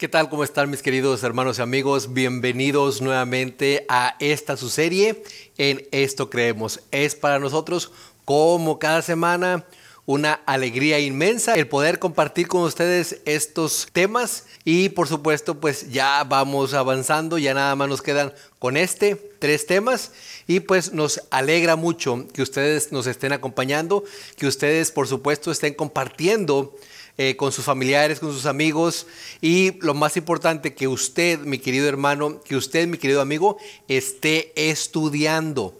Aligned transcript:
¿Qué 0.00 0.08
tal? 0.08 0.30
¿Cómo 0.30 0.44
están 0.44 0.70
mis 0.70 0.80
queridos 0.80 1.22
hermanos 1.24 1.58
y 1.58 1.60
amigos? 1.60 2.14
Bienvenidos 2.14 3.02
nuevamente 3.02 3.84
a 3.90 4.16
esta 4.18 4.56
su 4.56 4.70
serie 4.70 5.22
en 5.58 5.86
Esto 5.90 6.30
Creemos. 6.30 6.80
Es 6.90 7.14
para 7.14 7.38
nosotros 7.38 7.92
como 8.24 8.78
cada 8.78 9.02
semana 9.02 9.66
una 10.06 10.40
alegría 10.46 10.98
inmensa 11.00 11.52
el 11.52 11.68
poder 11.68 11.98
compartir 11.98 12.48
con 12.48 12.62
ustedes 12.62 13.20
estos 13.26 13.88
temas 13.92 14.46
y 14.64 14.88
por 14.88 15.06
supuesto 15.06 15.60
pues 15.60 15.90
ya 15.92 16.24
vamos 16.24 16.72
avanzando, 16.72 17.36
ya 17.36 17.52
nada 17.52 17.76
más 17.76 17.90
nos 17.90 18.00
quedan 18.00 18.32
con 18.58 18.78
este 18.78 19.16
tres 19.38 19.66
temas 19.66 20.12
y 20.46 20.60
pues 20.60 20.94
nos 20.94 21.20
alegra 21.30 21.76
mucho 21.76 22.26
que 22.32 22.40
ustedes 22.40 22.90
nos 22.90 23.06
estén 23.06 23.34
acompañando, 23.34 24.02
que 24.38 24.46
ustedes 24.46 24.92
por 24.92 25.08
supuesto 25.08 25.50
estén 25.50 25.74
compartiendo 25.74 26.74
eh, 27.22 27.36
con 27.36 27.52
sus 27.52 27.66
familiares, 27.66 28.18
con 28.18 28.32
sus 28.32 28.46
amigos 28.46 29.06
y 29.42 29.78
lo 29.82 29.92
más 29.92 30.16
importante, 30.16 30.72
que 30.72 30.88
usted, 30.88 31.38
mi 31.40 31.58
querido 31.58 31.86
hermano, 31.86 32.40
que 32.40 32.56
usted, 32.56 32.88
mi 32.88 32.96
querido 32.96 33.20
amigo, 33.20 33.58
esté 33.88 34.54
estudiando. 34.56 35.78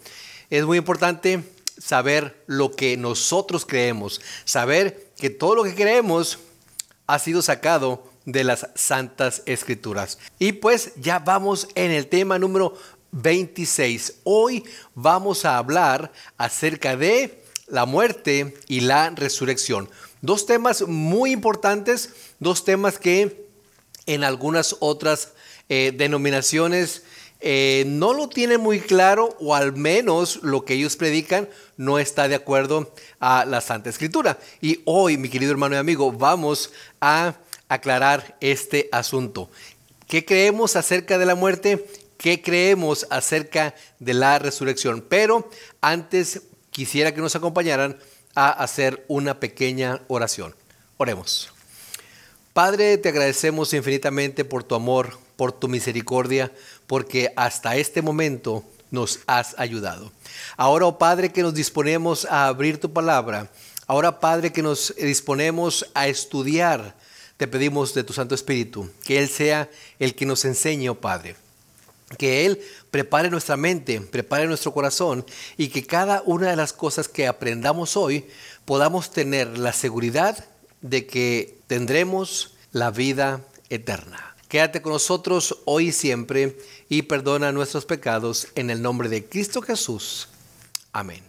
Es 0.50 0.66
muy 0.66 0.76
importante 0.76 1.42
saber 1.78 2.44
lo 2.46 2.72
que 2.72 2.98
nosotros 2.98 3.64
creemos, 3.64 4.20
saber 4.44 5.12
que 5.16 5.30
todo 5.30 5.54
lo 5.54 5.64
que 5.64 5.74
creemos 5.74 6.40
ha 7.06 7.18
sido 7.18 7.40
sacado 7.40 8.04
de 8.26 8.44
las 8.44 8.68
santas 8.74 9.42
escrituras. 9.46 10.18
Y 10.38 10.52
pues 10.52 10.92
ya 10.96 11.20
vamos 11.20 11.68
en 11.74 11.90
el 11.90 12.08
tema 12.08 12.38
número 12.38 12.76
26. 13.12 14.16
Hoy 14.24 14.62
vamos 14.94 15.46
a 15.46 15.56
hablar 15.56 16.12
acerca 16.36 16.98
de 16.98 17.42
la 17.66 17.86
muerte 17.86 18.54
y 18.68 18.80
la 18.80 19.08
resurrección. 19.08 19.88
Dos 20.22 20.46
temas 20.46 20.82
muy 20.86 21.32
importantes, 21.32 22.10
dos 22.38 22.64
temas 22.64 22.98
que 22.98 23.46
en 24.06 24.24
algunas 24.24 24.76
otras 24.80 25.32
eh, 25.68 25.92
denominaciones 25.96 27.04
eh, 27.40 27.84
no 27.86 28.12
lo 28.12 28.28
tienen 28.28 28.60
muy 28.60 28.80
claro 28.80 29.34
o 29.40 29.54
al 29.54 29.72
menos 29.72 30.40
lo 30.42 30.66
que 30.66 30.74
ellos 30.74 30.96
predican 30.96 31.48
no 31.78 31.98
está 31.98 32.28
de 32.28 32.34
acuerdo 32.34 32.92
a 33.18 33.46
la 33.46 33.62
Santa 33.62 33.88
Escritura. 33.88 34.38
Y 34.60 34.82
hoy, 34.84 35.16
mi 35.16 35.30
querido 35.30 35.52
hermano 35.52 35.74
y 35.74 35.78
amigo, 35.78 36.12
vamos 36.12 36.70
a 37.00 37.36
aclarar 37.68 38.36
este 38.40 38.90
asunto. 38.92 39.48
¿Qué 40.06 40.24
creemos 40.26 40.76
acerca 40.76 41.16
de 41.16 41.24
la 41.24 41.34
muerte? 41.34 41.86
¿Qué 42.18 42.42
creemos 42.42 43.06
acerca 43.08 43.74
de 44.00 44.12
la 44.12 44.38
resurrección? 44.38 45.02
Pero 45.08 45.48
antes 45.80 46.42
quisiera 46.70 47.14
que 47.14 47.22
nos 47.22 47.36
acompañaran 47.36 47.96
a 48.34 48.50
hacer 48.50 49.04
una 49.08 49.40
pequeña 49.40 50.00
oración. 50.08 50.54
Oremos. 50.96 51.50
Padre, 52.52 52.98
te 52.98 53.08
agradecemos 53.08 53.72
infinitamente 53.72 54.44
por 54.44 54.64
tu 54.64 54.74
amor, 54.74 55.18
por 55.36 55.52
tu 55.52 55.68
misericordia, 55.68 56.52
porque 56.86 57.32
hasta 57.36 57.76
este 57.76 58.02
momento 58.02 58.64
nos 58.90 59.20
has 59.26 59.54
ayudado. 59.58 60.12
Ahora, 60.56 60.86
oh 60.86 60.98
Padre, 60.98 61.30
que 61.32 61.42
nos 61.42 61.54
disponemos 61.54 62.24
a 62.24 62.48
abrir 62.48 62.78
tu 62.78 62.92
palabra, 62.92 63.50
ahora, 63.86 64.20
Padre, 64.20 64.52
que 64.52 64.62
nos 64.62 64.94
disponemos 64.96 65.86
a 65.94 66.08
estudiar, 66.08 66.96
te 67.36 67.46
pedimos 67.46 67.94
de 67.94 68.04
tu 68.04 68.12
Santo 68.12 68.34
Espíritu, 68.34 68.90
que 69.04 69.18
Él 69.18 69.28
sea 69.28 69.70
el 69.98 70.14
que 70.14 70.26
nos 70.26 70.44
enseñe, 70.44 70.88
oh 70.90 71.00
Padre 71.00 71.36
que 72.18 72.46
Él 72.46 72.60
prepare 72.90 73.30
nuestra 73.30 73.56
mente, 73.56 74.00
prepare 74.00 74.46
nuestro 74.46 74.72
corazón 74.72 75.24
y 75.56 75.68
que 75.68 75.86
cada 75.86 76.22
una 76.24 76.50
de 76.50 76.56
las 76.56 76.72
cosas 76.72 77.08
que 77.08 77.26
aprendamos 77.26 77.96
hoy 77.96 78.26
podamos 78.64 79.10
tener 79.10 79.58
la 79.58 79.72
seguridad 79.72 80.44
de 80.80 81.06
que 81.06 81.58
tendremos 81.66 82.54
la 82.72 82.90
vida 82.90 83.44
eterna. 83.68 84.34
Quédate 84.48 84.82
con 84.82 84.92
nosotros 84.92 85.58
hoy 85.64 85.88
y 85.88 85.92
siempre 85.92 86.58
y 86.88 87.02
perdona 87.02 87.52
nuestros 87.52 87.86
pecados 87.86 88.48
en 88.56 88.70
el 88.70 88.82
nombre 88.82 89.08
de 89.08 89.24
Cristo 89.24 89.62
Jesús. 89.62 90.28
Amén. 90.92 91.22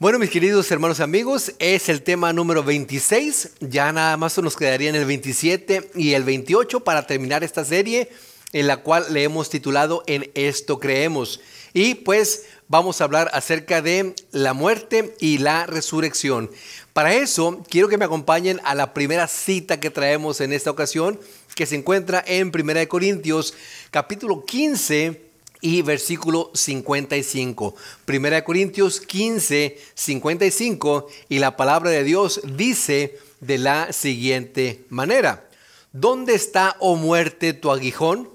Bueno, 0.00 0.18
mis 0.18 0.30
queridos 0.30 0.68
hermanos 0.72 0.98
y 0.98 1.02
amigos, 1.04 1.52
es 1.60 1.88
el 1.88 2.02
tema 2.02 2.32
número 2.32 2.64
26. 2.64 3.50
Ya 3.60 3.92
nada 3.92 4.16
más 4.16 4.36
nos 4.38 4.56
quedaría 4.56 4.90
en 4.90 4.96
el 4.96 5.04
27 5.04 5.92
y 5.94 6.14
el 6.14 6.24
28 6.24 6.80
para 6.80 7.06
terminar 7.06 7.44
esta 7.44 7.64
serie 7.64 8.10
en 8.54 8.68
la 8.68 8.78
cual 8.78 9.04
le 9.10 9.24
hemos 9.24 9.50
titulado 9.50 10.02
En 10.06 10.30
esto 10.34 10.78
creemos. 10.78 11.40
Y 11.74 11.96
pues 11.96 12.44
vamos 12.68 13.00
a 13.00 13.04
hablar 13.04 13.28
acerca 13.34 13.82
de 13.82 14.14
la 14.30 14.54
muerte 14.54 15.14
y 15.18 15.38
la 15.38 15.66
resurrección. 15.66 16.50
Para 16.92 17.14
eso 17.14 17.62
quiero 17.68 17.88
que 17.88 17.98
me 17.98 18.04
acompañen 18.04 18.60
a 18.64 18.76
la 18.76 18.94
primera 18.94 19.26
cita 19.26 19.80
que 19.80 19.90
traemos 19.90 20.40
en 20.40 20.52
esta 20.52 20.70
ocasión, 20.70 21.18
que 21.56 21.66
se 21.66 21.74
encuentra 21.74 22.24
en 22.26 22.52
1 22.54 22.88
Corintios 22.88 23.54
capítulo 23.90 24.44
15 24.44 25.20
y 25.60 25.82
versículo 25.82 26.52
55. 26.54 27.74
1 28.06 28.44
Corintios 28.44 29.00
15, 29.00 29.76
55 29.94 31.08
y 31.28 31.40
la 31.40 31.56
palabra 31.56 31.90
de 31.90 32.04
Dios 32.04 32.40
dice 32.44 33.18
de 33.40 33.58
la 33.58 33.92
siguiente 33.92 34.84
manera. 34.90 35.48
¿Dónde 35.92 36.34
está, 36.34 36.76
oh 36.78 36.94
muerte, 36.94 37.52
tu 37.52 37.72
aguijón? 37.72 38.33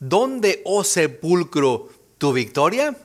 ¿Dónde, 0.00 0.62
oh 0.64 0.84
sepulcro, 0.84 1.88
tu 2.18 2.32
victoria? 2.32 2.96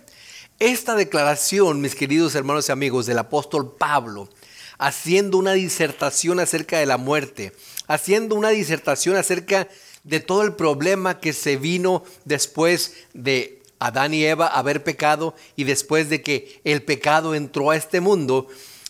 Esta 0.59 0.93
declaración, 0.93 1.81
mis 1.81 1.95
queridos 1.95 2.35
hermanos 2.35 2.69
y 2.69 2.71
amigos, 2.71 3.07
del 3.07 3.17
apóstol 3.17 3.75
Pablo, 3.75 4.29
haciendo 4.77 5.39
una 5.39 5.53
disertación 5.53 6.39
acerca 6.39 6.77
de 6.77 6.85
la 6.85 6.97
muerte, 6.97 7.51
haciendo 7.87 8.35
una 8.35 8.49
disertación 8.49 9.15
acerca 9.15 9.67
de 10.03 10.19
todo 10.19 10.43
el 10.43 10.53
problema 10.53 11.19
que 11.19 11.33
se 11.33 11.57
vino 11.57 12.03
después 12.25 12.93
de 13.15 13.63
Adán 13.79 14.13
y 14.13 14.23
Eva 14.25 14.45
haber 14.45 14.83
pecado 14.83 15.33
y 15.55 15.63
después 15.63 16.09
de 16.09 16.21
que 16.21 16.61
el 16.63 16.83
pecado 16.83 17.33
entró 17.33 17.71
a 17.71 17.75
este 17.75 18.01
mundo, 18.01 18.47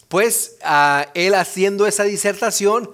pues 0.09 0.57
él 1.13 1.35
haciendo 1.35 1.87
esa 1.87 2.03
disertación 2.03 2.91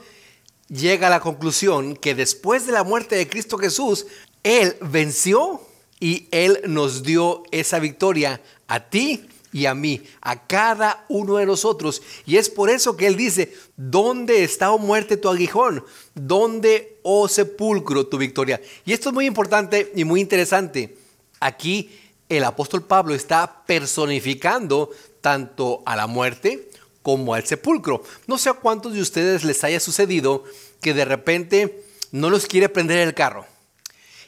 llega 0.70 1.08
a 1.08 1.10
la 1.10 1.20
conclusión 1.20 1.96
que 1.96 2.16
después 2.16 2.66
de 2.68 2.74
la 2.74 2.84
muerte 2.84 3.16
de 3.16 3.28
Cristo 3.28 3.58
Jesús, 3.58 4.06
él 4.44 4.76
venció 4.82 5.62
y 6.00 6.28
Él 6.32 6.62
nos 6.66 7.04
dio 7.04 7.44
esa 7.52 7.80
victoria 7.80 8.42
a 8.68 8.90
ti 8.90 9.26
y 9.52 9.66
a 9.66 9.74
mí, 9.74 10.04
a 10.22 10.46
cada 10.46 11.06
uno 11.10 11.38
de 11.38 11.46
nosotros. 11.46 12.02
Y 12.26 12.38
es 12.38 12.50
por 12.50 12.70
eso 12.70 12.96
que 12.96 13.08
Él 13.08 13.16
dice, 13.16 13.54
¿dónde 13.76 14.44
está, 14.44 14.72
oh 14.72 14.78
muerte, 14.78 15.18
tu 15.18 15.28
aguijón? 15.28 15.84
¿Dónde, 16.14 17.00
oh 17.04 17.28
sepulcro, 17.28 18.08
tu 18.08 18.18
victoria? 18.18 18.62
Y 18.86 18.94
esto 18.94 19.10
es 19.10 19.16
muy 19.16 19.26
importante 19.26 19.92
y 19.96 20.06
muy 20.06 20.22
interesante. 20.22 20.96
Aquí 21.40 21.90
el 22.30 22.44
apóstol 22.44 22.84
Pablo 22.84 23.16
está 23.16 23.64
personificando 23.66 24.92
tanto 25.20 25.82
a 25.86 25.96
la 25.96 26.08
muerte 26.08 26.70
como 27.02 27.34
al 27.34 27.46
sepulcro. 27.46 28.04
No 28.28 28.38
sé 28.38 28.50
a 28.50 28.54
cuántos 28.54 28.94
de 28.94 29.02
ustedes 29.02 29.44
les 29.44 29.64
haya 29.64 29.80
sucedido 29.80 30.44
que 30.80 30.94
de 30.94 31.06
repente 31.06 31.84
no 32.12 32.30
los 32.30 32.46
quiere 32.46 32.70
prender 32.70 33.00
el 33.00 33.16
carro 33.16 33.46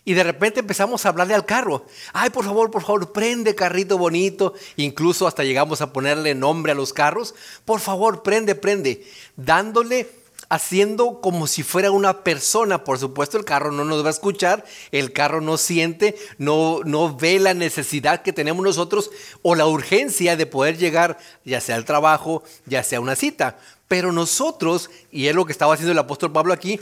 y 0.03 0.13
de 0.13 0.23
repente 0.23 0.61
empezamos 0.61 1.05
a 1.05 1.09
hablarle 1.09 1.35
al 1.35 1.45
carro. 1.45 1.85
Ay, 2.11 2.31
por 2.31 2.43
favor, 2.43 2.71
por 2.71 2.81
favor, 2.81 3.11
prende 3.11 3.53
carrito 3.53 3.99
bonito. 3.99 4.53
Incluso 4.75 5.27
hasta 5.27 5.43
llegamos 5.43 5.81
a 5.81 5.93
ponerle 5.93 6.33
nombre 6.33 6.71
a 6.71 6.75
los 6.75 6.91
carros. 6.91 7.35
Por 7.65 7.79
favor, 7.79 8.23
prende, 8.23 8.55
prende. 8.55 9.05
Dándole, 9.35 10.09
haciendo 10.49 11.21
como 11.21 11.45
si 11.45 11.61
fuera 11.61 11.91
una 11.91 12.23
persona. 12.23 12.83
Por 12.83 12.97
supuesto, 12.97 13.37
el 13.37 13.45
carro 13.45 13.71
no 13.71 13.85
nos 13.85 14.03
va 14.03 14.07
a 14.07 14.11
escuchar. 14.11 14.65
El 14.91 15.13
carro 15.13 15.39
no 15.39 15.57
siente, 15.57 16.15
no, 16.39 16.79
no 16.83 17.15
ve 17.15 17.37
la 17.37 17.53
necesidad 17.53 18.23
que 18.23 18.33
tenemos 18.33 18.63
nosotros 18.63 19.11
o 19.43 19.53
la 19.53 19.67
urgencia 19.67 20.35
de 20.35 20.47
poder 20.47 20.79
llegar, 20.79 21.19
ya 21.45 21.61
sea 21.61 21.75
al 21.75 21.85
trabajo, 21.85 22.43
ya 22.65 22.81
sea 22.81 22.97
a 22.97 23.01
una 23.01 23.15
cita. 23.15 23.59
Pero 23.87 24.11
nosotros, 24.11 24.89
y 25.11 25.27
es 25.27 25.35
lo 25.35 25.45
que 25.45 25.51
estaba 25.51 25.75
haciendo 25.75 25.91
el 25.91 25.99
apóstol 25.99 26.31
Pablo 26.31 26.53
aquí, 26.53 26.79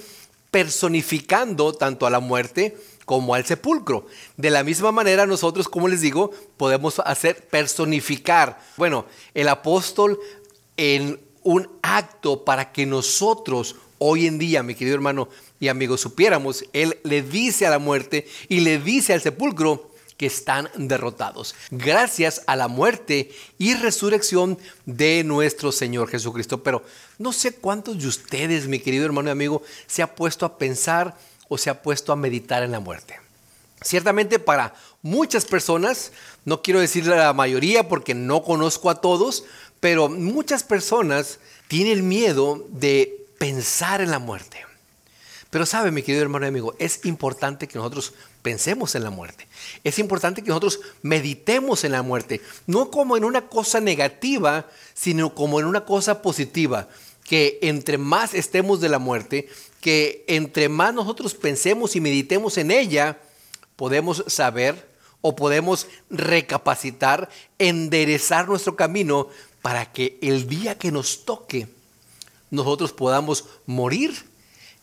personificando 0.52 1.74
tanto 1.74 2.08
a 2.08 2.10
la 2.10 2.20
muerte 2.20 2.78
como 3.10 3.34
al 3.34 3.44
sepulcro. 3.44 4.06
De 4.38 4.52
la 4.52 4.64
misma 4.64 4.92
manera 4.92 5.26
nosotros, 5.26 5.68
como 5.68 5.88
les 5.88 6.02
digo, 6.02 6.30
podemos 6.58 7.00
hacer 7.00 7.48
personificar. 7.48 8.62
Bueno, 8.78 9.08
el 9.34 9.48
apóstol 9.48 10.20
en 10.78 11.20
un 11.42 11.68
acto 11.82 12.46
para 12.46 12.72
que 12.72 12.86
nosotros 12.86 13.78
hoy 13.98 14.28
en 14.28 14.38
día, 14.38 14.62
mi 14.62 14.76
querido 14.76 14.94
hermano 14.94 15.28
y 15.60 15.70
amigo, 15.70 15.98
supiéramos, 15.98 16.66
él 16.72 17.00
le 17.02 17.24
dice 17.24 17.66
a 17.66 17.72
la 17.72 17.80
muerte 17.80 18.28
y 18.48 18.60
le 18.60 18.78
dice 18.78 19.14
al 19.14 19.22
sepulcro 19.22 19.90
que 20.16 20.28
están 20.28 20.70
derrotados. 20.76 21.56
Gracias 21.72 22.44
a 22.46 22.56
la 22.56 22.68
muerte 22.68 23.32
y 23.58 23.74
resurrección 23.74 24.60
de 24.86 25.24
nuestro 25.24 25.72
Señor 25.72 26.10
Jesucristo. 26.10 26.62
Pero 26.62 26.84
no 27.18 27.34
sé 27.34 27.54
cuántos 27.54 27.98
de 27.98 28.08
ustedes, 28.08 28.68
mi 28.68 28.78
querido 28.78 29.06
hermano 29.06 29.30
y 29.30 29.32
amigo, 29.32 29.64
se 29.88 30.04
ha 30.04 30.14
puesto 30.14 30.46
a 30.46 30.60
pensar 30.60 31.18
o 31.50 31.58
se 31.58 31.70
ha 31.70 31.82
puesto 31.82 32.14
a 32.14 32.16
meditar 32.16 32.64
en 32.64 32.72
la 32.72 32.80
muerte. 32.80 33.20
Ciertamente 33.82 34.40
para 34.40 34.74
muchas 35.02 35.46
personas, 35.46 36.12
no 36.46 36.62
quiero 36.62 36.80
decir 36.80 37.06
la 37.08 37.34
mayoría 37.34 37.88
porque 37.90 38.14
no 38.14 38.44
conozco 38.44 38.90
a 38.90 39.02
todos, 39.02 39.44
pero 39.80 40.10
muchas 40.10 40.64
personas 40.64 41.40
tienen 41.68 42.08
miedo 42.08 42.66
de 42.70 43.26
pensar 43.38 44.02
en 44.02 44.12
la 44.12 44.20
muerte. 44.20 44.66
Pero 45.50 45.66
sabe, 45.66 45.92
mi 45.92 46.04
querido 46.04 46.22
hermano 46.22 46.46
y 46.46 46.50
amigo, 46.50 46.76
es 46.78 47.06
importante 47.06 47.68
que 47.68 47.80
nosotros 47.80 48.14
pensemos 48.44 48.94
en 48.94 49.04
la 49.04 49.10
muerte. 49.10 49.48
Es 49.84 49.98
importante 49.98 50.44
que 50.44 50.50
nosotros 50.50 50.80
meditemos 51.02 51.84
en 51.84 51.94
la 51.94 52.04
muerte, 52.04 52.42
no 52.68 52.92
como 52.92 53.18
en 53.18 53.24
una 53.24 53.48
cosa 53.48 53.80
negativa, 53.80 54.68
sino 54.94 55.34
como 55.34 55.60
en 55.60 55.66
una 55.66 55.86
cosa 55.86 56.22
positiva, 56.22 56.88
que 57.24 57.60
entre 57.64 57.98
más 57.98 58.34
estemos 58.34 58.80
de 58.80 58.90
la 58.90 59.00
muerte, 59.00 59.50
que 59.82 60.26
entre 60.28 60.70
más 60.70 60.94
nosotros 60.94 61.34
pensemos 61.36 61.96
y 61.96 62.02
meditemos 62.02 62.58
en 62.58 62.72
ella, 62.72 63.20
podemos 63.76 64.24
saber 64.28 64.90
o 65.22 65.36
podemos 65.36 65.88
recapacitar, 66.10 67.30
enderezar 67.58 68.48
nuestro 68.48 68.76
camino 68.76 69.28
para 69.62 69.92
que 69.92 70.18
el 70.22 70.48
día 70.48 70.78
que 70.78 70.92
nos 70.92 71.26
toque, 71.26 71.68
nosotros 72.52 72.94
podamos 72.94 73.46
morir 73.66 74.26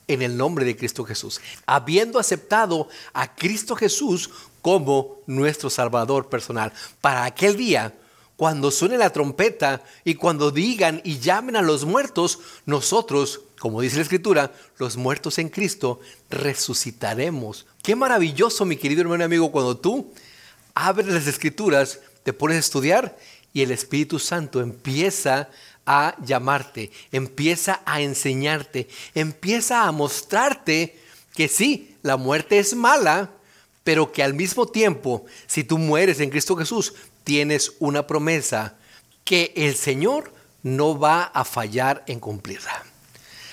en 0.09 0.23
el 0.23 0.37
nombre 0.37 0.65
de 0.65 0.77
Cristo 0.77 1.05
Jesús, 1.05 1.41
habiendo 1.67 2.19
aceptado 2.19 2.89
a 3.13 3.35
Cristo 3.35 3.75
Jesús 3.75 4.31
como 4.63 5.21
nuestro 5.27 5.71
Salvador 5.71 6.29
personal. 6.29 6.73
Para 7.01 7.25
aquel 7.25 7.57
día, 7.57 7.95
cuando 8.37 8.71
suene 8.71 8.99
la 8.99 9.11
trompeta 9.11 9.83
y 10.05 10.15
cuando 10.15 10.51
digan 10.51 11.01
y 11.05 11.19
llamen 11.19 11.57
a 11.57 11.63
los 11.63 11.85
muertos, 11.85 12.39
nosotros, 12.67 13.41
como 13.59 13.81
dice 13.81 13.97
la 13.97 14.03
Escritura, 14.03 14.53
los 14.79 14.97
muertos 14.97 15.39
en 15.39 15.49
Cristo, 15.49 16.01
resucitaremos. 16.31 17.67
Qué 17.83 17.97
maravilloso, 17.97 18.65
mi 18.65 18.77
querido 18.77 19.03
hermano 19.03 19.25
y 19.25 19.27
amigo, 19.27 19.51
cuando 19.51 19.77
tú 19.77 20.13
abres 20.75 21.07
las 21.09 21.27
Escrituras, 21.27 22.01
te 22.23 22.33
pones 22.33 22.57
a 22.57 22.61
estudiar 22.61 23.17
y 23.53 23.63
el 23.63 23.71
Espíritu 23.71 24.19
Santo 24.19 24.61
empieza 24.61 25.49
a 25.87 26.17
llamarte, 26.23 26.91
empieza 27.13 27.81
a 27.87 28.01
enseñarte, 28.01 28.89
empieza 29.15 29.85
a 29.85 29.93
mostrarte 29.93 30.99
que 31.35 31.49
sí, 31.49 31.95
la 32.03 32.17
muerte 32.17 32.59
es 32.59 32.75
mala, 32.75 33.31
pero 33.85 34.11
que 34.11 34.23
al 34.23 34.35
mismo 34.35 34.67
tiempo, 34.67 35.27
si 35.47 35.63
tú 35.63 35.79
mueres 35.79 36.19
en 36.21 36.31
Cristo 36.31 36.57
Jesús, 36.57 36.95
tienes 37.25 37.75
una 37.79 38.07
promesa 38.07 38.75
que 39.25 39.53
el 39.57 39.77
Señor 39.77 40.33
no 40.63 40.99
va 40.99 41.23
a 41.23 41.45
fallar 41.45 42.03
en 42.09 42.19
cumplirla. 42.19 42.85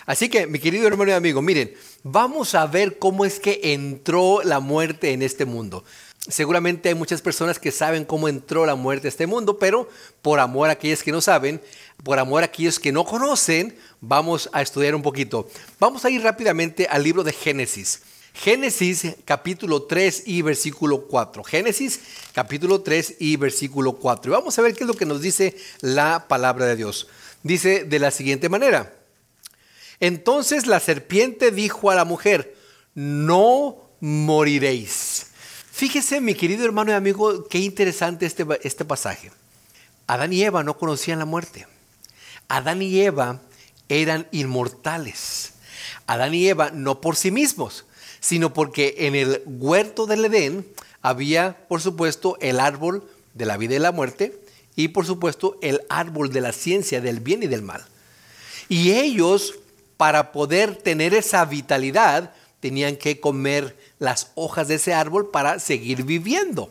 Así 0.05 0.29
que, 0.29 0.47
mi 0.47 0.59
querido 0.59 0.87
hermano 0.87 1.11
y 1.11 1.13
amigo, 1.13 1.41
miren, 1.41 1.73
vamos 2.03 2.55
a 2.55 2.65
ver 2.65 2.99
cómo 2.99 3.25
es 3.25 3.39
que 3.39 3.59
entró 3.63 4.41
la 4.43 4.59
muerte 4.59 5.11
en 5.13 5.21
este 5.21 5.45
mundo. 5.45 5.83
Seguramente 6.27 6.87
hay 6.89 6.95
muchas 6.95 7.21
personas 7.21 7.59
que 7.59 7.71
saben 7.71 8.05
cómo 8.05 8.29
entró 8.29 8.65
la 8.65 8.75
muerte 8.75 9.07
a 9.07 9.09
este 9.09 9.27
mundo, 9.27 9.59
pero 9.59 9.89
por 10.21 10.39
amor 10.39 10.69
a 10.69 10.73
aquellos 10.73 11.03
que 11.03 11.11
no 11.11 11.19
saben, 11.19 11.61
por 12.01 12.17
amor 12.17 12.43
a 12.43 12.45
aquellos 12.45 12.79
que 12.79 12.93
no 12.93 13.03
conocen, 13.03 13.77
vamos 13.99 14.49
a 14.53 14.61
estudiar 14.61 14.95
un 14.95 15.01
poquito. 15.01 15.49
Vamos 15.79 16.05
a 16.05 16.09
ir 16.09 16.21
rápidamente 16.21 16.87
al 16.89 17.03
libro 17.03 17.23
de 17.23 17.33
Génesis. 17.33 18.03
Génesis 18.33 19.15
capítulo 19.25 19.83
3 19.83 20.23
y 20.25 20.41
versículo 20.41 21.07
4. 21.07 21.43
Génesis 21.43 21.99
capítulo 22.33 22.81
3 22.81 23.17
y 23.19 23.35
versículo 23.35 23.93
4. 23.93 24.31
Y 24.31 24.35
vamos 24.35 24.57
a 24.57 24.61
ver 24.61 24.73
qué 24.73 24.85
es 24.85 24.87
lo 24.87 24.95
que 24.95 25.05
nos 25.05 25.21
dice 25.21 25.55
la 25.81 26.27
palabra 26.29 26.65
de 26.65 26.77
Dios. 26.77 27.07
Dice 27.43 27.83
de 27.83 27.99
la 27.99 28.11
siguiente 28.11 28.47
manera. 28.47 29.02
Entonces 29.99 30.67
la 30.67 30.79
serpiente 30.79 31.51
dijo 31.51 31.91
a 31.91 31.95
la 31.95 32.05
mujer, 32.05 32.55
no 32.95 33.89
moriréis. 33.99 35.27
Fíjese, 35.71 36.21
mi 36.21 36.35
querido 36.35 36.65
hermano 36.65 36.91
y 36.91 36.93
amigo, 36.93 37.47
qué 37.47 37.59
interesante 37.59 38.25
este, 38.25 38.45
este 38.63 38.85
pasaje. 38.85 39.31
Adán 40.07 40.33
y 40.33 40.43
Eva 40.43 40.63
no 40.63 40.77
conocían 40.77 41.19
la 41.19 41.25
muerte. 41.25 41.67
Adán 42.47 42.81
y 42.81 42.99
Eva 43.01 43.41
eran 43.89 44.27
inmortales. 44.31 45.53
Adán 46.05 46.33
y 46.33 46.47
Eva 46.47 46.71
no 46.71 47.01
por 47.01 47.15
sí 47.15 47.31
mismos, 47.31 47.85
sino 48.19 48.53
porque 48.53 48.95
en 48.99 49.15
el 49.15 49.41
huerto 49.45 50.05
del 50.05 50.25
Edén 50.25 50.67
había, 51.01 51.65
por 51.67 51.81
supuesto, 51.81 52.37
el 52.41 52.59
árbol 52.59 53.09
de 53.33 53.45
la 53.45 53.57
vida 53.57 53.75
y 53.75 53.79
la 53.79 53.91
muerte 53.91 54.39
y, 54.75 54.89
por 54.89 55.05
supuesto, 55.05 55.57
el 55.61 55.81
árbol 55.89 56.31
de 56.31 56.41
la 56.41 56.51
ciencia 56.51 57.01
del 57.01 57.19
bien 57.19 57.43
y 57.43 57.47
del 57.47 57.61
mal. 57.61 57.85
Y 58.69 58.93
ellos, 58.93 59.55
para 60.03 60.33
poder 60.33 60.75
tener 60.75 61.13
esa 61.13 61.45
vitalidad, 61.45 62.33
tenían 62.59 62.97
que 62.97 63.21
comer 63.21 63.77
las 63.99 64.33
hojas 64.35 64.67
de 64.67 64.75
ese 64.75 64.93
árbol 64.93 65.31
para 65.31 65.59
seguir 65.59 66.03
viviendo. 66.03 66.69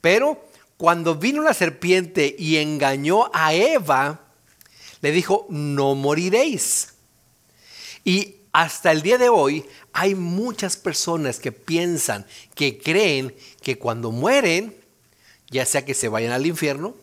Pero 0.00 0.42
cuando 0.78 1.16
vino 1.16 1.42
la 1.42 1.52
serpiente 1.52 2.34
y 2.38 2.56
engañó 2.56 3.30
a 3.34 3.52
Eva, 3.52 4.22
le 5.02 5.12
dijo, 5.12 5.44
no 5.50 5.94
moriréis. 5.94 6.94
Y 8.04 8.36
hasta 8.52 8.90
el 8.90 9.02
día 9.02 9.18
de 9.18 9.28
hoy 9.28 9.66
hay 9.92 10.14
muchas 10.14 10.78
personas 10.78 11.38
que 11.38 11.52
piensan, 11.52 12.24
que 12.54 12.78
creen 12.78 13.36
que 13.60 13.78
cuando 13.78 14.12
mueren, 14.12 14.74
ya 15.50 15.66
sea 15.66 15.84
que 15.84 15.92
se 15.92 16.08
vayan 16.08 16.32
al 16.32 16.46
infierno 16.46 16.94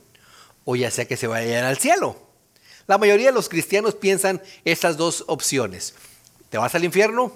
o 0.65 0.75
ya 0.75 0.89
sea 0.89 1.05
que 1.05 1.15
se 1.15 1.27
vayan 1.27 1.63
al 1.65 1.77
cielo. 1.77 2.30
La 2.87 2.97
mayoría 2.97 3.27
de 3.27 3.33
los 3.33 3.49
cristianos 3.49 3.95
piensan 3.95 4.41
estas 4.65 4.97
dos 4.97 5.23
opciones. 5.27 5.93
¿Te 6.49 6.57
vas 6.57 6.75
al 6.75 6.83
infierno 6.83 7.31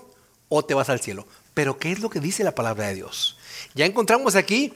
o 0.50 0.64
te 0.66 0.74
vas 0.74 0.90
al 0.90 1.00
cielo? 1.00 1.28
Pero 1.54 1.78
¿qué 1.78 1.92
es 1.92 2.00
lo 2.00 2.10
que 2.10 2.20
dice 2.20 2.44
la 2.44 2.56
palabra 2.56 2.88
de 2.88 2.96
Dios? 2.96 3.38
Ya 3.74 3.86
encontramos 3.86 4.36
aquí 4.36 4.74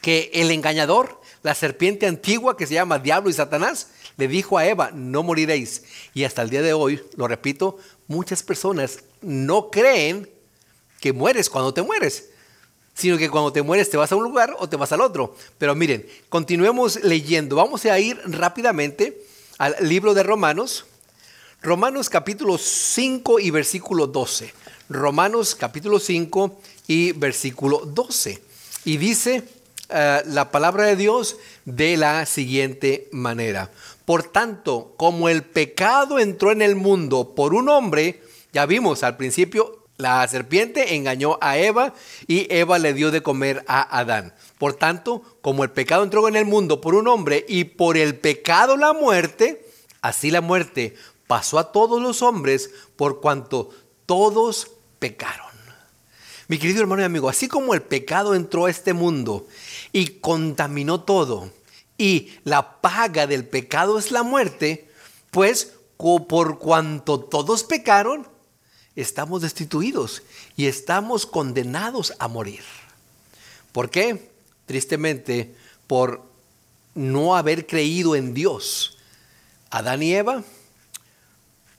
que 0.00 0.30
el 0.34 0.50
engañador, 0.50 1.20
la 1.42 1.54
serpiente 1.54 2.06
antigua 2.06 2.56
que 2.56 2.66
se 2.66 2.74
llama 2.74 2.98
Diablo 2.98 3.30
y 3.30 3.32
Satanás, 3.32 3.88
le 4.16 4.28
dijo 4.28 4.58
a 4.58 4.66
Eva, 4.66 4.90
no 4.92 5.22
moriréis. 5.22 5.82
Y 6.14 6.24
hasta 6.24 6.42
el 6.42 6.50
día 6.50 6.62
de 6.62 6.72
hoy, 6.72 7.02
lo 7.16 7.26
repito, 7.26 7.78
muchas 8.06 8.42
personas 8.42 9.00
no 9.20 9.70
creen 9.70 10.30
que 11.00 11.12
mueres 11.12 11.50
cuando 11.50 11.74
te 11.74 11.82
mueres, 11.82 12.30
sino 12.94 13.18
que 13.18 13.28
cuando 13.28 13.52
te 13.52 13.62
mueres 13.62 13.90
te 13.90 13.96
vas 13.96 14.12
a 14.12 14.16
un 14.16 14.24
lugar 14.24 14.54
o 14.58 14.68
te 14.68 14.76
vas 14.76 14.92
al 14.92 15.00
otro. 15.00 15.36
Pero 15.58 15.74
miren, 15.74 16.06
continuemos 16.28 17.02
leyendo. 17.02 17.56
Vamos 17.56 17.84
a 17.86 17.98
ir 17.98 18.20
rápidamente 18.24 19.20
al 19.58 19.76
libro 19.80 20.14
de 20.14 20.22
Romanos. 20.22 20.84
Romanos 21.62 22.10
capítulo 22.10 22.58
5 22.58 23.40
y 23.40 23.50
versículo 23.50 24.06
12. 24.06 24.52
Romanos 24.88 25.54
capítulo 25.54 25.98
5 25.98 26.60
y 26.86 27.12
versículo 27.12 27.80
12. 27.86 28.42
Y 28.84 28.96
dice 28.96 29.44
eh, 29.88 30.22
la 30.26 30.50
palabra 30.50 30.84
de 30.84 30.96
Dios 30.96 31.36
de 31.64 31.96
la 31.96 32.26
siguiente 32.26 33.08
manera. 33.12 33.70
Por 34.04 34.24
tanto, 34.24 34.94
como 34.96 35.28
el 35.28 35.42
pecado 35.42 36.18
entró 36.18 36.52
en 36.52 36.60
el 36.60 36.76
mundo 36.76 37.34
por 37.34 37.54
un 37.54 37.68
hombre, 37.68 38.22
ya 38.52 38.66
vimos 38.66 39.02
al 39.02 39.16
principio, 39.16 39.83
la 39.96 40.26
serpiente 40.26 40.94
engañó 40.96 41.38
a 41.40 41.56
Eva 41.58 41.94
y 42.26 42.52
Eva 42.52 42.78
le 42.78 42.94
dio 42.94 43.10
de 43.10 43.22
comer 43.22 43.64
a 43.68 43.98
Adán. 43.98 44.34
Por 44.58 44.74
tanto, 44.74 45.22
como 45.40 45.62
el 45.62 45.70
pecado 45.70 46.02
entró 46.02 46.26
en 46.28 46.36
el 46.36 46.44
mundo 46.44 46.80
por 46.80 46.94
un 46.94 47.06
hombre 47.08 47.44
y 47.48 47.64
por 47.64 47.96
el 47.96 48.18
pecado 48.18 48.76
la 48.76 48.92
muerte, 48.92 49.64
así 50.02 50.30
la 50.30 50.40
muerte 50.40 50.94
pasó 51.26 51.58
a 51.58 51.72
todos 51.72 52.02
los 52.02 52.22
hombres 52.22 52.70
por 52.96 53.20
cuanto 53.20 53.70
todos 54.06 54.72
pecaron. 54.98 55.54
Mi 56.48 56.58
querido 56.58 56.82
hermano 56.82 57.02
y 57.02 57.06
amigo, 57.06 57.28
así 57.28 57.48
como 57.48 57.72
el 57.72 57.80
pecado 57.82 58.34
entró 58.34 58.66
a 58.66 58.70
este 58.70 58.92
mundo 58.92 59.46
y 59.92 60.18
contaminó 60.20 61.00
todo, 61.00 61.50
y 61.96 62.32
la 62.44 62.82
paga 62.82 63.26
del 63.26 63.46
pecado 63.46 63.98
es 63.98 64.10
la 64.10 64.22
muerte, 64.22 64.90
pues 65.30 65.72
por 65.96 66.58
cuanto 66.58 67.20
todos 67.20 67.64
pecaron, 67.64 68.28
estamos 68.96 69.42
destituidos 69.42 70.22
y 70.56 70.66
estamos 70.66 71.26
condenados 71.26 72.14
a 72.18 72.28
morir. 72.28 72.62
¿Por 73.72 73.90
qué? 73.90 74.30
Tristemente, 74.66 75.54
por 75.86 76.22
no 76.94 77.36
haber 77.36 77.66
creído 77.66 78.14
en 78.16 78.34
Dios. 78.34 78.98
Adán 79.70 80.02
y 80.02 80.14
Eva 80.14 80.44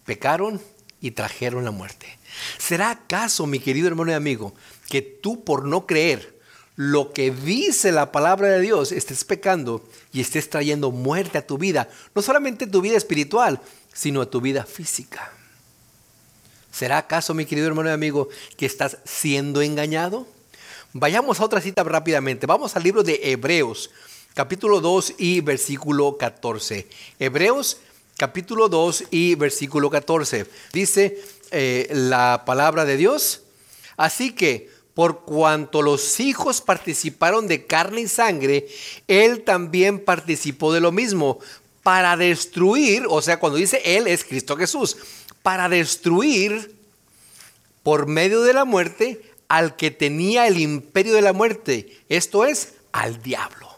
pecaron 0.05 0.62
y 1.01 1.12
trajeron 1.12 1.63
la 1.65 1.72
muerte. 1.72 2.17
¿Será 2.57 2.91
acaso, 2.91 3.48
mi 3.48 3.60
querido 3.60 3.88
hermano 3.88 4.12
y 4.12 4.15
amigo, 4.15 4.53
que 4.89 5.01
tú 5.01 5.43
por 5.43 5.65
no 5.65 5.86
creer 5.86 6.36
lo 6.75 7.13
que 7.13 7.31
dice 7.31 7.91
la 7.91 8.12
palabra 8.12 8.50
de 8.50 8.60
Dios, 8.60 8.91
estés 8.91 9.24
pecando 9.24 9.88
y 10.12 10.19
estés 10.19 10.50
trayendo 10.50 10.91
muerte 10.91 11.38
a 11.38 11.48
tu 11.48 11.57
vida, 11.57 11.89
no 12.13 12.22
solamente 12.22 12.67
tu 12.67 12.81
vida 12.81 12.98
espiritual, 12.98 13.62
sino 13.93 14.22
a 14.22 14.29
tu 14.29 14.41
vida 14.41 14.65
física. 14.65 15.31
¿Será 16.75 16.98
acaso, 16.98 17.34
mi 17.34 17.46
querido 17.46 17.67
hermano 17.67 17.89
y 17.89 17.94
amigo, 17.94 18.27
que 18.58 18.65
estás 18.65 18.98
siendo 19.05 19.62
engañado? 19.62 20.27
Vayamos 20.91 21.39
a 21.39 21.46
otra 21.46 21.62
cita 21.62 21.86
rápidamente. 21.86 22.48
Vamos 22.48 22.75
al 22.75 22.84
libro 22.84 23.01
de 23.01 23.17
Hebreos, 23.24 23.91
capítulo 24.34 24.82
2 24.82 25.13
y 25.17 25.39
versículo 25.39 26.17
14. 26.17 26.86
Hebreos, 27.17 27.77
capítulo 28.17 28.67
2 28.67 29.05
y 29.10 29.36
versículo 29.36 29.89
14. 29.89 30.48
Dice 30.74 31.17
eh, 31.51 31.88
la 31.91 32.44
palabra 32.46 32.84
de 32.84 32.98
Dios. 32.98 33.44
Así 33.96 34.34
que, 34.34 34.70
por 34.94 35.22
cuanto 35.22 35.82
los 35.82 36.20
hijos 36.20 36.60
participaron 36.60 37.48
de 37.48 37.65
carne 37.65 38.01
y 38.01 38.08
sangre, 38.10 38.67
él 39.08 39.46
también 39.46 40.03
participó 40.03 40.74
de 40.74 40.82
lo 40.82 40.91
mismo, 40.91 41.39
para 41.86 42.17
destruir, 42.17 43.05
o 43.08 43.22
sea, 43.22 43.39
cuando 43.39 43.60
dice 43.60 43.79
él 43.86 44.08
es 44.08 44.24
Cristo 44.24 44.58
Jesús, 44.58 44.98
para 45.46 45.70
destruir 45.70 46.75
por 47.84 48.08
medio 48.08 48.42
de 48.42 48.52
la 48.56 48.66
muerte 48.66 49.22
al 49.48 49.75
que 49.75 49.92
tenía 49.92 50.48
el 50.48 50.58
imperio 50.58 51.14
de 51.14 51.22
la 51.22 51.34
muerte, 51.34 52.02
esto 52.10 52.46
es, 52.46 52.74
al 52.92 53.22
diablo. 53.22 53.70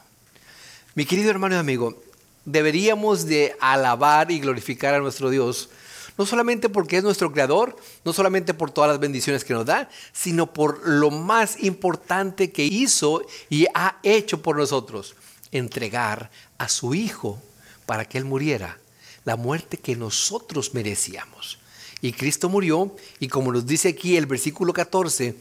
Mi 0.96 1.04
querido 1.04 1.30
hermano 1.30 1.56
y 1.56 1.58
amigo, 1.58 2.02
deberíamos 2.46 3.26
de 3.26 3.54
alabar 3.60 4.32
y 4.32 4.40
glorificar 4.40 4.94
a 4.94 5.00
nuestro 5.00 5.30
Dios, 5.30 5.70
no 6.18 6.26
solamente 6.26 6.70
porque 6.70 6.96
es 6.96 7.04
nuestro 7.04 7.34
creador, 7.34 7.76
no 8.06 8.14
solamente 8.14 8.54
por 8.54 8.72
todas 8.72 8.90
las 8.90 9.02
bendiciones 9.02 9.44
que 9.44 9.54
nos 9.54 9.66
da, 9.66 9.90
sino 10.14 10.54
por 10.54 10.88
lo 10.88 11.12
más 11.12 11.62
importante 11.62 12.50
que 12.54 12.64
hizo 12.64 13.24
y 13.50 13.66
ha 13.74 13.98
hecho 14.04 14.42
por 14.42 14.56
nosotros, 14.56 15.18
entregar 15.52 16.32
a 16.60 16.70
su 16.70 16.96
Hijo 16.96 17.42
para 17.86 18.06
que 18.06 18.18
Él 18.20 18.24
muriera, 18.24 18.78
la 19.28 19.36
muerte 19.36 19.76
que 19.76 19.98
nosotros 19.98 20.74
merecíamos. 20.74 21.60
Y 22.00 22.14
Cristo 22.14 22.48
murió, 22.48 22.96
y 23.20 23.28
como 23.28 23.52
nos 23.52 23.66
dice 23.66 23.90
aquí 23.90 24.16
el 24.16 24.26
versículo 24.26 24.72
14, 24.72 25.36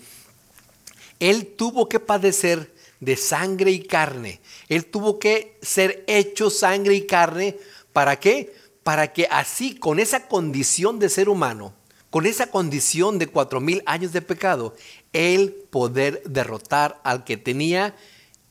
Él 1.20 1.54
tuvo 1.56 1.88
que 1.88 2.00
padecer 2.00 2.74
de 2.98 3.14
sangre 3.14 3.70
y 3.70 3.84
carne. 3.84 4.40
Él 4.68 4.86
tuvo 4.86 5.20
que 5.20 5.56
ser 5.62 6.02
hecho 6.08 6.50
sangre 6.50 6.96
y 6.96 7.06
carne. 7.06 7.58
¿Para 7.92 8.18
qué? 8.18 8.56
Para 8.82 9.12
que 9.12 9.28
así, 9.30 9.76
con 9.76 10.00
esa 10.00 10.26
condición 10.26 10.98
de 10.98 11.08
ser 11.08 11.28
humano, 11.28 11.72
con 12.10 12.26
esa 12.26 12.50
condición 12.50 13.20
de 13.20 13.28
cuatro 13.28 13.60
mil 13.60 13.84
años 13.86 14.12
de 14.12 14.20
pecado, 14.20 14.74
Él 15.12 15.54
poder 15.70 16.24
derrotar 16.24 17.00
al 17.04 17.22
que 17.22 17.36
tenía 17.36 17.94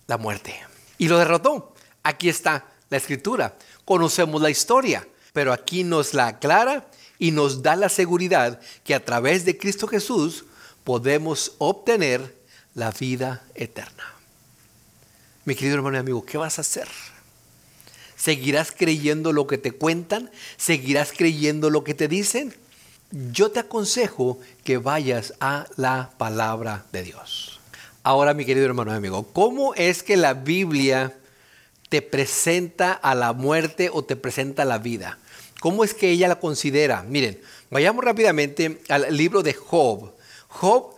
la 0.07 0.17
muerte. 0.17 0.55
Y 0.97 1.09
lo 1.09 1.17
derrotó. 1.17 1.73
Aquí 2.03 2.29
está 2.29 2.67
la 2.89 2.95
escritura. 2.95 3.57
Conocemos 3.83 4.41
la 4.41 4.49
historia, 4.49 5.05
pero 5.35 5.51
aquí 5.51 5.83
nos 5.83 6.13
la 6.13 6.27
aclara 6.27 6.87
y 7.19 7.31
nos 7.31 7.61
da 7.61 7.75
la 7.75 7.89
seguridad 7.89 8.61
que 8.85 8.95
a 8.95 9.03
través 9.03 9.43
de 9.43 9.57
Cristo 9.57 9.85
Jesús 9.85 10.45
podemos 10.85 11.55
obtener 11.57 12.33
la 12.73 12.91
vida 12.91 13.43
eterna. 13.53 14.05
Mi 15.43 15.53
querido 15.53 15.75
hermano 15.75 15.97
y 15.97 15.99
amigo, 15.99 16.25
¿qué 16.25 16.37
vas 16.37 16.57
a 16.57 16.61
hacer? 16.61 16.87
¿Seguirás 18.15 18.71
creyendo 18.71 19.33
lo 19.33 19.45
que 19.45 19.57
te 19.57 19.73
cuentan? 19.73 20.31
¿Seguirás 20.55 21.11
creyendo 21.11 21.69
lo 21.69 21.83
que 21.83 21.95
te 21.95 22.07
dicen? 22.07 22.55
Yo 23.11 23.51
te 23.51 23.59
aconsejo 23.59 24.39
que 24.63 24.77
vayas 24.77 25.33
a 25.41 25.65
la 25.75 26.11
palabra 26.17 26.85
de 26.93 27.03
Dios. 27.03 27.59
Ahora, 28.03 28.33
mi 28.33 28.45
querido 28.45 28.67
hermano 28.67 28.93
y 28.93 28.95
amigo, 28.95 29.27
¿cómo 29.33 29.75
es 29.75 30.01
que 30.01 30.15
la 30.15 30.33
Biblia 30.33 31.13
te 31.89 32.01
presenta 32.01 32.93
a 32.93 33.15
la 33.15 33.33
muerte 33.33 33.89
o 33.91 34.05
te 34.05 34.15
presenta 34.15 34.63
la 34.63 34.77
vida? 34.77 35.19
¿Cómo 35.65 35.83
es 35.83 35.95
que 35.95 36.11
ella 36.11 36.27
la 36.27 36.39
considera? 36.39 37.01
Miren, 37.01 37.41
vayamos 37.71 38.05
rápidamente 38.05 38.81
al 38.87 39.17
libro 39.17 39.41
de 39.41 39.55
Job. 39.55 40.13
Job 40.47 40.93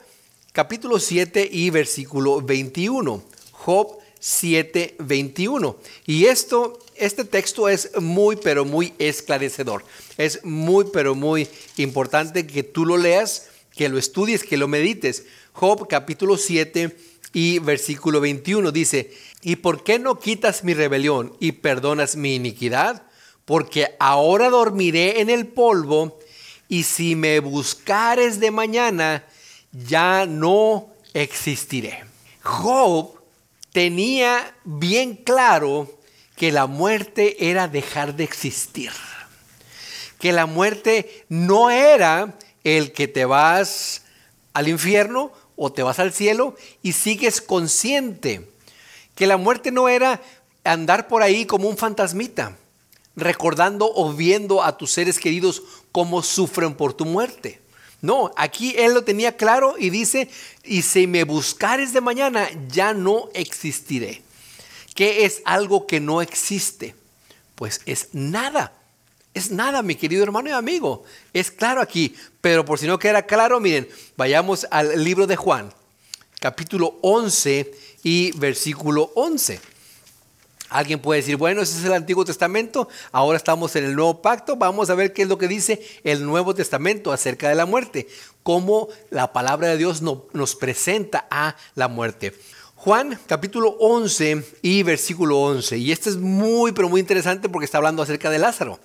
capítulo 0.51 0.99
7 0.99 1.47
y 1.49 1.69
versículo 1.69 2.41
21. 2.41 3.23
Job 3.53 3.97
7, 4.19 4.95
21. 4.99 5.77
Y 6.05 6.25
esto, 6.25 6.79
este 6.97 7.23
texto 7.23 7.69
es 7.69 7.91
muy, 8.01 8.35
pero 8.35 8.65
muy 8.65 8.93
esclarecedor. 8.99 9.85
Es 10.17 10.43
muy, 10.43 10.87
pero 10.91 11.15
muy 11.15 11.47
importante 11.77 12.45
que 12.45 12.63
tú 12.63 12.85
lo 12.85 12.97
leas, 12.97 13.47
que 13.73 13.87
lo 13.87 13.97
estudies, 13.97 14.43
que 14.43 14.57
lo 14.57 14.67
medites. 14.67 15.23
Job 15.53 15.87
capítulo 15.87 16.35
7 16.35 16.93
y 17.31 17.59
versículo 17.59 18.19
21 18.19 18.73
dice, 18.73 19.13
¿y 19.41 19.55
por 19.55 19.85
qué 19.85 19.97
no 19.97 20.19
quitas 20.19 20.65
mi 20.65 20.73
rebelión 20.73 21.37
y 21.39 21.53
perdonas 21.53 22.17
mi 22.17 22.35
iniquidad? 22.35 23.06
Porque 23.47 23.95
ahora 23.97 24.49
dormiré 24.49 25.21
en 25.21 25.29
el 25.29 25.47
polvo 25.47 26.19
y 26.67 26.83
si 26.83 27.15
me 27.15 27.39
buscares 27.39 28.41
de 28.41 28.51
mañana, 28.51 29.23
ya 29.71 30.25
no 30.25 30.89
existiré. 31.13 32.03
Job 32.43 33.21
tenía 33.71 34.53
bien 34.65 35.15
claro 35.15 35.89
que 36.35 36.51
la 36.51 36.67
muerte 36.67 37.49
era 37.49 37.69
dejar 37.69 38.17
de 38.17 38.25
existir. 38.25 38.91
Que 40.19 40.33
la 40.33 40.45
muerte 40.45 41.25
no 41.29 41.69
era 41.69 42.37
el 42.65 42.91
que 42.91 43.07
te 43.07 43.23
vas 43.23 44.01
al 44.51 44.67
infierno 44.67 45.31
o 45.55 45.71
te 45.71 45.83
vas 45.83 45.99
al 45.99 46.11
cielo 46.11 46.53
y 46.83 46.91
sigues 46.91 47.39
consciente. 47.39 48.51
Que 49.15 49.25
la 49.25 49.37
muerte 49.37 49.71
no 49.71 49.87
era 49.87 50.21
andar 50.65 51.07
por 51.07 51.23
ahí 51.23 51.45
como 51.45 51.69
un 51.69 51.77
fantasmita, 51.77 52.57
recordando 53.17 53.91
o 53.93 54.13
viendo 54.13 54.63
a 54.63 54.77
tus 54.77 54.91
seres 54.91 55.19
queridos 55.19 55.63
cómo 55.91 56.23
sufren 56.23 56.75
por 56.75 56.93
tu 56.93 57.03
muerte. 57.03 57.59
No, 57.99 58.31
aquí 58.37 58.75
él 58.77 58.93
lo 58.93 59.03
tenía 59.03 59.35
claro 59.35 59.75
y 59.77 59.89
dice, 59.89 60.29
y 60.63 60.83
si 60.83 61.07
me 61.07 61.23
buscares 61.23 61.93
de 61.93 61.99
mañana, 61.99 62.47
ya 62.69 62.93
no 62.93 63.29
existiré. 63.33 64.21
¿Qué 64.93 65.25
es 65.25 65.41
algo 65.45 65.87
que 65.87 65.99
no 65.99 66.21
existe? 66.21 66.95
Pues 67.55 67.81
es 67.85 68.09
nada. 68.13 68.73
Es 69.33 69.51
nada, 69.51 69.81
mi 69.81 69.95
querido 69.95 70.23
hermano 70.23 70.49
y 70.49 70.51
amigo. 70.51 71.03
Es 71.33 71.51
claro 71.51 71.81
aquí. 71.81 72.15
Pero 72.39 72.65
por 72.65 72.77
si 72.79 72.85
no 72.85 72.99
queda 72.99 73.23
claro, 73.23 73.59
miren, 73.59 73.89
vayamos 74.15 74.67
al 74.69 75.03
libro 75.03 75.27
de 75.27 75.35
Juan, 75.35 75.73
capítulo 76.39 76.97
11 77.01 77.71
y 78.03 78.31
versículo 78.37 79.11
11. 79.15 79.59
Alguien 80.69 80.99
puede 80.99 81.21
decir, 81.21 81.37
bueno, 81.37 81.61
ese 81.61 81.79
es 81.79 81.85
el 81.85 81.93
Antiguo 81.93 82.25
Testamento, 82.25 82.89
ahora 83.13 83.37
estamos 83.37 83.75
en 83.77 83.85
el 83.85 83.95
Nuevo 83.95 84.21
Pacto, 84.21 84.57
vamos 84.57 84.89
a 84.89 84.95
ver 84.95 85.13
qué 85.13 85.21
es 85.21 85.27
lo 85.29 85.37
que 85.37 85.47
dice 85.47 85.81
el 86.03 86.25
Nuevo 86.25 86.53
Testamento 86.53 87.13
acerca 87.13 87.47
de 87.47 87.55
la 87.55 87.65
muerte, 87.65 88.07
cómo 88.43 88.89
la 89.09 89.31
palabra 89.31 89.69
de 89.69 89.77
Dios 89.77 90.01
nos 90.01 90.55
presenta 90.55 91.25
a 91.31 91.55
la 91.75 91.87
muerte. 91.87 92.33
Juan 92.75 93.17
capítulo 93.27 93.77
11 93.79 94.43
y 94.61 94.83
versículo 94.83 95.39
11, 95.39 95.77
y 95.77 95.91
este 95.91 96.09
es 96.09 96.17
muy, 96.17 96.73
pero 96.73 96.89
muy 96.89 96.99
interesante 96.99 97.47
porque 97.47 97.65
está 97.65 97.77
hablando 97.77 98.03
acerca 98.03 98.29
de 98.29 98.39
Lázaro. 98.39 98.79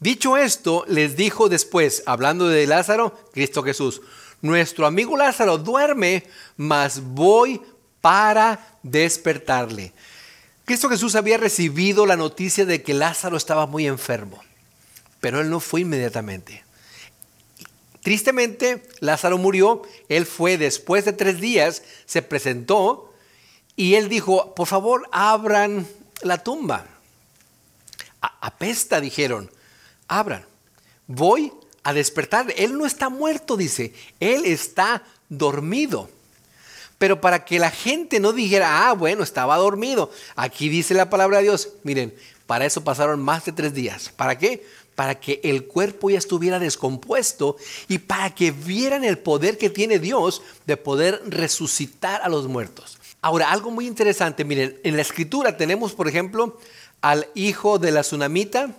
Dicho 0.00 0.36
esto, 0.36 0.84
les 0.88 1.16
dijo 1.16 1.48
después, 1.48 2.02
hablando 2.06 2.48
de 2.48 2.66
Lázaro, 2.66 3.16
Cristo 3.32 3.62
Jesús, 3.62 4.02
nuestro 4.42 4.86
amigo 4.86 5.16
Lázaro 5.16 5.58
duerme, 5.58 6.24
mas 6.56 7.00
voy 7.02 7.60
para 8.00 8.78
despertarle. 8.82 9.92
Cristo 10.70 10.88
Jesús 10.88 11.16
había 11.16 11.36
recibido 11.36 12.06
la 12.06 12.14
noticia 12.14 12.64
de 12.64 12.80
que 12.80 12.94
Lázaro 12.94 13.36
estaba 13.36 13.66
muy 13.66 13.88
enfermo, 13.88 14.40
pero 15.18 15.40
él 15.40 15.50
no 15.50 15.58
fue 15.58 15.80
inmediatamente. 15.80 16.62
Tristemente, 18.04 18.80
Lázaro 19.00 19.36
murió, 19.36 19.82
él 20.08 20.26
fue 20.26 20.58
después 20.58 21.04
de 21.04 21.12
tres 21.12 21.40
días, 21.40 21.82
se 22.06 22.22
presentó 22.22 23.12
y 23.74 23.96
él 23.96 24.08
dijo, 24.08 24.54
por 24.54 24.68
favor, 24.68 25.08
abran 25.10 25.88
la 26.22 26.38
tumba. 26.44 26.86
apesta, 28.20 29.00
dijeron, 29.00 29.50
abran. 30.06 30.46
Voy 31.08 31.52
a 31.82 31.92
despertar. 31.92 32.54
Él 32.56 32.78
no 32.78 32.86
está 32.86 33.08
muerto, 33.08 33.56
dice, 33.56 33.92
él 34.20 34.44
está 34.44 35.02
dormido. 35.28 36.08
Pero 37.00 37.18
para 37.18 37.46
que 37.46 37.58
la 37.58 37.70
gente 37.70 38.20
no 38.20 38.34
dijera, 38.34 38.86
ah, 38.86 38.92
bueno, 38.92 39.22
estaba 39.22 39.56
dormido. 39.56 40.10
Aquí 40.36 40.68
dice 40.68 40.92
la 40.92 41.08
palabra 41.08 41.38
de 41.38 41.44
Dios. 41.44 41.70
Miren, 41.82 42.14
para 42.46 42.66
eso 42.66 42.84
pasaron 42.84 43.22
más 43.22 43.46
de 43.46 43.52
tres 43.52 43.72
días. 43.72 44.12
¿Para 44.14 44.36
qué? 44.36 44.66
Para 44.96 45.18
que 45.18 45.40
el 45.42 45.64
cuerpo 45.64 46.10
ya 46.10 46.18
estuviera 46.18 46.58
descompuesto 46.58 47.56
y 47.88 48.00
para 48.00 48.34
que 48.34 48.50
vieran 48.50 49.02
el 49.02 49.16
poder 49.16 49.56
que 49.56 49.70
tiene 49.70 49.98
Dios 49.98 50.42
de 50.66 50.76
poder 50.76 51.22
resucitar 51.24 52.20
a 52.20 52.28
los 52.28 52.48
muertos. 52.48 52.98
Ahora, 53.22 53.50
algo 53.50 53.70
muy 53.70 53.86
interesante, 53.86 54.44
miren, 54.44 54.78
en 54.84 54.96
la 54.96 55.02
escritura 55.02 55.56
tenemos, 55.56 55.94
por 55.94 56.06
ejemplo, 56.06 56.58
al 57.00 57.28
hijo 57.34 57.78
de 57.78 57.92
la 57.92 58.02
tsunamita, 58.02 58.76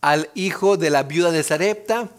al 0.00 0.30
hijo 0.36 0.76
de 0.76 0.90
la 0.90 1.02
viuda 1.02 1.32
de 1.32 1.42
Sarepta, 1.42 2.10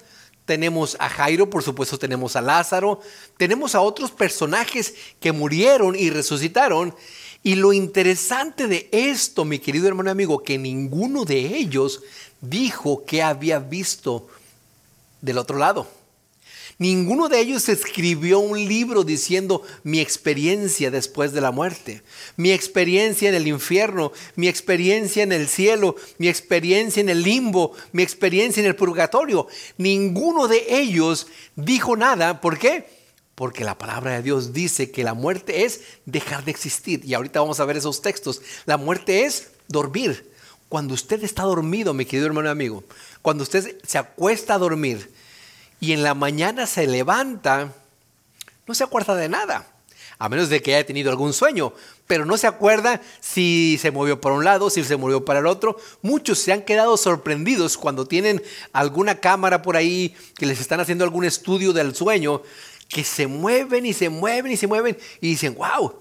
tenemos 0.45 0.97
a 0.99 1.09
Jairo, 1.09 1.49
por 1.49 1.63
supuesto 1.63 1.97
tenemos 1.97 2.35
a 2.35 2.41
Lázaro, 2.41 2.99
tenemos 3.37 3.75
a 3.75 3.81
otros 3.81 4.11
personajes 4.11 4.95
que 5.19 5.31
murieron 5.31 5.95
y 5.95 6.09
resucitaron. 6.09 6.95
Y 7.43 7.55
lo 7.55 7.73
interesante 7.73 8.67
de 8.67 8.87
esto, 8.91 9.45
mi 9.45 9.59
querido 9.59 9.87
hermano 9.87 10.09
y 10.09 10.11
amigo, 10.11 10.43
que 10.43 10.57
ninguno 10.57 11.25
de 11.25 11.39
ellos 11.39 12.01
dijo 12.39 13.05
que 13.05 13.23
había 13.23 13.59
visto 13.59 14.27
del 15.21 15.37
otro 15.37 15.57
lado. 15.57 16.00
Ninguno 16.81 17.29
de 17.29 17.39
ellos 17.39 17.69
escribió 17.69 18.39
un 18.39 18.57
libro 18.67 19.03
diciendo 19.03 19.61
mi 19.83 19.99
experiencia 19.99 20.89
después 20.89 21.31
de 21.31 21.39
la 21.39 21.51
muerte, 21.51 22.01
mi 22.37 22.51
experiencia 22.51 23.29
en 23.29 23.35
el 23.35 23.47
infierno, 23.47 24.11
mi 24.35 24.47
experiencia 24.47 25.21
en 25.21 25.31
el 25.31 25.47
cielo, 25.47 25.95
mi 26.17 26.27
experiencia 26.27 26.99
en 26.99 27.09
el 27.09 27.21
limbo, 27.21 27.73
mi 27.91 28.01
experiencia 28.01 28.61
en 28.61 28.65
el 28.65 28.75
purgatorio. 28.75 29.45
Ninguno 29.77 30.47
de 30.47 30.65
ellos 30.69 31.27
dijo 31.55 31.95
nada. 31.95 32.41
¿Por 32.41 32.57
qué? 32.57 32.89
Porque 33.35 33.63
la 33.63 33.77
palabra 33.77 34.13
de 34.13 34.23
Dios 34.23 34.51
dice 34.51 34.89
que 34.89 35.03
la 35.03 35.13
muerte 35.13 35.65
es 35.65 35.81
dejar 36.07 36.43
de 36.45 36.49
existir. 36.49 37.05
Y 37.05 37.13
ahorita 37.13 37.41
vamos 37.41 37.59
a 37.59 37.65
ver 37.65 37.77
esos 37.77 38.01
textos. 38.01 38.41
La 38.65 38.77
muerte 38.77 39.25
es 39.25 39.51
dormir. 39.67 40.31
Cuando 40.67 40.95
usted 40.95 41.23
está 41.23 41.43
dormido, 41.43 41.93
mi 41.93 42.05
querido 42.05 42.25
hermano 42.25 42.47
y 42.47 42.51
amigo, 42.51 42.83
cuando 43.21 43.43
usted 43.43 43.77
se 43.85 43.99
acuesta 43.99 44.55
a 44.55 44.57
dormir, 44.57 45.11
y 45.81 45.91
en 45.91 46.03
la 46.03 46.13
mañana 46.13 46.67
se 46.67 46.87
levanta, 46.87 47.73
no 48.67 48.73
se 48.73 48.83
acuerda 48.83 49.15
de 49.15 49.27
nada, 49.27 49.67
a 50.19 50.29
menos 50.29 50.47
de 50.47 50.61
que 50.61 50.75
haya 50.75 50.85
tenido 50.85 51.09
algún 51.09 51.33
sueño, 51.33 51.73
pero 52.05 52.23
no 52.23 52.37
se 52.37 52.45
acuerda 52.45 53.01
si 53.19 53.79
se 53.81 53.89
movió 53.89 54.21
para 54.21 54.35
un 54.35 54.45
lado, 54.45 54.69
si 54.69 54.83
se 54.83 54.95
movió 54.95 55.25
para 55.25 55.39
el 55.39 55.47
otro. 55.47 55.77
Muchos 56.03 56.37
se 56.37 56.53
han 56.53 56.61
quedado 56.61 56.95
sorprendidos 56.97 57.77
cuando 57.77 58.05
tienen 58.05 58.43
alguna 58.71 59.19
cámara 59.19 59.63
por 59.63 59.75
ahí 59.75 60.15
que 60.37 60.45
les 60.45 60.61
están 60.61 60.79
haciendo 60.79 61.03
algún 61.03 61.25
estudio 61.25 61.73
del 61.73 61.95
sueño, 61.95 62.43
que 62.87 63.03
se 63.03 63.25
mueven 63.25 63.87
y 63.87 63.93
se 63.93 64.09
mueven 64.09 64.51
y 64.51 64.57
se 64.57 64.67
mueven 64.67 64.97
y 65.19 65.29
dicen, 65.29 65.55
wow, 65.55 65.95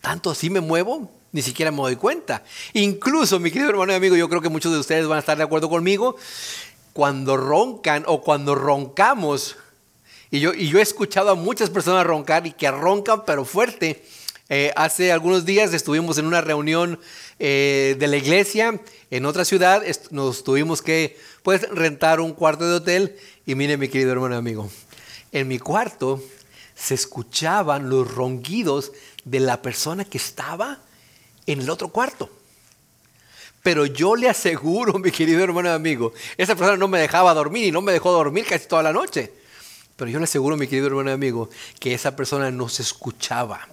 ¿tanto 0.00 0.30
así 0.30 0.48
me 0.48 0.60
muevo? 0.60 1.10
Ni 1.32 1.42
siquiera 1.42 1.70
me 1.70 1.78
doy 1.78 1.96
cuenta. 1.96 2.44
Incluso, 2.72 3.38
mi 3.38 3.50
querido 3.50 3.70
hermano 3.70 3.92
y 3.92 3.96
amigo, 3.96 4.16
yo 4.16 4.28
creo 4.30 4.40
que 4.40 4.48
muchos 4.48 4.72
de 4.72 4.78
ustedes 4.78 5.06
van 5.06 5.16
a 5.16 5.20
estar 5.20 5.36
de 5.36 5.42
acuerdo 5.42 5.68
conmigo, 5.68 6.16
cuando 6.92 7.36
roncan 7.36 8.04
o 8.06 8.22
cuando 8.22 8.54
roncamos, 8.54 9.56
y 10.30 10.40
yo, 10.40 10.54
y 10.54 10.68
yo 10.68 10.78
he 10.78 10.82
escuchado 10.82 11.30
a 11.30 11.34
muchas 11.34 11.70
personas 11.70 12.06
roncar 12.06 12.46
y 12.46 12.52
que 12.52 12.70
roncan 12.70 13.24
pero 13.24 13.44
fuerte. 13.44 14.02
Eh, 14.48 14.72
hace 14.76 15.12
algunos 15.12 15.44
días 15.46 15.72
estuvimos 15.72 16.18
en 16.18 16.26
una 16.26 16.40
reunión 16.40 17.00
eh, 17.38 17.96
de 17.98 18.06
la 18.06 18.16
iglesia 18.16 18.80
en 19.10 19.24
otra 19.24 19.44
ciudad, 19.44 19.82
nos 20.10 20.44
tuvimos 20.44 20.82
que 20.82 21.18
pues, 21.42 21.68
rentar 21.70 22.20
un 22.20 22.32
cuarto 22.32 22.68
de 22.68 22.74
hotel 22.74 23.16
y 23.46 23.54
mire 23.54 23.76
mi 23.76 23.88
querido 23.88 24.12
hermano 24.12 24.36
amigo, 24.36 24.70
en 25.32 25.48
mi 25.48 25.58
cuarto 25.58 26.22
se 26.74 26.94
escuchaban 26.94 27.88
los 27.88 28.14
ronquidos 28.14 28.92
de 29.24 29.40
la 29.40 29.62
persona 29.62 30.04
que 30.04 30.18
estaba 30.18 30.80
en 31.46 31.60
el 31.60 31.70
otro 31.70 31.88
cuarto. 31.88 32.28
Pero 33.62 33.86
yo 33.86 34.16
le 34.16 34.28
aseguro, 34.28 34.98
mi 34.98 35.10
querido 35.10 35.42
hermano 35.42 35.68
y 35.68 35.72
amigo, 35.72 36.12
esa 36.36 36.54
persona 36.54 36.76
no 36.76 36.88
me 36.88 37.00
dejaba 37.00 37.34
dormir 37.34 37.66
y 37.66 37.72
no 37.72 37.80
me 37.80 37.92
dejó 37.92 38.12
dormir 38.12 38.44
casi 38.46 38.66
toda 38.66 38.82
la 38.82 38.92
noche. 38.92 39.32
Pero 39.96 40.10
yo 40.10 40.18
le 40.18 40.24
aseguro, 40.24 40.56
mi 40.56 40.66
querido 40.66 40.88
hermano 40.88 41.10
y 41.10 41.14
amigo, 41.14 41.48
que 41.78 41.94
esa 41.94 42.16
persona 42.16 42.50
no 42.50 42.68
se 42.68 42.82
escuchaba. 42.82 43.68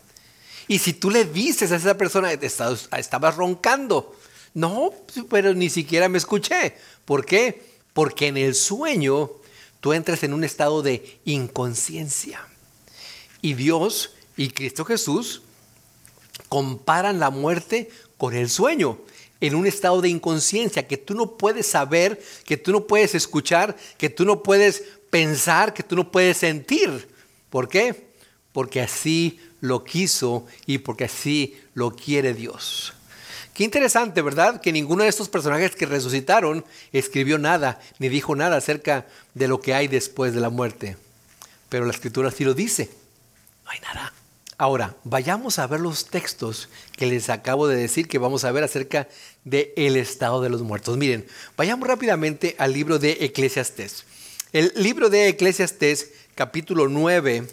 Y 0.68 0.78
si 0.78 0.94
tú 0.94 1.10
le 1.10 1.26
dices 1.26 1.72
a 1.72 1.78
esa 1.78 1.98
persona, 1.98 2.32
estabas 2.32 3.36
roncando. 3.36 4.16
No, 4.54 4.94
pero 5.30 5.54
ni 5.54 5.70
siquiera 5.70 6.08
me 6.10 6.20
escuché. 6.20 6.76
¿Por 7.06 7.26
qué? 7.26 7.64
Porque 7.94 8.28
en 8.28 8.38
el 8.38 8.54
sueño 8.54 9.32
tú 9.80 9.94
entras 9.94 10.22
en 10.24 10.34
un 10.34 10.44
estado 10.44 10.84
de 10.84 11.20
inconsciencia. 11.26 12.46
Y 13.42 13.56
Dios 13.56 14.12
y 14.38 14.50
Cristo 14.50 14.86
Jesús 14.86 15.42
comparan 16.50 17.20
la 17.20 17.32
muerte 17.32 17.90
con 18.18 18.36
el 18.36 18.50
sueño 18.50 19.00
en 19.42 19.56
un 19.56 19.66
estado 19.66 20.02
de 20.02 20.10
inconsciencia 20.10 20.88
que 20.88 20.98
tú 20.98 21.16
no 21.16 21.38
puedes 21.38 21.68
saber, 21.68 22.22
que 22.46 22.58
tú 22.58 22.72
no 22.72 22.88
puedes 22.88 23.16
escuchar, 23.16 23.76
que 23.98 24.10
tú 24.10 24.26
no 24.26 24.44
puedes 24.44 24.84
pensar, 25.10 25.74
que 25.74 25.84
tú 25.84 25.96
no 25.96 26.12
puedes 26.12 26.38
sentir. 26.38 27.10
¿Por 27.50 27.68
qué? 27.68 28.10
Porque 28.52 28.82
así 28.82 29.40
lo 29.62 29.84
quiso 29.84 30.46
y 30.66 30.80
porque 30.80 31.06
así 31.06 31.58
lo 31.74 31.96
quiere 31.96 32.34
Dios. 32.34 32.94
Qué 33.54 33.64
interesante, 33.64 34.22
¿verdad? 34.22 34.62
Que 34.62 34.72
ninguno 34.72 35.04
de 35.04 35.10
estos 35.10 35.28
personajes 35.28 35.76
que 35.76 35.86
resucitaron 35.86 36.64
escribió 36.94 37.38
nada, 37.38 37.80
ni 38.00 38.08
dijo 38.08 38.36
nada 38.36 38.58
acerca 38.58 39.06
de 39.34 39.48
lo 39.48 39.60
que 39.60 39.74
hay 39.74 39.88
después 39.88 40.34
de 40.34 40.40
la 40.40 40.50
muerte. 40.50 40.96
Pero 41.68 41.86
la 41.86 41.92
escritura 41.92 42.32
sí 42.32 42.46
lo 42.46 42.54
dice. 42.54 42.90
No 43.66 43.72
hay 43.72 43.80
nada. 43.82 44.14
Ahora, 44.62 44.98
vayamos 45.06 45.58
a 45.58 45.68
ver 45.68 45.80
los 45.80 46.08
textos 46.08 46.68
que 46.98 47.06
les 47.06 47.30
acabo 47.30 47.70
de 47.70 47.78
decir 47.78 48.10
que 48.10 48.18
vamos 48.18 48.44
a 48.44 48.52
ver 48.52 48.66
acerca 48.66 49.08
del 49.46 49.70
el 49.78 49.96
estado 49.96 50.42
de 50.42 50.50
los 50.50 50.64
muertos. 50.64 50.98
Miren, 50.98 51.26
vayamos 51.56 51.88
rápidamente 51.88 52.58
al 52.60 52.74
libro 52.74 53.00
de 53.00 53.20
Eclesiastés. 53.22 54.04
El 54.52 54.74
libro 54.76 55.10
de 55.10 55.30
Eclesiastés, 55.30 56.12
capítulo 56.36 56.90
9, 56.90 57.48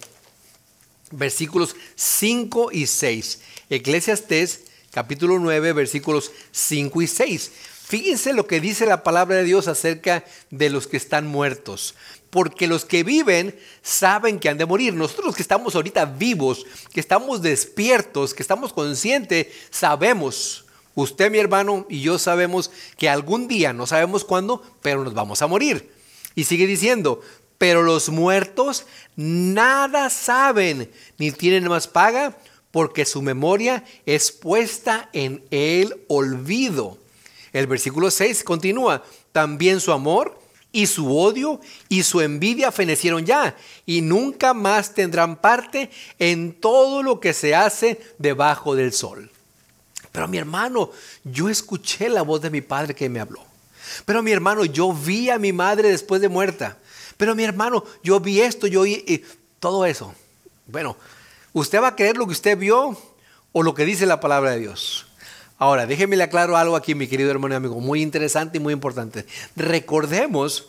versículos 1.12 1.76
5 1.94 2.72
y 2.72 2.88
6. 2.88 3.40
Eclesiastés, 3.70 4.62
capítulo 4.90 5.38
9, 5.38 5.74
versículos 5.74 6.32
5 6.50 7.02
y 7.02 7.06
6. 7.06 7.52
Fíjense 7.86 8.32
lo 8.32 8.48
que 8.48 8.60
dice 8.60 8.84
la 8.84 9.04
palabra 9.04 9.36
de 9.36 9.44
Dios 9.44 9.68
acerca 9.68 10.24
de 10.50 10.70
los 10.70 10.88
que 10.88 10.96
están 10.96 11.28
muertos. 11.28 11.94
Porque 12.30 12.66
los 12.66 12.84
que 12.84 13.02
viven 13.04 13.58
saben 13.82 14.38
que 14.38 14.48
han 14.48 14.58
de 14.58 14.66
morir. 14.66 14.94
Nosotros 14.94 15.36
que 15.36 15.42
estamos 15.42 15.74
ahorita 15.74 16.04
vivos, 16.04 16.66
que 16.92 17.00
estamos 17.00 17.42
despiertos, 17.42 18.34
que 18.34 18.42
estamos 18.42 18.72
conscientes, 18.72 19.48
sabemos. 19.70 20.64
Usted, 20.94 21.30
mi 21.30 21.38
hermano, 21.38 21.86
y 21.88 22.00
yo 22.00 22.18
sabemos 22.18 22.70
que 22.96 23.08
algún 23.08 23.48
día, 23.48 23.72
no 23.72 23.86
sabemos 23.86 24.24
cuándo, 24.24 24.62
pero 24.82 25.04
nos 25.04 25.14
vamos 25.14 25.42
a 25.42 25.46
morir. 25.46 25.92
Y 26.34 26.44
sigue 26.44 26.66
diciendo, 26.66 27.20
pero 27.58 27.82
los 27.82 28.08
muertos 28.08 28.86
nada 29.14 30.10
saben, 30.10 30.90
ni 31.18 31.32
tienen 31.32 31.68
más 31.68 31.86
paga, 31.86 32.36
porque 32.70 33.06
su 33.06 33.22
memoria 33.22 33.84
es 34.04 34.32
puesta 34.32 35.08
en 35.12 35.44
el 35.50 36.04
olvido. 36.08 36.98
El 37.52 37.66
versículo 37.66 38.10
6 38.10 38.44
continúa, 38.44 39.02
también 39.32 39.80
su 39.80 39.92
amor 39.92 40.38
y 40.76 40.86
su 40.86 41.18
odio 41.18 41.58
y 41.88 42.02
su 42.02 42.20
envidia 42.20 42.70
fenecieron 42.70 43.24
ya, 43.24 43.56
y 43.86 44.02
nunca 44.02 44.52
más 44.52 44.92
tendrán 44.92 45.36
parte 45.36 45.88
en 46.18 46.52
todo 46.52 47.02
lo 47.02 47.18
que 47.18 47.32
se 47.32 47.54
hace 47.54 47.98
debajo 48.18 48.74
del 48.74 48.92
sol. 48.92 49.30
Pero 50.12 50.28
mi 50.28 50.36
hermano, 50.36 50.90
yo 51.24 51.48
escuché 51.48 52.10
la 52.10 52.20
voz 52.20 52.42
de 52.42 52.50
mi 52.50 52.60
padre 52.60 52.94
que 52.94 53.08
me 53.08 53.20
habló. 53.20 53.42
Pero 54.04 54.22
mi 54.22 54.32
hermano, 54.32 54.66
yo 54.66 54.92
vi 54.92 55.30
a 55.30 55.38
mi 55.38 55.50
madre 55.50 55.88
después 55.88 56.20
de 56.20 56.28
muerta. 56.28 56.76
Pero 57.16 57.34
mi 57.34 57.44
hermano, 57.44 57.82
yo 58.02 58.20
vi 58.20 58.42
esto, 58.42 58.66
yo 58.66 58.82
oí 58.82 59.24
todo 59.60 59.86
eso. 59.86 60.14
Bueno, 60.66 60.94
¿usted 61.54 61.80
va 61.80 61.88
a 61.88 61.96
creer 61.96 62.18
lo 62.18 62.26
que 62.26 62.32
usted 62.32 62.58
vio 62.58 62.98
o 63.52 63.62
lo 63.62 63.72
que 63.72 63.86
dice 63.86 64.04
la 64.04 64.20
palabra 64.20 64.50
de 64.50 64.58
Dios? 64.58 65.05
Ahora, 65.58 65.86
déjeme 65.86 66.16
le 66.16 66.24
aclaro 66.24 66.56
algo 66.56 66.76
aquí, 66.76 66.94
mi 66.94 67.08
querido 67.08 67.30
hermano 67.30 67.54
y 67.54 67.56
amigo, 67.56 67.80
muy 67.80 68.02
interesante 68.02 68.58
y 68.58 68.60
muy 68.60 68.74
importante. 68.74 69.24
Recordemos 69.54 70.66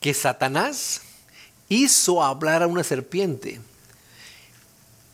que 0.00 0.14
Satanás 0.14 1.02
hizo 1.68 2.24
hablar 2.24 2.62
a 2.62 2.66
una 2.66 2.82
serpiente. 2.82 3.60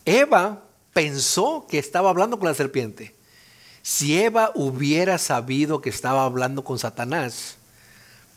Eva 0.05 0.63
pensó 0.93 1.67
que 1.69 1.79
estaba 1.79 2.11
hablando 2.11 2.39
con 2.39 2.47
la 2.47 2.55
serpiente. 2.55 3.15
Si 3.83 4.19
Eva 4.19 4.53
hubiera 4.55 5.19
sabido 5.19 5.81
que 5.81 5.91
estaba 5.91 6.25
hablando 6.25 6.63
con 6.63 6.79
Satanás, 6.79 7.57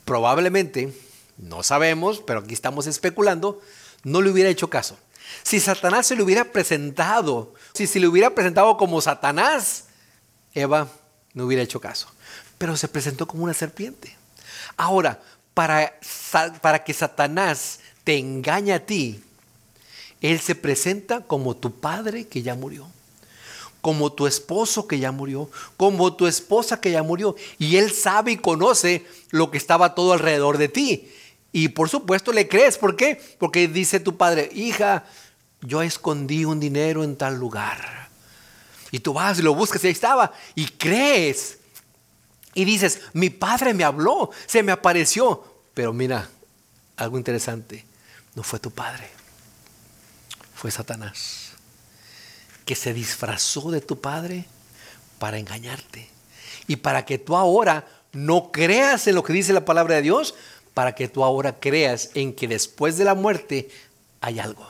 probablemente, 0.04 0.94
no 1.38 1.62
sabemos, 1.62 2.22
pero 2.26 2.40
aquí 2.40 2.56
estamos 2.56 2.88
especulando, 2.88 3.62
no 4.04 4.22
le 4.22 4.32
hubiera 4.32 4.50
hecho 4.50 4.70
caso. 4.70 4.98
Si 5.44 5.60
Satanás 5.60 6.08
se 6.08 6.16
le 6.16 6.24
hubiera 6.24 6.46
presentado, 6.52 7.54
si 7.74 7.86
se 7.86 8.00
le 8.00 8.08
hubiera 8.08 8.34
presentado 8.34 8.78
como 8.78 9.00
Satanás, 9.00 9.87
Eva 10.60 10.90
no 11.34 11.46
hubiera 11.46 11.64
hecho 11.64 11.80
caso. 11.80 12.08
Pero 12.58 12.76
se 12.78 12.88
presentó 12.88 13.28
como 13.28 13.44
una 13.44 13.54
serpiente. 13.54 14.16
Ahora, 14.76 15.22
para, 15.54 16.00
para 16.62 16.84
que 16.84 16.94
Satanás 16.94 17.80
te 18.04 18.18
engañe 18.18 18.74
a 18.74 18.86
ti, 18.86 19.24
él 20.22 20.40
se 20.40 20.56
presenta 20.56 21.22
como 21.22 21.56
tu 21.56 21.80
padre 21.80 22.28
que 22.28 22.42
ya 22.42 22.56
murió 22.56 22.88
como 23.88 24.12
tu 24.12 24.28
esposo 24.28 24.86
que 24.86 25.00
ya 25.00 25.14
murió, 25.14 25.50
como 25.78 26.14
tu 26.14 26.28
esposa 26.28 26.82
que 26.82 26.92
ya 26.92 27.04
murió. 27.04 27.38
Y 27.58 27.78
Él 27.78 27.94
sabe 27.94 28.34
y 28.34 28.38
conoce 28.38 29.06
lo 29.30 29.50
que 29.50 29.58
estaba 29.58 29.96
todo 29.96 30.12
alrededor 30.12 30.58
de 30.58 30.68
ti. 30.68 31.10
Y 31.54 31.70
por 31.70 31.88
supuesto 31.88 32.34
le 32.34 32.50
crees. 32.50 32.78
¿Por 32.78 32.98
qué? 32.98 33.18
Porque 33.40 33.70
dice 33.70 34.02
tu 34.02 34.18
padre, 34.18 34.50
hija, 34.54 35.06
yo 35.62 35.82
escondí 35.82 36.44
un 36.44 36.60
dinero 36.60 37.06
en 37.06 37.16
tal 37.16 37.36
lugar. 37.36 38.07
Y 38.92 39.00
tú 39.00 39.14
vas 39.14 39.40
y 39.40 39.42
lo 39.42 39.54
buscas 39.54 39.84
y 39.84 39.88
ahí 39.88 39.94
estaba. 39.94 40.32
Y 40.56 40.66
crees. 40.66 41.58
Y 42.54 42.66
dices, 42.66 43.02
mi 43.14 43.30
padre 43.30 43.74
me 43.74 43.84
habló, 43.84 44.32
se 44.46 44.64
me 44.64 44.72
apareció. 44.72 45.44
Pero 45.74 45.94
mira, 45.94 46.30
algo 46.96 47.18
interesante, 47.18 47.86
no 48.34 48.44
fue 48.44 48.60
tu 48.60 48.72
padre, 48.72 49.08
fue 50.56 50.72
Satanás 50.72 51.48
que 52.68 52.76
se 52.76 52.94
disfrazó 52.94 53.72
de 53.72 53.80
tu 53.80 54.02
padre 54.02 54.46
para 55.20 55.40
engañarte. 55.40 56.10
Y 56.68 56.76
para 56.76 57.06
que 57.06 57.18
tú 57.18 57.38
ahora 57.38 57.88
no 58.12 58.52
creas 58.52 59.08
en 59.08 59.16
lo 59.16 59.24
que 59.24 59.32
dice 59.32 59.54
la 59.54 59.64
palabra 59.64 59.96
de 59.96 60.02
Dios, 60.02 60.36
para 60.74 60.94
que 60.94 61.08
tú 61.08 61.24
ahora 61.24 61.62
creas 61.62 62.12
en 62.14 62.34
que 62.34 62.46
después 62.48 62.98
de 62.98 63.06
la 63.06 63.16
muerte 63.16 63.70
hay 64.20 64.40
algo. 64.40 64.70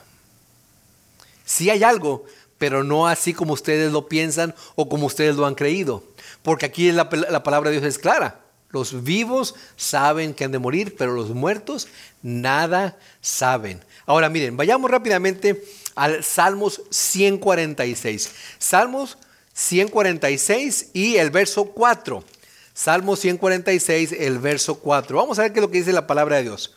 Sí 1.44 1.72
hay 1.72 1.84
algo, 1.84 2.26
pero 2.58 2.84
no 2.84 3.08
así 3.08 3.34
como 3.34 3.54
ustedes 3.54 3.92
lo 3.92 4.08
piensan 4.08 4.56
o 4.76 4.90
como 4.90 5.06
ustedes 5.06 5.36
lo 5.36 5.46
han 5.46 5.56
creído. 5.56 6.04
Porque 6.42 6.66
aquí 6.66 6.92
la, 6.92 7.10
la 7.30 7.44
palabra 7.44 7.70
de 7.70 7.80
Dios 7.80 7.88
es 7.88 8.00
clara. 8.00 8.42
Los 8.70 9.04
vivos 9.04 9.56
saben 9.76 10.34
que 10.34 10.44
han 10.44 10.52
de 10.52 10.60
morir, 10.60 10.96
pero 10.98 11.14
los 11.14 11.30
muertos 11.30 11.88
nada 12.22 12.98
saben. 13.22 13.84
Ahora 14.06 14.30
miren, 14.30 14.58
vayamos 14.58 14.92
rápidamente 14.92 15.64
al 15.96 16.24
Salmos 16.24 16.82
146. 16.90 18.32
Salmos 18.58 19.18
146 19.54 20.92
y 20.94 21.16
el 21.16 21.32
verso 21.32 21.66
4. 21.66 22.24
Salmos 22.74 23.20
146, 23.22 24.12
el 24.20 24.38
verso 24.38 24.76
4. 24.76 25.18
Vamos 25.18 25.40
a 25.40 25.44
ver 25.44 25.54
qué 25.54 25.60
es 25.60 25.62
lo 25.62 25.72
que 25.72 25.80
dice 25.80 25.94
la 25.94 26.06
palabra 26.06 26.38
de 26.38 26.44
Dios. 26.44 26.76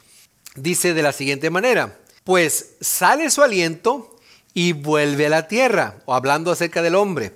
Dice 0.54 0.94
de 0.94 1.02
la 1.02 1.12
siguiente 1.12 1.50
manera, 1.50 1.98
Pues 2.24 2.76
sale 2.80 3.30
su 3.30 3.42
aliento 3.42 4.18
y 4.54 4.72
vuelve 4.72 5.26
a 5.26 5.30
la 5.30 5.48
tierra, 5.48 5.96
o 6.06 6.14
hablando 6.14 6.50
acerca 6.50 6.82
del 6.82 6.94
hombre. 6.94 7.32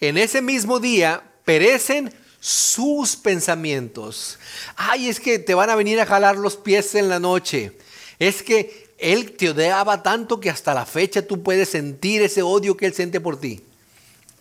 En 0.00 0.18
ese 0.18 0.42
mismo 0.42 0.80
día 0.80 1.22
perecen 1.44 2.12
sus 2.40 3.16
pensamientos. 3.16 4.38
Ay, 4.76 5.08
es 5.08 5.20
que 5.20 5.38
te 5.38 5.54
van 5.54 5.70
a 5.70 5.76
venir 5.76 6.00
a 6.00 6.06
jalar 6.06 6.36
los 6.36 6.56
pies 6.56 6.94
en 6.94 7.08
la 7.08 7.18
noche. 7.18 7.72
Es 8.18 8.42
que 8.42 8.90
Él 8.98 9.32
te 9.32 9.50
odiaba 9.50 10.02
tanto 10.02 10.40
que 10.40 10.50
hasta 10.50 10.74
la 10.74 10.86
fecha 10.86 11.26
tú 11.26 11.42
puedes 11.42 11.70
sentir 11.70 12.22
ese 12.22 12.42
odio 12.42 12.76
que 12.76 12.86
Él 12.86 12.94
siente 12.94 13.20
por 13.20 13.40
ti. 13.40 13.62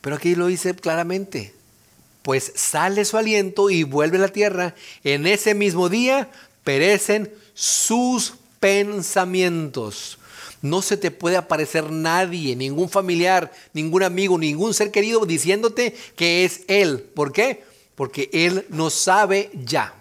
Pero 0.01 0.17
aquí 0.17 0.35
lo 0.35 0.47
dice 0.47 0.75
claramente. 0.75 1.53
Pues 2.21 2.51
sale 2.55 3.05
su 3.05 3.17
aliento 3.17 3.69
y 3.69 3.83
vuelve 3.83 4.17
a 4.17 4.21
la 4.21 4.27
tierra. 4.29 4.75
En 5.03 5.27
ese 5.27 5.53
mismo 5.53 5.89
día 5.89 6.29
perecen 6.63 7.31
sus 7.53 8.33
pensamientos. 8.59 10.17
No 10.65 10.81
se 10.81 10.97
te 10.97 11.11
puede 11.11 11.37
aparecer 11.37 11.91
nadie, 11.91 12.55
ningún 12.55 12.89
familiar, 12.89 13.51
ningún 13.73 14.01
amigo, 14.01 14.35
ningún 14.35 14.73
ser 14.73 14.89
querido 14.89 15.23
diciéndote 15.27 15.95
que 16.15 16.43
es 16.43 16.63
Él. 16.67 17.03
¿Por 17.13 17.31
qué? 17.31 17.63
Porque 17.93 18.31
Él 18.33 18.65
no 18.69 18.89
sabe 18.89 19.51
ya. 19.53 19.93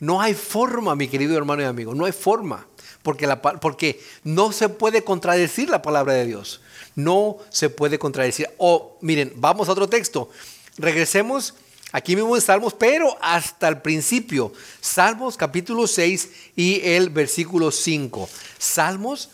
No 0.00 0.20
hay 0.20 0.34
forma, 0.34 0.96
mi 0.96 1.06
querido 1.06 1.38
hermano 1.38 1.62
y 1.62 1.66
amigo, 1.66 1.94
no 1.94 2.06
hay 2.06 2.12
forma. 2.12 2.66
Porque, 3.04 3.28
la, 3.28 3.40
porque 3.40 4.00
no 4.24 4.50
se 4.50 4.68
puede 4.68 5.04
contradecir 5.04 5.70
la 5.70 5.80
palabra 5.80 6.14
de 6.14 6.26
Dios. 6.26 6.60
No 6.96 7.38
se 7.50 7.70
puede 7.70 8.00
contradecir. 8.00 8.48
O 8.58 8.98
miren, 9.00 9.32
vamos 9.36 9.68
a 9.68 9.72
otro 9.72 9.88
texto. 9.88 10.28
Regresemos 10.76 11.54
aquí 11.94 12.16
mismo 12.16 12.34
en 12.34 12.42
Salmos, 12.42 12.74
pero 12.74 13.16
hasta 13.22 13.68
el 13.68 13.80
principio. 13.80 14.52
Salmos 14.80 15.36
capítulo 15.36 15.86
6 15.86 16.28
y 16.56 16.80
el 16.82 17.08
versículo 17.08 17.70
5. 17.70 18.28
Salmos 18.58 19.30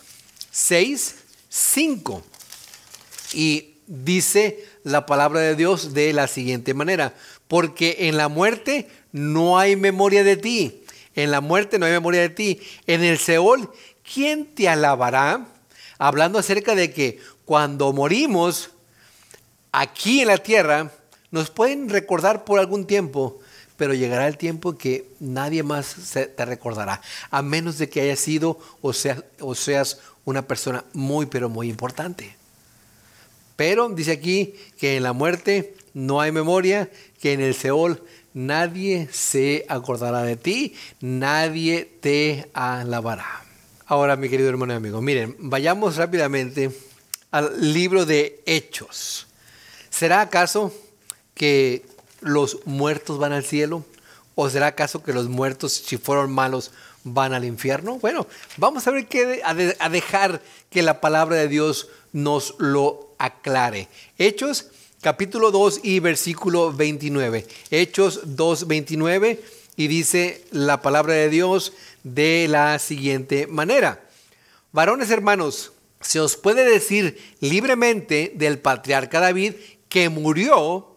6, 0.51 1.15
5. 1.49 2.23
Y 3.33 3.77
dice 3.87 4.63
la 4.85 5.07
palabra 5.07 5.41
de 5.41 5.57
Dios 5.57 5.95
de 5.95 6.13
la 6.13 6.29
siguiente 6.29 6.75
manera, 6.75 7.15
porque 7.49 7.97
en 8.01 8.19
la 8.19 8.29
muerte 8.29 8.91
no 9.11 9.59
hay 9.59 9.77
memoria 9.77 10.23
de 10.23 10.37
ti, 10.37 10.85
en 11.15 11.31
la 11.31 11.41
muerte 11.41 11.79
no 11.79 11.87
hay 11.87 11.93
memoria 11.93 12.21
de 12.21 12.29
ti, 12.29 12.61
en 12.87 13.03
el 13.03 13.19
Seol, 13.19 13.73
¿quién 14.03 14.45
te 14.45 14.69
alabará? 14.69 15.47
Hablando 15.97 16.39
acerca 16.39 16.75
de 16.75 16.93
que 16.93 17.21
cuando 17.47 17.95
morimos 17.95 18.71
aquí 19.73 20.21
en 20.21 20.29
la 20.29 20.39
tierra, 20.39 20.93
nos 21.31 21.51
pueden 21.51 21.89
recordar 21.89 22.45
por 22.45 22.59
algún 22.59 22.87
tiempo, 22.87 23.41
pero 23.77 23.95
llegará 23.95 24.29
el 24.29 24.37
tiempo 24.37 24.77
que 24.77 25.07
nadie 25.21 25.63
más 25.63 25.97
te 26.13 26.45
recordará, 26.45 27.01
a 27.31 27.43
menos 27.43 27.79
de 27.79 27.89
que 27.89 28.03
hayas 28.03 28.21
sido 28.21 28.59
o, 28.83 28.93
o 29.41 29.55
seas 29.55 30.01
una 30.25 30.47
persona 30.47 30.85
muy, 30.93 31.27
pero 31.27 31.49
muy 31.49 31.69
importante. 31.69 32.37
Pero 33.57 33.89
dice 33.91 34.13
aquí 34.13 34.55
que 34.79 34.97
en 34.97 35.03
la 35.03 35.13
muerte 35.13 35.75
no 35.95 36.21
hay 36.21 36.33
memoria, 36.33 36.91
que 37.21 37.33
en 37.33 37.41
el 37.41 37.55
Seol 37.55 38.03
nadie 38.33 39.09
se 39.13 39.65
acordará 39.69 40.23
de 40.23 40.37
ti, 40.37 40.75
nadie 41.01 41.91
te 42.01 42.49
alabará. 42.55 43.45
Ahora, 43.87 44.17
mi 44.17 44.29
querido 44.29 44.49
hermano 44.49 44.73
y 44.73 44.77
amigo, 44.77 45.03
miren, 45.03 45.37
vayamos 45.39 45.97
rápidamente 45.97 46.71
al 47.31 47.73
libro 47.73 48.07
de 48.07 48.43
Hechos. 48.47 49.27
¿Será 49.91 50.21
acaso 50.21 50.73
que 51.41 51.87
los 52.21 52.67
muertos 52.67 53.19
van 53.19 53.33
al 53.33 53.47
cielo? 53.47 53.83
¿O 54.35 54.51
será 54.51 54.67
acaso 54.67 55.03
que 55.03 55.15
los 55.15 55.31
muertos, 55.31 55.73
si 55.73 55.97
fueron 55.97 56.31
malos, 56.31 56.71
van 57.03 57.33
al 57.33 57.47
infierno? 57.47 57.99
Bueno, 57.99 58.27
vamos 58.59 58.87
a 58.87 58.91
ver 58.91 59.07
qué 59.07 59.41
a 59.43 59.89
dejar 59.89 60.43
que 60.69 60.83
la 60.83 61.01
palabra 61.01 61.37
de 61.37 61.49
Dios 61.49 61.89
nos 62.13 62.57
lo 62.59 63.15
aclare. 63.17 63.89
Hechos 64.19 64.67
capítulo 65.01 65.51
2 65.51 65.81
y 65.83 66.01
versículo 66.01 66.75
29. 66.75 67.47
Hechos 67.71 68.21
2, 68.37 68.67
29 68.69 69.43
y 69.77 69.89
dice 69.89 70.45
la 70.51 70.83
palabra 70.83 71.15
de 71.15 71.31
Dios 71.31 71.73
de 72.05 72.49
la 72.51 72.79
siguiente 72.79 73.47
manera. 73.47 74.05
Varones 74.73 75.09
hermanos, 75.11 75.73
se 76.03 76.21
os 76.21 76.37
puede 76.37 76.69
decir 76.69 77.19
libremente 77.41 78.31
del 78.35 78.59
patriarca 78.59 79.21
David 79.21 79.55
que 79.89 80.11
murió 80.11 80.90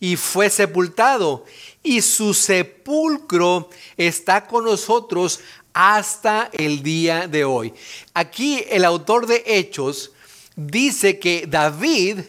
y 0.00 0.16
fue 0.16 0.48
sepultado 0.48 1.44
y 1.82 2.00
su 2.00 2.34
sepulcro 2.34 3.68
está 3.96 4.46
con 4.46 4.64
nosotros 4.64 5.40
hasta 5.72 6.50
el 6.52 6.82
día 6.82 7.28
de 7.28 7.44
hoy. 7.44 7.74
Aquí 8.14 8.64
el 8.68 8.84
autor 8.84 9.26
de 9.26 9.42
Hechos 9.46 10.12
dice 10.56 11.18
que 11.18 11.46
David 11.46 12.20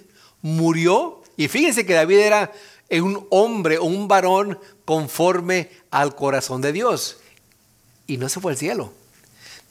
murió, 0.42 1.24
y 1.38 1.48
fíjense 1.48 1.86
que 1.86 1.94
David 1.94 2.20
era 2.20 2.52
un 2.92 3.26
hombre 3.30 3.78
o 3.78 3.86
un 3.86 4.08
varón 4.08 4.60
conforme 4.86 5.70
al 5.90 6.16
corazón 6.16 6.62
de 6.62 6.74
Dios, 6.74 7.18
y 8.06 8.18
no 8.18 8.30
se 8.30 8.40
fue 8.40 8.52
al 8.52 8.58
cielo. 8.58 8.94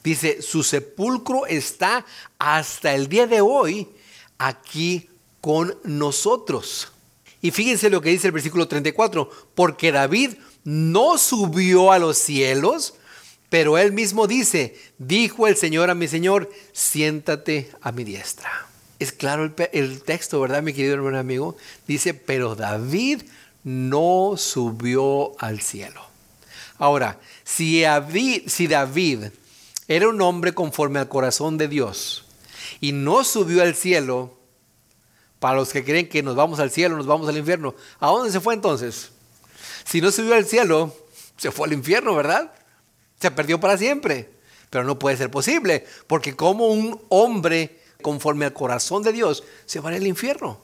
Dice, 0.03 0.41
su 0.41 0.63
sepulcro 0.63 1.45
está 1.45 2.05
hasta 2.39 2.95
el 2.95 3.07
día 3.07 3.27
de 3.27 3.41
hoy 3.41 3.87
aquí 4.39 5.07
con 5.39 5.77
nosotros. 5.83 6.90
Y 7.41 7.51
fíjense 7.51 7.89
lo 7.89 8.01
que 8.01 8.09
dice 8.09 8.27
el 8.27 8.33
versículo 8.33 8.67
34, 8.67 9.29
porque 9.55 9.91
David 9.91 10.33
no 10.63 11.17
subió 11.17 11.91
a 11.91 11.99
los 11.99 12.17
cielos, 12.17 12.93
pero 13.49 13.77
él 13.77 13.91
mismo 13.91 14.27
dice, 14.27 14.75
dijo 14.97 15.47
el 15.47 15.57
Señor 15.57 15.89
a 15.89 15.95
mi 15.95 16.07
Señor, 16.07 16.49
siéntate 16.71 17.71
a 17.81 17.91
mi 17.91 18.03
diestra. 18.03 18.49
Es 18.99 19.11
claro 19.11 19.51
el, 19.71 20.03
texto, 20.03 20.39
¿verdad, 20.39 20.61
mi 20.61 20.73
querido 20.73 20.93
hermano 20.93 21.17
amigo? 21.17 21.57
Dice, 21.87 22.13
pero 22.13 22.55
David 22.55 23.23
no 23.63 24.35
subió 24.37 25.31
al 25.39 25.61
cielo. 25.61 26.01
Ahora, 26.77 27.19
si 27.43 27.81
David, 27.81 28.43
si 28.45 28.67
David 28.67 29.25
era 29.87 30.07
un 30.07 30.21
hombre 30.21 30.53
conforme 30.53 30.99
al 30.99 31.09
corazón 31.09 31.57
de 31.57 31.67
Dios 31.67 32.25
y 32.79 32.91
no 32.91 33.23
subió 33.23 33.63
al 33.63 33.75
cielo, 33.75 34.37
para 35.41 35.57
los 35.57 35.73
que 35.73 35.83
creen 35.83 36.07
que 36.07 36.23
nos 36.23 36.37
vamos 36.37 36.61
al 36.61 36.71
cielo, 36.71 36.95
nos 36.95 37.07
vamos 37.07 37.27
al 37.27 37.37
infierno, 37.37 37.75
¿a 37.99 38.07
dónde 38.07 38.31
se 38.31 38.39
fue 38.39 38.53
entonces? 38.53 39.09
Si 39.83 39.99
no 39.99 40.09
subió 40.09 40.35
al 40.35 40.45
cielo, 40.45 40.95
se 41.35 41.51
fue 41.51 41.67
al 41.67 41.73
infierno, 41.73 42.15
¿verdad? 42.15 42.53
se 43.21 43.31
perdió 43.31 43.59
para 43.59 43.77
siempre. 43.77 44.29
Pero 44.69 44.83
no 44.83 44.97
puede 44.97 45.17
ser 45.17 45.29
posible, 45.29 45.85
porque 46.07 46.35
como 46.35 46.67
un 46.67 46.99
hombre 47.09 47.79
conforme 48.01 48.45
al 48.45 48.53
corazón 48.53 49.03
de 49.03 49.11
Dios 49.11 49.43
se 49.65 49.79
va 49.79 49.89
al 49.89 50.07
infierno. 50.07 50.59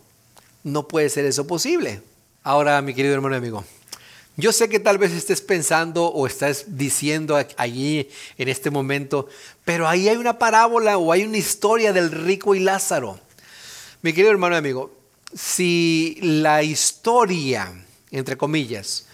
No 0.63 0.87
puede 0.87 1.09
ser 1.09 1.25
eso 1.25 1.45
posible. 1.45 2.01
Ahora, 2.41 2.81
mi 2.81 2.93
querido 2.93 3.13
hermano 3.13 3.35
y 3.35 3.37
amigo, 3.37 3.63
yo 4.37 4.51
sé 4.51 4.69
que 4.69 4.79
tal 4.79 4.97
vez 4.97 5.11
estés 5.11 5.41
pensando 5.41 6.07
o 6.07 6.25
estás 6.25 6.77
diciendo 6.77 7.37
allí 7.57 8.09
en 8.37 8.47
este 8.47 8.71
momento, 8.71 9.27
pero 9.65 9.87
ahí 9.87 10.07
hay 10.07 10.15
una 10.15 10.39
parábola 10.39 10.97
o 10.97 11.11
hay 11.11 11.23
una 11.23 11.37
historia 11.37 11.91
del 11.91 12.11
rico 12.11 12.55
y 12.55 12.59
Lázaro. 12.59 13.19
Mi 14.03 14.13
querido 14.13 14.31
hermano 14.31 14.53
y 14.53 14.59
amigo, 14.59 14.91
si 15.33 16.19
la 16.21 16.61
historia, 16.61 17.73
entre 18.11 18.37
comillas, 18.37 19.07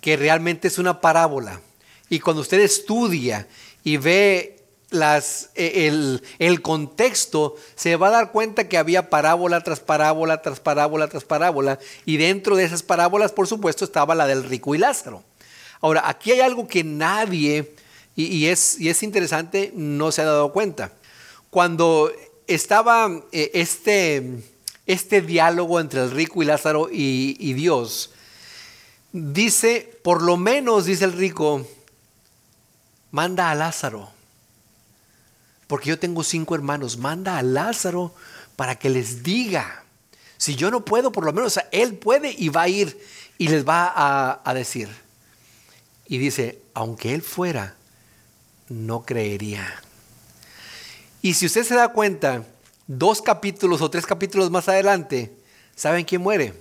que 0.00 0.16
realmente 0.16 0.68
es 0.68 0.78
una 0.78 1.02
parábola, 1.02 1.60
y 2.08 2.18
cuando 2.18 2.40
usted 2.40 2.60
estudia 2.60 3.46
y 3.84 3.98
ve 3.98 4.64
e, 4.90 5.86
el, 5.86 6.22
el, 6.38 6.62
contexto, 6.62 7.56
se 7.74 7.96
va 7.96 8.08
a 8.08 8.12
dar 8.12 8.32
cuenta 8.32 8.68
que 8.68 8.78
había 8.78 9.10
parábola 9.10 9.60
tras 9.60 9.80
parábola, 9.80 10.40
tras 10.40 10.60
parábola, 10.60 11.08
tras 11.08 11.24
parábola. 11.24 11.78
Y 12.06 12.16
dentro 12.16 12.56
de 12.56 12.64
esas 12.64 12.82
parábolas, 12.82 13.32
por 13.32 13.46
supuesto, 13.46 13.84
estaba 13.84 14.14
la 14.14 14.26
del 14.26 14.44
rico 14.44 14.74
y 14.74 14.78
Lázaro. 14.78 15.22
Ahora, 15.82 16.08
aquí 16.08 16.32
hay 16.32 16.40
algo 16.40 16.66
que 16.66 16.84
nadie, 16.84 17.74
y, 18.16 18.46
es, 18.46 18.80
y 18.80 18.88
es 18.88 19.02
interesante, 19.02 19.72
no 19.74 20.10
se 20.10 20.22
ha 20.22 20.26
dado 20.26 20.52
cuenta. 20.52 20.92
Cuando 21.50 22.10
estaba 22.46 23.10
eh, 23.32 23.50
este, 23.54 24.42
este 24.86 25.22
diálogo 25.22 25.80
entre 25.80 26.02
el 26.02 26.10
rico 26.10 26.42
y 26.42 26.46
Lázaro 26.46 26.88
y, 26.90 27.36
y 27.38 27.52
Dios, 27.54 28.10
dice, 29.12 29.98
por 30.02 30.22
lo 30.22 30.36
menos, 30.36 30.86
dice 30.86 31.04
el 31.04 31.12
rico, 31.12 31.66
manda 33.10 33.50
a 33.50 33.54
Lázaro. 33.54 34.10
Porque 35.66 35.88
yo 35.88 35.98
tengo 35.98 36.22
cinco 36.22 36.54
hermanos, 36.54 36.98
manda 36.98 37.38
a 37.38 37.42
Lázaro 37.42 38.12
para 38.56 38.78
que 38.78 38.90
les 38.90 39.22
diga. 39.22 39.84
Si 40.36 40.56
yo 40.56 40.70
no 40.70 40.84
puedo, 40.84 41.12
por 41.12 41.24
lo 41.24 41.32
menos 41.32 41.58
él 41.70 41.94
puede 41.94 42.34
y 42.36 42.48
va 42.48 42.62
a 42.62 42.68
ir 42.68 43.00
y 43.38 43.48
les 43.48 43.66
va 43.66 43.92
a, 44.44 44.54
decir. 44.54 44.88
Y 46.06 46.18
dice, 46.18 46.60
aunque 46.74 47.14
él 47.14 47.22
fuera, 47.22 47.76
no 48.68 49.02
creería. 49.04 49.82
Y 51.22 51.34
si 51.34 51.46
usted 51.46 51.64
se 51.64 51.76
da 51.76 51.88
cuenta, 51.88 52.44
dos 52.88 53.22
capítulos 53.22 53.80
o 53.80 53.90
tres 53.90 54.04
capítulos 54.04 54.50
más 54.50 54.68
adelante, 54.68 55.32
¿saben 55.76 56.04
quién 56.04 56.20
muere? 56.20 56.52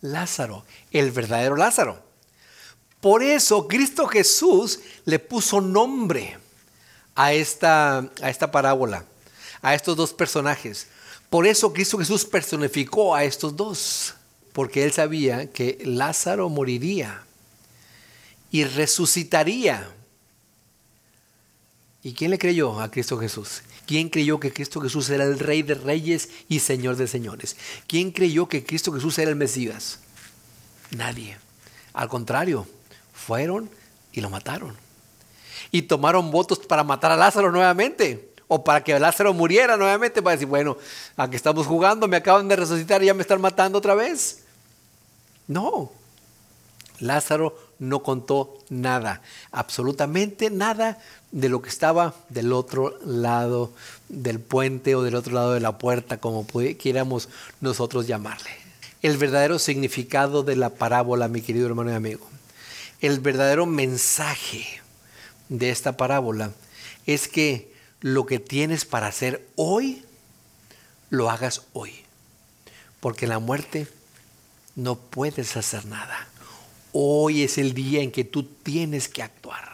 Lázaro, 0.00 0.64
el 0.90 1.12
verdadero 1.12 1.56
Lázaro. 1.56 2.02
Por 3.00 3.22
eso 3.22 3.68
Cristo 3.68 4.06
Jesús 4.06 4.80
le 5.04 5.18
puso 5.18 5.60
nombre 5.60 6.36
a 7.14 7.32
esta, 7.32 7.98
a 8.20 8.30
esta 8.30 8.50
parábola, 8.50 9.04
a 9.62 9.74
estos 9.74 9.96
dos 9.96 10.12
personajes. 10.12 10.88
Por 11.30 11.46
eso 11.46 11.72
Cristo 11.72 11.98
Jesús 11.98 12.24
personificó 12.24 13.14
a 13.14 13.24
estos 13.24 13.56
dos, 13.56 14.14
porque 14.52 14.84
él 14.84 14.92
sabía 14.92 15.50
que 15.52 15.78
Lázaro 15.84 16.48
moriría 16.48 17.22
y 18.50 18.64
resucitaría. 18.64 19.90
¿Y 22.04 22.12
quién 22.12 22.30
le 22.30 22.38
creyó 22.38 22.80
a 22.80 22.90
Cristo 22.90 23.18
Jesús? 23.18 23.62
¿Quién 23.86 24.10
creyó 24.10 24.38
que 24.38 24.52
Cristo 24.52 24.78
Jesús 24.82 25.08
era 25.08 25.24
el 25.24 25.38
Rey 25.38 25.62
de 25.62 25.74
Reyes 25.74 26.28
y 26.50 26.60
Señor 26.60 26.96
de 26.96 27.08
Señores? 27.08 27.56
¿Quién 27.86 28.12
creyó 28.12 28.46
que 28.46 28.62
Cristo 28.62 28.92
Jesús 28.92 29.18
era 29.18 29.30
el 29.30 29.36
Mesías? 29.36 30.00
Nadie. 30.90 31.38
Al 31.94 32.10
contrario, 32.10 32.66
fueron 33.14 33.70
y 34.12 34.20
lo 34.20 34.28
mataron. 34.28 34.76
Y 35.70 35.82
tomaron 35.82 36.30
votos 36.30 36.58
para 36.58 36.84
matar 36.84 37.10
a 37.10 37.16
Lázaro 37.16 37.50
nuevamente. 37.50 38.34
O 38.48 38.62
para 38.62 38.84
que 38.84 38.98
Lázaro 38.98 39.32
muriera 39.32 39.78
nuevamente. 39.78 40.20
Para 40.20 40.36
decir, 40.36 40.46
bueno, 40.46 40.76
aquí 41.16 41.36
estamos 41.36 41.66
jugando, 41.66 42.06
me 42.06 42.18
acaban 42.18 42.48
de 42.48 42.56
resucitar 42.56 43.02
y 43.02 43.06
ya 43.06 43.14
me 43.14 43.22
están 43.22 43.40
matando 43.40 43.78
otra 43.78 43.94
vez. 43.94 44.44
No. 45.46 45.90
Lázaro 47.00 47.58
no 47.88 48.02
contó 48.02 48.58
nada, 48.68 49.22
absolutamente 49.52 50.50
nada 50.50 50.98
de 51.30 51.48
lo 51.48 51.62
que 51.62 51.68
estaba 51.68 52.14
del 52.28 52.52
otro 52.52 52.98
lado 53.04 53.72
del 54.08 54.40
puente 54.40 54.94
o 54.94 55.02
del 55.02 55.14
otro 55.14 55.34
lado 55.34 55.52
de 55.52 55.60
la 55.60 55.78
puerta, 55.78 56.18
como 56.18 56.46
quieramos 56.78 57.28
nosotros 57.60 58.06
llamarle. 58.06 58.50
El 59.02 59.16
verdadero 59.18 59.58
significado 59.58 60.42
de 60.42 60.56
la 60.56 60.70
parábola, 60.70 61.28
mi 61.28 61.42
querido 61.42 61.66
hermano 61.66 61.90
y 61.90 61.94
amigo, 61.94 62.26
el 63.00 63.20
verdadero 63.20 63.66
mensaje 63.66 64.64
de 65.48 65.70
esta 65.70 65.96
parábola 65.96 66.52
es 67.06 67.28
que 67.28 67.74
lo 68.00 68.26
que 68.26 68.38
tienes 68.38 68.84
para 68.84 69.08
hacer 69.08 69.46
hoy, 69.56 70.04
lo 71.10 71.30
hagas 71.30 71.62
hoy. 71.72 71.94
Porque 73.00 73.26
la 73.26 73.38
muerte 73.38 73.86
no 74.76 74.96
puedes 74.96 75.56
hacer 75.56 75.86
nada. 75.86 76.28
Hoy 76.96 77.42
es 77.42 77.58
el 77.58 77.74
día 77.74 78.02
en 78.02 78.12
que 78.12 78.22
tú 78.22 78.44
tienes 78.44 79.08
que 79.08 79.20
actuar. 79.20 79.68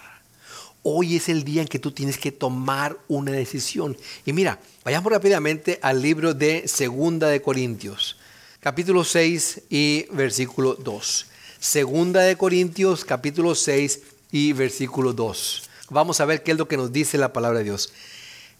Hoy 0.83 1.16
es 1.16 1.28
el 1.28 1.44
día 1.44 1.61
en 1.61 1.68
que 1.68 1.78
tú 1.78 1.92
tienes 1.92 2.16
que 2.16 2.33
tomar 2.33 2.96
una 3.09 3.33
decisión. 3.33 3.94
Y 4.24 4.33
mira, 4.33 4.59
vayamos 4.85 5.12
rápidamente 5.12 5.78
al 5.83 6.00
libro 6.00 6.33
de 6.33 6.66
Segunda 6.66 7.28
de 7.28 7.42
Corintios, 7.42 8.16
capítulo 8.61 9.04
6 9.04 9.64
y 9.68 10.06
versículo 10.12 10.76
2. 10.76 11.26
Segunda 11.59 12.22
de 12.22 12.38
Corintios, 12.38 13.04
capítulo 13.04 13.54
6 13.54 14.00
y 14.33 14.54
versículo 14.54 15.12
2. 15.12 15.68
Vamos 15.90 16.22
a 16.22 16.24
ver 16.24 16.42
qué 16.42 16.52
es 16.52 16.56
lo 16.56 16.68
que 16.68 16.78
nos 16.78 16.90
dice 16.90 17.18
la 17.18 17.35
palabra 17.35 17.59
de 17.59 17.64
Dios. 17.66 17.92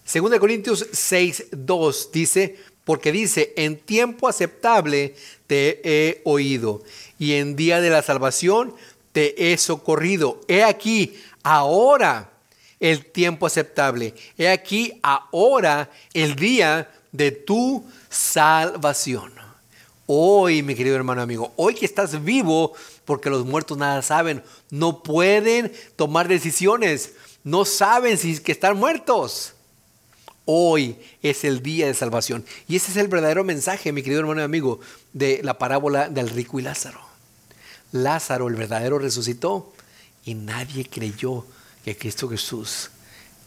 Segunda 0.05 0.35
de 0.35 0.41
Corintios 0.41 0.87
6, 0.93 1.47
2 1.53 2.11
dice, 2.13 2.59
porque 2.91 3.13
dice, 3.13 3.53
en 3.55 3.79
tiempo 3.79 4.27
aceptable 4.27 5.15
te 5.47 5.81
he 5.85 6.23
oído 6.25 6.83
y 7.21 7.35
en 7.35 7.55
día 7.55 7.81
de 7.81 7.89
la 7.89 8.03
salvación 8.03 8.75
te 9.13 9.53
he 9.53 9.59
socorrido. 9.59 10.41
He 10.49 10.65
aquí, 10.65 11.15
ahora 11.45 12.33
el 12.81 13.07
tiempo 13.07 13.47
aceptable. 13.47 14.13
He 14.37 14.49
aquí 14.49 14.99
ahora 15.05 15.89
el 16.15 16.35
día 16.35 16.91
de 17.13 17.31
tu 17.31 17.85
salvación. 18.09 19.35
Hoy, 20.07 20.65
mi 20.65 20.75
querido 20.75 20.97
hermano 20.97 21.23
amigo, 21.23 21.53
hoy 21.55 21.77
que 21.77 21.87
estás 21.87 22.25
vivo, 22.25 22.73
porque 23.05 23.31
los 23.31 23.47
muertos 23.47 23.79
nada 23.79 24.03
saben, 24.03 24.43
no 24.69 25.05
pueden 25.05 25.71
tomar 25.95 26.27
decisiones, 26.27 27.13
no 27.45 27.65
saben 27.65 28.19
si 28.19 28.33
es 28.33 28.41
que 28.41 28.51
están 28.51 28.77
muertos. 28.77 29.55
Hoy 30.45 30.99
es 31.23 31.45
el 31.45 31.63
día 31.63 31.87
de 31.87 31.95
salvación. 31.95 32.45
Y 32.69 32.77
ese 32.77 32.91
es 32.91 32.97
el 32.97 33.09
verdadero 33.09 33.45
mensaje, 33.45 33.93
mi 33.93 34.03
querido 34.03 34.21
hermano 34.21 34.41
y 34.41 34.45
amigo, 34.45 34.81
de 35.13 35.41
la 35.43 35.59
parábola 35.59 36.09
del 36.09 36.31
rico 36.31 36.59
y 36.59 36.63
Lázaro. 36.63 37.01
Lázaro, 37.93 38.49
el 38.49 38.55
verdadero, 38.55 38.99
resucitó 38.99 39.73
y 40.25 40.35
nadie 40.35 40.89
creyó 40.89 41.47
que 41.85 41.97
Cristo 41.97 42.29
Jesús 42.29 42.91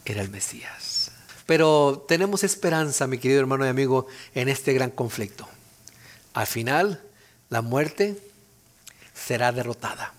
era 0.04 0.22
el 0.22 0.30
Mesías. 0.30 1.10
Pero 1.46 2.04
tenemos 2.08 2.42
esperanza, 2.42 3.06
mi 3.06 3.18
querido 3.18 3.40
hermano 3.40 3.66
y 3.66 3.68
amigo, 3.68 4.06
en 4.34 4.48
este 4.48 4.72
gran 4.72 4.90
conflicto. 4.90 5.46
Al 6.32 6.46
final, 6.46 7.02
la 7.50 7.62
muerte 7.62 8.18
será 9.14 9.52
derrotada. 9.52 10.12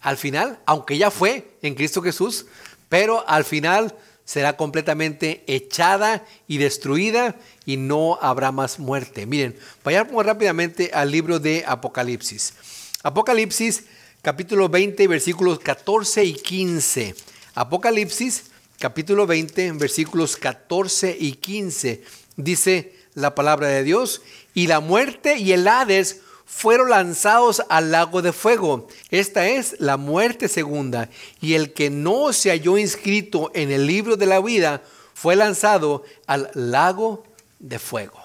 Al 0.00 0.16
final, 0.16 0.58
aunque 0.66 0.98
ya 0.98 1.10
fue 1.10 1.56
en 1.62 1.74
Cristo 1.74 2.02
Jesús, 2.02 2.46
pero 2.88 3.26
al 3.28 3.44
final 3.44 3.94
será 4.24 4.56
completamente 4.56 5.44
echada 5.46 6.24
y 6.48 6.58
destruida 6.58 7.36
y 7.66 7.76
no 7.76 8.18
habrá 8.20 8.52
más 8.52 8.78
muerte. 8.78 9.26
Miren, 9.26 9.56
vayamos 9.82 10.24
rápidamente 10.24 10.90
al 10.94 11.10
libro 11.10 11.38
de 11.38 11.64
Apocalipsis. 11.66 12.54
Apocalipsis 13.02 13.84
capítulo 14.24 14.70
20, 14.70 15.06
versículos 15.06 15.58
14 15.58 16.24
y 16.24 16.32
15. 16.32 17.14
Apocalipsis, 17.54 18.44
capítulo 18.78 19.26
20, 19.26 19.72
versículos 19.72 20.38
14 20.38 21.14
y 21.20 21.32
15. 21.32 22.02
Dice 22.36 22.94
la 23.12 23.34
palabra 23.34 23.68
de 23.68 23.82
Dios, 23.84 24.22
y 24.54 24.66
la 24.66 24.80
muerte 24.80 25.36
y 25.36 25.52
el 25.52 25.68
Hades 25.68 26.22
fueron 26.46 26.90
lanzados 26.90 27.62
al 27.68 27.90
lago 27.90 28.22
de 28.22 28.32
fuego. 28.32 28.88
Esta 29.10 29.48
es 29.48 29.76
la 29.80 29.96
muerte 29.96 30.48
segunda. 30.48 31.08
Y 31.40 31.54
el 31.54 31.72
que 31.72 31.90
no 31.90 32.32
se 32.32 32.50
halló 32.50 32.78
inscrito 32.78 33.50
en 33.54 33.70
el 33.70 33.86
libro 33.86 34.16
de 34.16 34.26
la 34.26 34.40
vida 34.40 34.82
fue 35.14 35.36
lanzado 35.36 36.04
al 36.26 36.50
lago 36.54 37.24
de 37.58 37.78
fuego. 37.78 38.18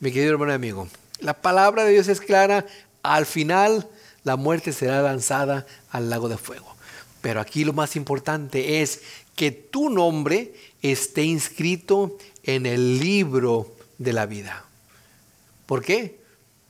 Mi 0.00 0.12
querido 0.12 0.32
hermano 0.32 0.52
y 0.52 0.56
amigo, 0.56 0.88
la 1.20 1.34
palabra 1.34 1.84
de 1.84 1.92
Dios 1.92 2.08
es 2.08 2.20
clara. 2.20 2.66
Al 3.02 3.24
final 3.24 3.88
la 4.24 4.36
muerte 4.36 4.72
será 4.72 5.02
lanzada 5.02 5.66
al 5.90 6.10
lago 6.10 6.28
de 6.28 6.36
fuego. 6.36 6.74
Pero 7.20 7.40
aquí 7.40 7.64
lo 7.64 7.72
más 7.72 7.96
importante 7.96 8.82
es 8.82 9.00
que 9.34 9.52
tu 9.52 9.90
nombre 9.90 10.54
esté 10.82 11.22
inscrito 11.22 12.18
en 12.42 12.66
el 12.66 12.98
libro 12.98 13.74
de 13.98 14.12
la 14.12 14.26
vida. 14.26 14.64
¿Por 15.66 15.82
qué? 15.82 16.25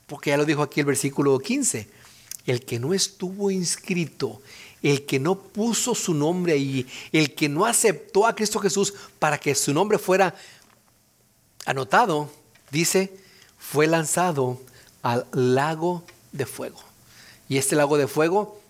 Porque 0.07 0.31
ya 0.31 0.37
lo 0.37 0.45
dijo 0.45 0.63
aquí 0.63 0.79
el 0.79 0.85
versículo 0.85 1.37
15. 1.37 1.87
El 2.45 2.63
que 2.63 2.79
no 2.79 2.93
estuvo 2.93 3.51
inscrito, 3.51 4.41
el 4.81 5.05
que 5.05 5.19
no 5.19 5.37
puso 5.37 5.93
su 5.93 6.13
nombre 6.13 6.53
ahí, 6.53 6.87
el 7.11 7.35
que 7.35 7.49
no 7.49 7.65
aceptó 7.65 8.25
a 8.25 8.33
Cristo 8.33 8.59
Jesús 8.59 8.93
para 9.19 9.37
que 9.37 9.53
su 9.53 9.73
nombre 9.73 9.99
fuera 9.99 10.33
anotado, 11.65 12.31
dice, 12.71 13.13
fue 13.59 13.85
lanzado 13.85 14.61
al 15.03 15.27
lago 15.33 16.03
de 16.31 16.45
fuego. 16.45 16.79
Y 17.49 17.57
este 17.57 17.75
lago 17.75 17.97
de 17.97 18.07
fuego 18.07 18.61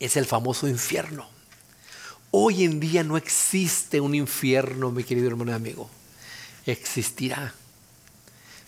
es 0.00 0.16
el 0.16 0.26
famoso 0.26 0.66
infierno. 0.66 1.28
Hoy 2.32 2.64
en 2.64 2.80
día 2.80 3.04
no 3.04 3.16
existe 3.16 4.00
un 4.00 4.16
infierno, 4.16 4.90
mi 4.90 5.04
querido 5.04 5.28
hermano 5.28 5.52
y 5.52 5.54
amigo. 5.54 5.88
Existirá, 6.66 7.54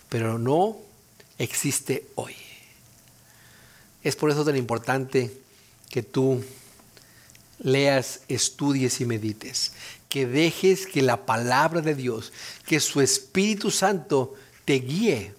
pero 0.07 0.39
no 0.39 0.88
existe 1.39 2.05
hoy. 2.15 2.35
Es 4.03 4.15
por 4.15 4.29
eso 4.29 4.45
tan 4.45 4.55
importante 4.55 5.35
que 5.89 6.03
tú 6.03 6.43
leas, 7.57 8.21
estudies 8.27 9.01
y 9.01 9.05
medites. 9.05 9.71
Que 10.07 10.25
dejes 10.25 10.85
que 10.85 11.01
la 11.01 11.25
palabra 11.25 11.81
de 11.81 11.95
Dios, 11.95 12.31
que 12.65 12.79
su 12.79 13.01
Espíritu 13.01 13.71
Santo 13.71 14.35
te 14.65 14.75
guíe 14.75 15.33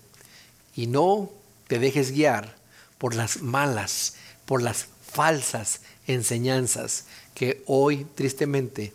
y 0.76 0.86
no 0.86 1.30
te 1.68 1.78
dejes 1.78 2.12
guiar 2.12 2.56
por 2.98 3.14
las 3.14 3.42
malas, 3.42 4.14
por 4.46 4.62
las 4.62 4.86
falsas 5.12 5.80
enseñanzas 6.06 7.04
que 7.34 7.62
hoy 7.66 8.06
tristemente 8.14 8.92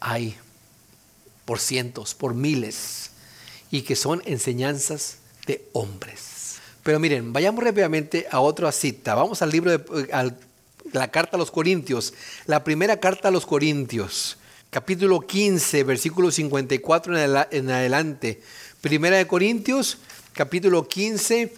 hay 0.00 0.36
por 1.44 1.60
cientos, 1.60 2.14
por 2.14 2.34
miles, 2.34 3.10
y 3.70 3.82
que 3.82 3.96
son 3.96 4.22
enseñanzas 4.26 5.18
de 5.46 5.64
hombres. 5.72 6.56
Pero 6.82 7.00
miren, 7.00 7.32
vayamos 7.32 7.64
rápidamente 7.64 8.26
a 8.30 8.40
otra 8.40 8.70
cita. 8.72 9.14
Vamos 9.14 9.42
al 9.42 9.50
libro 9.50 9.70
de 9.70 10.32
la 10.92 11.10
carta 11.10 11.36
a 11.36 11.38
los 11.38 11.50
Corintios, 11.50 12.14
la 12.46 12.62
primera 12.62 13.00
carta 13.00 13.28
a 13.28 13.30
los 13.30 13.46
Corintios, 13.46 14.38
capítulo 14.70 15.20
15, 15.20 15.82
versículo 15.84 16.30
54 16.30 17.16
en 17.50 17.70
adelante. 17.70 18.40
Primera 18.80 19.16
de 19.16 19.26
Corintios, 19.26 19.98
capítulo 20.32 20.86
15, 20.86 21.52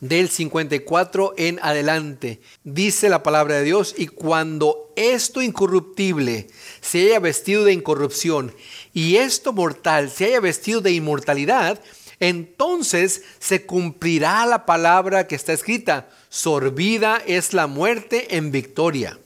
del 0.00 0.28
54 0.28 1.34
en 1.36 1.58
adelante. 1.62 2.40
Dice 2.64 3.08
la 3.08 3.22
palabra 3.22 3.56
de 3.56 3.64
Dios, 3.64 3.94
y 3.96 4.06
cuando 4.06 4.92
esto 4.96 5.42
incorruptible 5.42 6.48
se 6.80 7.06
haya 7.06 7.20
vestido 7.20 7.64
de 7.64 7.72
incorrupción 7.72 8.54
y 8.92 9.16
esto 9.16 9.52
mortal 9.52 10.10
se 10.10 10.26
haya 10.26 10.40
vestido 10.40 10.80
de 10.80 10.92
inmortalidad, 10.92 11.80
entonces 12.20 13.22
se 13.38 13.64
cumplirá 13.64 14.44
la 14.46 14.66
palabra 14.66 15.26
que 15.26 15.34
está 15.34 15.54
escrita, 15.54 16.08
sorbida 16.28 17.20
es 17.26 17.54
la 17.54 17.66
muerte 17.66 18.36
en 18.36 18.52
victoria. 18.52 19.18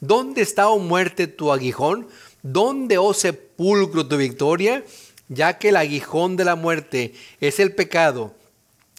¿Dónde 0.00 0.42
está, 0.42 0.68
oh 0.68 0.80
muerte, 0.80 1.28
tu 1.28 1.52
aguijón? 1.52 2.08
¿Dónde, 2.42 2.98
oh 2.98 3.14
sepulcro, 3.14 4.06
tu 4.06 4.16
victoria? 4.16 4.84
Ya 5.28 5.58
que 5.58 5.70
el 5.70 5.76
aguijón 5.76 6.36
de 6.36 6.44
la 6.44 6.56
muerte 6.56 7.14
es 7.40 7.60
el 7.60 7.74
pecado 7.74 8.34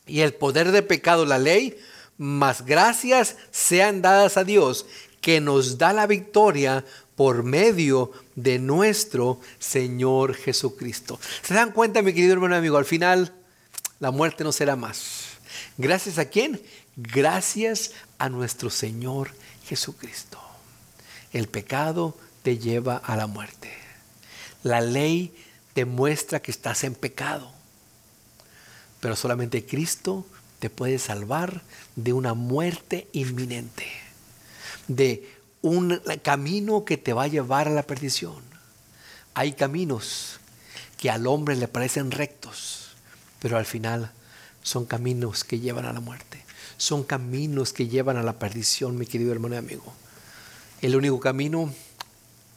y 0.07 0.21
el 0.21 0.33
poder 0.33 0.71
de 0.71 0.81
pecado 0.81 1.25
la 1.25 1.37
ley, 1.37 1.77
mas 2.17 2.65
gracias 2.65 3.35
sean 3.51 4.01
dadas 4.01 4.37
a 4.37 4.45
Dios 4.45 4.85
que 5.21 5.41
nos 5.41 5.77
da 5.77 5.91
la 5.91 6.07
victoria 6.07 6.85
por 7.15 7.43
medio 7.43 8.11
de 8.35 8.59
nuestro 8.59 9.39
Señor 9.59 10.35
Jesucristo. 10.35 11.19
¿Se 11.41 11.53
dan 11.53 11.71
cuenta, 11.71 12.01
mi 12.01 12.13
querido 12.13 12.33
hermano 12.33 12.55
amigo? 12.55 12.77
Al 12.77 12.85
final, 12.85 13.33
la 13.99 14.11
muerte 14.11 14.43
no 14.43 14.51
será 14.51 14.75
más. 14.75 15.25
¿Gracias 15.77 16.17
a 16.17 16.25
quién? 16.25 16.61
Gracias 16.95 17.91
a 18.17 18.29
nuestro 18.29 18.69
Señor 18.69 19.31
Jesucristo. 19.67 20.39
El 21.31 21.47
pecado 21.47 22.17
te 22.43 22.57
lleva 22.57 22.97
a 22.97 23.15
la 23.15 23.27
muerte. 23.27 23.71
La 24.63 24.81
ley 24.81 25.33
te 25.73 25.85
muestra 25.85 26.41
que 26.41 26.51
estás 26.51 26.83
en 26.83 26.95
pecado. 26.95 27.51
Pero 28.99 29.15
solamente 29.15 29.65
Cristo 29.65 30.25
te 30.59 30.69
puede 30.69 30.99
salvar 30.99 31.61
de 31.95 32.13
una 32.13 32.33
muerte 32.33 33.07
inminente, 33.11 33.85
de 34.87 35.34
un 35.65 35.99
camino 36.21 36.85
que 36.85 36.95
te 36.95 37.11
va 37.11 37.23
a 37.23 37.27
llevar 37.27 37.67
a 37.67 37.71
la 37.71 37.81
perdición. 37.81 38.43
Hay 39.33 39.53
caminos 39.53 40.39
que 40.95 41.09
al 41.09 41.25
hombre 41.25 41.55
le 41.55 41.67
parecen 41.67 42.11
rectos, 42.11 42.89
pero 43.39 43.57
al 43.57 43.65
final 43.65 44.11
son 44.61 44.85
caminos 44.85 45.43
que 45.43 45.59
llevan 45.59 45.85
a 45.85 45.93
la 45.93 46.01
muerte. 46.01 46.45
Son 46.77 47.03
caminos 47.03 47.73
que 47.73 47.87
llevan 47.87 48.17
a 48.17 48.21
la 48.21 48.37
perdición, 48.37 48.95
mi 48.95 49.07
querido 49.07 49.31
hermano 49.31 49.55
y 49.55 49.57
amigo. 49.57 49.91
El 50.83 50.95
único 50.95 51.19
camino 51.19 51.73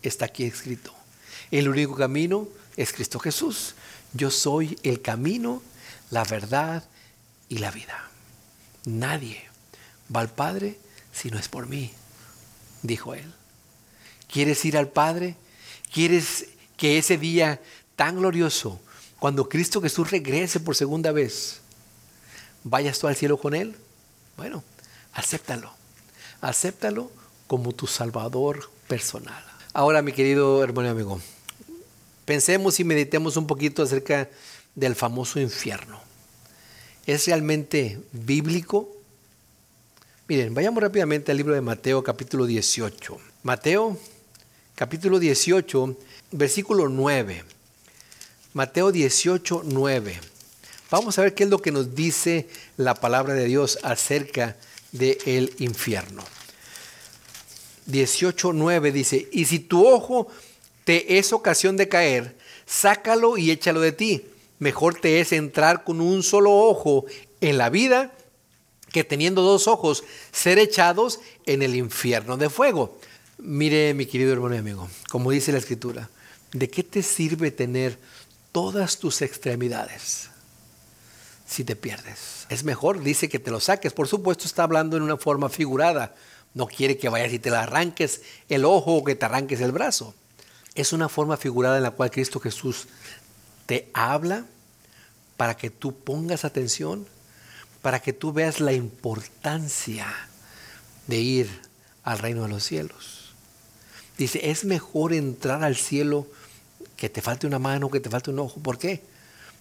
está 0.02 0.26
aquí 0.26 0.44
escrito. 0.44 0.92
El 1.50 1.70
único 1.70 1.94
camino 1.94 2.46
es 2.76 2.92
Cristo 2.92 3.18
Jesús. 3.18 3.74
Yo 4.12 4.30
soy 4.30 4.78
el 4.82 5.00
camino, 5.00 5.62
la 6.10 6.24
verdad 6.24 6.84
y 7.48 7.56
la 7.56 7.70
vida. 7.70 8.10
Nadie 8.84 9.42
va 10.14 10.20
al 10.20 10.28
Padre 10.28 10.78
si 11.10 11.30
no 11.30 11.38
es 11.38 11.48
por 11.48 11.66
mí, 11.66 11.90
dijo 12.82 13.14
él. 13.14 13.32
¿Quieres 14.30 14.64
ir 14.64 14.76
al 14.76 14.88
Padre? 14.88 15.36
¿Quieres 15.92 16.46
que 16.76 16.98
ese 16.98 17.16
día 17.16 17.60
tan 17.96 18.16
glorioso, 18.16 18.80
cuando 19.18 19.48
Cristo 19.48 19.80
Jesús 19.80 20.10
regrese 20.10 20.60
por 20.60 20.76
segunda 20.76 21.12
vez, 21.12 21.60
vayas 22.62 22.98
tú 22.98 23.08
al 23.08 23.16
cielo 23.16 23.38
con 23.38 23.54
Él? 23.54 23.74
Bueno, 24.36 24.62
acéptalo. 25.12 25.72
Acéptalo 26.40 27.10
como 27.46 27.72
tu 27.72 27.86
Salvador 27.86 28.70
personal. 28.86 29.42
Ahora, 29.72 30.02
mi 30.02 30.12
querido 30.12 30.62
hermano 30.62 30.88
y 30.88 30.90
amigo, 30.92 31.20
pensemos 32.24 32.78
y 32.78 32.84
meditemos 32.84 33.36
un 33.36 33.46
poquito 33.46 33.82
acerca 33.82 34.28
del 34.74 34.94
famoso 34.94 35.40
infierno. 35.40 36.00
¿Es 37.06 37.26
realmente 37.26 38.00
bíblico? 38.12 38.97
Miren, 40.28 40.52
vayamos 40.52 40.82
rápidamente 40.82 41.30
al 41.30 41.38
libro 41.38 41.54
de 41.54 41.62
Mateo 41.62 42.04
capítulo 42.04 42.44
18. 42.44 43.16
Mateo 43.44 43.96
capítulo 44.74 45.18
18, 45.18 45.96
versículo 46.32 46.90
9. 46.90 47.44
Mateo 48.52 48.92
18, 48.92 49.62
9. 49.64 50.20
Vamos 50.90 51.18
a 51.18 51.22
ver 51.22 51.32
qué 51.32 51.44
es 51.44 51.48
lo 51.48 51.62
que 51.62 51.72
nos 51.72 51.94
dice 51.94 52.46
la 52.76 52.94
palabra 52.94 53.32
de 53.32 53.46
Dios 53.46 53.78
acerca 53.82 54.58
del 54.92 55.50
infierno. 55.60 56.22
18.9 57.90 58.92
dice, 58.92 59.30
y 59.32 59.46
si 59.46 59.60
tu 59.60 59.86
ojo 59.86 60.28
te 60.84 61.16
es 61.16 61.32
ocasión 61.32 61.78
de 61.78 61.88
caer, 61.88 62.36
sácalo 62.66 63.38
y 63.38 63.50
échalo 63.50 63.80
de 63.80 63.92
ti. 63.92 64.26
Mejor 64.58 65.00
te 65.00 65.20
es 65.20 65.32
entrar 65.32 65.84
con 65.84 66.02
un 66.02 66.22
solo 66.22 66.52
ojo 66.52 67.06
en 67.40 67.56
la 67.56 67.70
vida 67.70 68.12
que 68.92 69.04
teniendo 69.04 69.42
dos 69.42 69.68
ojos 69.68 70.04
ser 70.32 70.58
echados 70.58 71.20
en 71.46 71.62
el 71.62 71.76
infierno 71.76 72.36
de 72.36 72.50
fuego. 72.50 72.98
Mire, 73.38 73.94
mi 73.94 74.06
querido 74.06 74.32
hermano 74.32 74.54
y 74.54 74.58
amigo, 74.58 74.88
como 75.10 75.30
dice 75.30 75.52
la 75.52 75.58
escritura, 75.58 76.10
¿de 76.52 76.68
qué 76.68 76.82
te 76.82 77.02
sirve 77.02 77.50
tener 77.50 77.98
todas 78.52 78.98
tus 78.98 79.22
extremidades 79.22 80.30
si 81.46 81.64
te 81.64 81.76
pierdes? 81.76 82.46
Es 82.48 82.64
mejor, 82.64 83.02
dice 83.02 83.28
que 83.28 83.38
te 83.38 83.50
lo 83.50 83.60
saques. 83.60 83.92
Por 83.92 84.08
supuesto, 84.08 84.44
está 84.46 84.62
hablando 84.62 84.96
en 84.96 85.02
una 85.02 85.16
forma 85.16 85.48
figurada. 85.48 86.14
No 86.54 86.66
quiere 86.66 86.96
que 86.96 87.08
vayas 87.08 87.32
y 87.32 87.38
te 87.38 87.50
arranques 87.50 88.22
el 88.48 88.64
ojo 88.64 88.96
o 88.96 89.04
que 89.04 89.14
te 89.14 89.26
arranques 89.26 89.60
el 89.60 89.72
brazo. 89.72 90.14
Es 90.74 90.92
una 90.92 91.08
forma 91.08 91.36
figurada 91.36 91.76
en 91.76 91.82
la 91.82 91.90
cual 91.90 92.10
Cristo 92.10 92.40
Jesús 92.40 92.86
te 93.66 93.90
habla 93.92 94.46
para 95.36 95.56
que 95.56 95.70
tú 95.70 95.94
pongas 95.94 96.44
atención, 96.44 97.06
para 97.82 98.00
que 98.00 98.12
tú 98.12 98.32
veas 98.32 98.60
la 98.60 98.72
importancia 98.72 100.06
de 101.06 101.16
ir 101.16 101.62
al 102.02 102.18
reino 102.18 102.42
de 102.42 102.48
los 102.48 102.64
cielos. 102.64 103.32
Dice, 104.16 104.50
es 104.50 104.64
mejor 104.64 105.12
entrar 105.12 105.62
al 105.62 105.76
cielo 105.76 106.26
que 106.96 107.08
te 107.08 107.22
falte 107.22 107.46
una 107.46 107.58
mano, 107.58 107.90
que 107.90 108.00
te 108.00 108.10
falte 108.10 108.30
un 108.30 108.40
ojo. 108.40 108.60
¿Por 108.60 108.78
qué? 108.78 109.02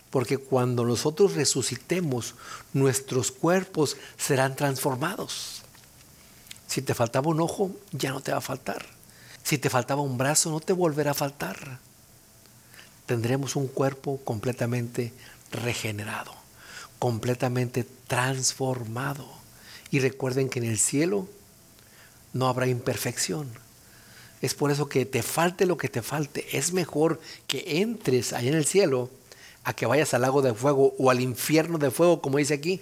Porque 0.10 0.38
cuando 0.38 0.84
nosotros 0.84 1.36
resucitemos, 1.36 2.36
nuestros 2.74 3.32
cuerpos 3.32 3.98
serán 4.18 4.56
transformados. 4.56 5.62
Si 6.68 6.82
te 6.82 6.94
faltaba 6.94 7.30
un 7.30 7.40
ojo, 7.40 7.72
ya 7.92 8.12
no 8.12 8.22
te 8.22 8.32
va 8.32 8.40
a 8.40 8.42
faltar. 8.42 8.86
Si 9.44 9.58
te 9.58 9.70
faltaba 9.70 10.02
un 10.02 10.18
brazo, 10.18 10.50
no 10.50 10.60
te 10.60 10.74
volverá 10.74 11.12
a 11.12 11.14
faltar. 11.14 11.80
Tendremos 13.06 13.56
un 13.56 13.68
cuerpo 13.68 14.20
completamente 14.26 15.14
regenerado, 15.52 16.34
completamente 17.00 17.86
transformado. 18.08 19.26
Y 19.92 20.00
recuerden 20.00 20.50
que 20.50 20.60
en 20.60 20.66
el 20.66 20.78
cielo 20.78 21.28
no 22.34 22.48
habrá 22.48 22.68
imperfección. 22.68 23.50
Es 24.42 24.54
por 24.54 24.72
eso 24.72 24.88
que 24.88 25.06
te 25.06 25.24
falte 25.24 25.66
lo 25.66 25.78
que 25.78 25.90
te 25.90 26.02
falte. 26.02 26.58
Es 26.58 26.74
mejor 26.74 27.20
que 27.48 27.82
entres 27.82 28.34
allá 28.34 28.50
en 28.50 28.56
el 28.56 28.66
cielo 28.66 29.10
a 29.64 29.74
que 29.74 29.86
vayas 29.86 30.14
al 30.14 30.22
lago 30.22 30.42
de 30.42 30.54
fuego 30.54 30.94
o 30.98 31.10
al 31.10 31.20
infierno 31.20 31.78
de 31.78 31.92
fuego, 31.92 32.22
como 32.22 32.38
dice 32.38 32.54
aquí, 32.54 32.82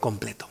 completo. 0.00 0.48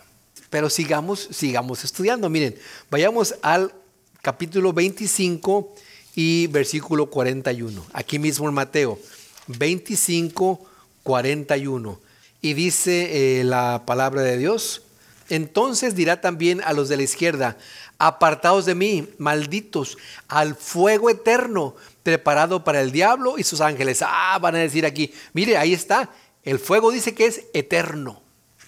Pero 0.49 0.69
sigamos, 0.69 1.27
sigamos 1.31 1.83
estudiando. 1.83 2.29
Miren, 2.29 2.55
vayamos 2.89 3.35
al 3.41 3.73
capítulo 4.21 4.73
25 4.73 5.75
y 6.15 6.47
versículo 6.47 7.09
41. 7.09 7.85
Aquí 7.93 8.19
mismo 8.19 8.47
en 8.47 8.55
Mateo 8.55 8.99
25, 9.47 10.61
41. 11.03 12.10
Y 12.41 12.53
dice 12.53 13.39
eh, 13.39 13.43
la 13.43 13.83
palabra 13.85 14.21
de 14.21 14.37
Dios. 14.37 14.81
Entonces 15.29 15.95
dirá 15.95 16.19
también 16.19 16.61
a 16.61 16.73
los 16.73 16.89
de 16.89 16.97
la 16.97 17.03
izquierda, 17.03 17.57
apartados 17.99 18.65
de 18.65 18.75
mí, 18.75 19.07
malditos, 19.17 19.97
al 20.27 20.55
fuego 20.55 21.09
eterno 21.09 21.75
preparado 22.03 22.63
para 22.63 22.81
el 22.81 22.91
diablo 22.91 23.37
y 23.37 23.43
sus 23.43 23.61
ángeles. 23.61 24.03
Ah, 24.05 24.37
van 24.41 24.55
a 24.55 24.59
decir 24.59 24.85
aquí, 24.85 25.13
mire, 25.33 25.55
ahí 25.55 25.73
está, 25.73 26.09
el 26.43 26.59
fuego 26.59 26.91
dice 26.91 27.13
que 27.13 27.27
es 27.27 27.43
eterno. 27.53 28.21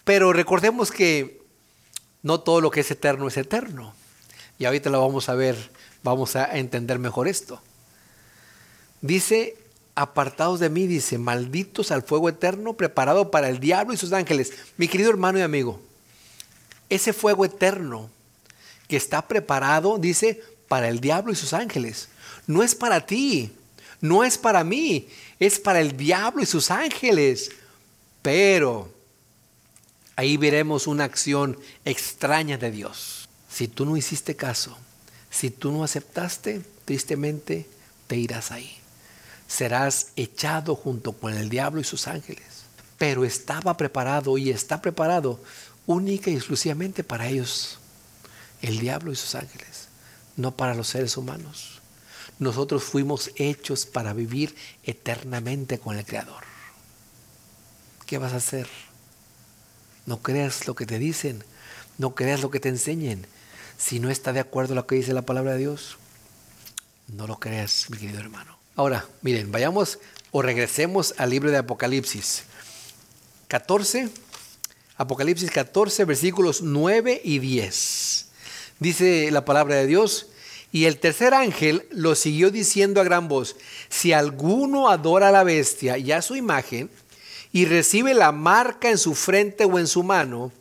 Pero 0.03 0.33
recordemos 0.33 0.91
que 0.91 1.41
no 2.21 2.39
todo 2.39 2.61
lo 2.61 2.71
que 2.71 2.81
es 2.81 2.91
eterno 2.91 3.27
es 3.27 3.37
eterno. 3.37 3.93
Y 4.57 4.65
ahorita 4.65 4.89
lo 4.89 5.01
vamos 5.01 5.29
a 5.29 5.35
ver, 5.35 5.57
vamos 6.03 6.35
a 6.35 6.57
entender 6.57 6.99
mejor 6.99 7.27
esto. 7.27 7.61
Dice, 9.01 9.57
apartados 9.95 10.59
de 10.59 10.69
mí, 10.69 10.87
dice, 10.87 11.17
malditos 11.17 11.91
al 11.91 12.03
fuego 12.03 12.29
eterno 12.29 12.73
preparado 12.73 13.31
para 13.31 13.49
el 13.49 13.59
diablo 13.59 13.93
y 13.93 13.97
sus 13.97 14.13
ángeles. 14.13 14.53
Mi 14.77 14.87
querido 14.87 15.09
hermano 15.09 15.39
y 15.39 15.41
amigo, 15.41 15.79
ese 16.89 17.13
fuego 17.13 17.45
eterno 17.45 18.09
que 18.87 18.97
está 18.97 19.27
preparado, 19.27 19.97
dice, 19.97 20.41
para 20.67 20.89
el 20.89 20.99
diablo 20.99 21.31
y 21.31 21.35
sus 21.35 21.53
ángeles. 21.53 22.09
No 22.47 22.63
es 22.63 22.75
para 22.75 23.05
ti, 23.05 23.51
no 24.01 24.23
es 24.23 24.37
para 24.37 24.63
mí, 24.63 25.07
es 25.39 25.59
para 25.59 25.79
el 25.79 25.95
diablo 25.95 26.41
y 26.41 26.45
sus 26.45 26.71
ángeles. 26.71 27.51
Pero 28.21 28.91
ahí 30.15 30.37
veremos 30.37 30.87
una 30.87 31.03
acción 31.03 31.57
extraña 31.85 32.57
de 32.57 32.71
Dios. 32.71 33.29
Si 33.49 33.67
tú 33.67 33.85
no 33.85 33.95
hiciste 33.95 34.35
caso, 34.35 34.77
si 35.29 35.49
tú 35.51 35.71
no 35.71 35.83
aceptaste, 35.83 36.61
tristemente 36.85 37.67
te 38.07 38.17
irás 38.17 38.51
ahí. 38.51 38.82
Serás 39.53 40.07
echado 40.15 40.75
junto 40.75 41.13
con 41.13 41.31
el 41.35 41.47
diablo 41.47 41.79
y 41.79 41.83
sus 41.83 42.07
ángeles. 42.07 42.63
Pero 42.97 43.23
estaba 43.23 43.77
preparado 43.77 44.39
y 44.39 44.49
está 44.49 44.81
preparado 44.81 45.39
única 45.85 46.31
y 46.31 46.35
exclusivamente 46.35 47.03
para 47.03 47.27
ellos, 47.27 47.77
el 48.63 48.79
diablo 48.79 49.11
y 49.11 49.15
sus 49.15 49.35
ángeles, 49.35 49.89
no 50.37 50.55
para 50.55 50.73
los 50.73 50.87
seres 50.87 51.17
humanos. 51.17 51.81
Nosotros 52.39 52.83
fuimos 52.83 53.29
hechos 53.35 53.85
para 53.85 54.13
vivir 54.13 54.55
eternamente 54.85 55.77
con 55.77 55.99
el 55.99 56.05
Creador. 56.05 56.43
¿Qué 58.07 58.17
vas 58.17 58.33
a 58.33 58.37
hacer? 58.37 58.67
No 60.07 60.23
creas 60.23 60.65
lo 60.65 60.73
que 60.73 60.87
te 60.87 60.97
dicen, 60.97 61.43
no 61.99 62.15
creas 62.15 62.41
lo 62.41 62.49
que 62.49 62.59
te 62.59 62.69
enseñen. 62.69 63.27
Si 63.77 63.99
no 63.99 64.09
está 64.09 64.33
de 64.33 64.39
acuerdo 64.39 64.73
a 64.73 64.77
lo 64.77 64.87
que 64.87 64.95
dice 64.95 65.13
la 65.13 65.27
palabra 65.27 65.51
de 65.51 65.59
Dios, 65.59 65.97
No 67.05 67.27
lo 67.27 67.39
creas, 67.39 67.91
mi 67.91 67.97
querido 67.99 68.19
hermano. 68.19 68.62
Ahora, 68.75 69.05
miren, 69.21 69.51
vayamos 69.51 69.99
o 70.31 70.41
regresemos 70.41 71.13
al 71.17 71.29
libro 71.29 71.51
de 71.51 71.57
Apocalipsis. 71.57 72.45
14, 73.47 74.09
Apocalipsis 74.97 75.51
14, 75.51 76.05
versículos 76.05 76.63
9 76.63 77.21
y 77.23 77.37
10. 77.37 78.27
Dice 78.79 79.29
la 79.29 79.45
palabra 79.45 79.75
de 79.75 79.85
Dios, 79.85 80.27
y 80.71 80.85
el 80.85 80.97
tercer 80.97 81.35
ángel 81.35 81.85
lo 81.91 82.15
siguió 82.15 82.49
diciendo 82.49 82.99
a 82.99 83.03
gran 83.03 83.27
voz, 83.27 83.55
si 83.89 84.11
alguno 84.11 84.89
adora 84.89 85.27
a 85.27 85.31
la 85.31 85.43
bestia 85.43 85.99
y 85.99 86.11
a 86.11 86.23
su 86.23 86.35
imagen, 86.35 86.89
y 87.51 87.65
recibe 87.65 88.15
la 88.15 88.31
marca 88.31 88.89
en 88.89 88.97
su 88.97 89.13
frente 89.13 89.65
o 89.65 89.77
en 89.77 89.85
su 89.85 90.01
mano, 90.01 90.51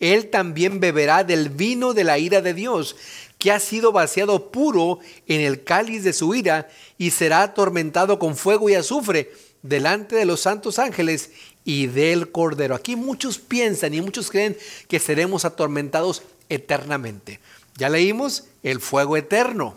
él 0.00 0.30
también 0.30 0.80
beberá 0.80 1.22
del 1.22 1.48
vino 1.48 1.94
de 1.94 2.02
la 2.02 2.18
ira 2.18 2.42
de 2.42 2.54
Dios, 2.54 2.96
que 3.42 3.50
ha 3.50 3.58
sido 3.58 3.90
vaciado 3.90 4.52
puro 4.52 5.00
en 5.26 5.40
el 5.40 5.64
cáliz 5.64 6.04
de 6.04 6.12
su 6.12 6.32
ira, 6.32 6.68
y 6.96 7.10
será 7.10 7.42
atormentado 7.42 8.20
con 8.20 8.36
fuego 8.36 8.70
y 8.70 8.76
azufre 8.76 9.32
delante 9.62 10.14
de 10.14 10.24
los 10.24 10.42
santos 10.42 10.78
ángeles 10.78 11.32
y 11.64 11.88
del 11.88 12.30
Cordero. 12.30 12.76
Aquí 12.76 12.94
muchos 12.94 13.40
piensan 13.40 13.94
y 13.94 14.00
muchos 14.00 14.30
creen 14.30 14.56
que 14.86 15.00
seremos 15.00 15.44
atormentados 15.44 16.22
eternamente. 16.48 17.40
Ya 17.78 17.88
leímos 17.88 18.44
el 18.62 18.78
fuego 18.78 19.16
eterno. 19.16 19.74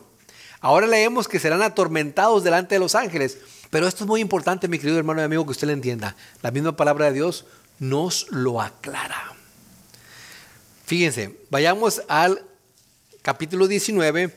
Ahora 0.62 0.86
leemos 0.86 1.28
que 1.28 1.40
serán 1.40 1.64
atormentados 1.64 2.44
delante 2.44 2.76
de 2.76 2.80
los 2.80 2.94
ángeles. 2.94 3.40
Pero 3.72 3.88
esto 3.88 4.04
es 4.04 4.08
muy 4.08 4.22
importante, 4.22 4.68
mi 4.68 4.78
querido 4.78 5.00
hermano 5.00 5.22
y 5.22 5.24
amigo, 5.24 5.44
que 5.44 5.54
usted 5.54 5.66
lo 5.66 5.74
entienda. 5.74 6.16
La 6.44 6.52
misma 6.52 6.78
palabra 6.78 7.08
de 7.08 7.14
Dios 7.14 7.46
nos 7.80 8.28
lo 8.30 8.62
aclara. 8.62 9.34
Fíjense, 10.86 11.40
vayamos 11.50 12.04
al 12.08 12.44
capítulo 13.26 13.68
19 13.68 14.30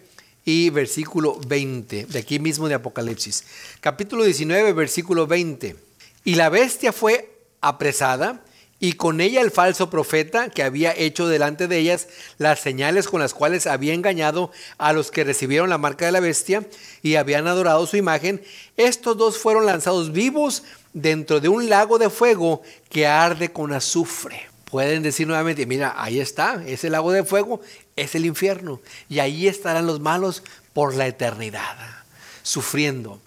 y 0.46 0.70
versículo 0.70 1.38
20, 1.46 2.06
de 2.06 2.18
aquí 2.18 2.38
mismo 2.38 2.68
de 2.68 2.74
Apocalipsis. 2.74 3.44
Capítulo 3.82 4.24
19, 4.24 4.72
versículo 4.72 5.26
20. 5.26 5.76
Y 6.24 6.36
la 6.36 6.48
bestia 6.48 6.94
fue 6.94 7.30
apresada 7.60 8.42
y 8.80 8.94
con 8.94 9.20
ella 9.20 9.42
el 9.42 9.50
falso 9.50 9.90
profeta 9.90 10.48
que 10.48 10.62
había 10.62 10.96
hecho 10.96 11.28
delante 11.28 11.68
de 11.68 11.76
ellas 11.76 12.08
las 12.38 12.60
señales 12.60 13.08
con 13.08 13.20
las 13.20 13.34
cuales 13.34 13.66
había 13.66 13.92
engañado 13.92 14.52
a 14.78 14.94
los 14.94 15.10
que 15.10 15.22
recibieron 15.22 15.68
la 15.68 15.76
marca 15.76 16.06
de 16.06 16.12
la 16.12 16.20
bestia 16.20 16.66
y 17.02 17.16
habían 17.16 17.46
adorado 17.46 17.86
su 17.86 17.98
imagen, 17.98 18.42
estos 18.78 19.18
dos 19.18 19.36
fueron 19.36 19.66
lanzados 19.66 20.12
vivos 20.12 20.62
dentro 20.94 21.40
de 21.40 21.50
un 21.50 21.68
lago 21.68 21.98
de 21.98 22.08
fuego 22.08 22.62
que 22.88 23.06
arde 23.06 23.52
con 23.52 23.74
azufre. 23.74 24.48
Pueden 24.70 25.02
decir 25.02 25.26
nuevamente, 25.26 25.64
mira, 25.64 25.94
ahí 25.96 26.20
está, 26.20 26.62
ese 26.66 26.90
lago 26.90 27.10
de 27.10 27.24
fuego 27.24 27.62
es 27.96 28.14
el 28.14 28.26
infierno 28.26 28.80
y 29.08 29.18
ahí 29.20 29.48
estarán 29.48 29.86
los 29.86 29.98
malos 29.98 30.42
por 30.74 30.94
la 30.94 31.06
eternidad, 31.06 32.04
sufriendo. 32.42 33.20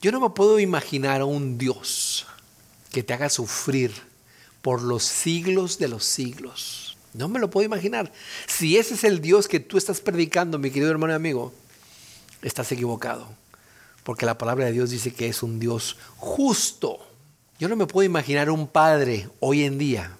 Yo 0.00 0.12
no 0.12 0.20
me 0.20 0.30
puedo 0.30 0.58
imaginar 0.58 1.20
a 1.20 1.26
un 1.26 1.58
Dios 1.58 2.26
que 2.90 3.02
te 3.02 3.12
haga 3.12 3.28
sufrir 3.28 3.92
por 4.62 4.80
los 4.80 5.04
siglos 5.04 5.78
de 5.78 5.88
los 5.88 6.04
siglos. 6.04 6.96
No 7.12 7.28
me 7.28 7.38
lo 7.38 7.50
puedo 7.50 7.66
imaginar. 7.66 8.10
Si 8.46 8.78
ese 8.78 8.94
es 8.94 9.04
el 9.04 9.20
Dios 9.20 9.46
que 9.46 9.60
tú 9.60 9.76
estás 9.76 10.00
predicando, 10.00 10.58
mi 10.58 10.70
querido 10.70 10.90
hermano 10.90 11.12
y 11.12 11.16
amigo, 11.16 11.52
estás 12.40 12.72
equivocado. 12.72 13.28
Porque 14.04 14.24
la 14.24 14.38
palabra 14.38 14.66
de 14.66 14.72
Dios 14.72 14.88
dice 14.88 15.12
que 15.12 15.28
es 15.28 15.42
un 15.42 15.60
Dios 15.60 15.98
justo. 16.16 16.98
Yo 17.58 17.68
no 17.68 17.76
me 17.76 17.86
puedo 17.86 18.06
imaginar 18.06 18.48
un 18.48 18.68
padre 18.68 19.28
hoy 19.40 19.64
en 19.64 19.76
día 19.76 20.17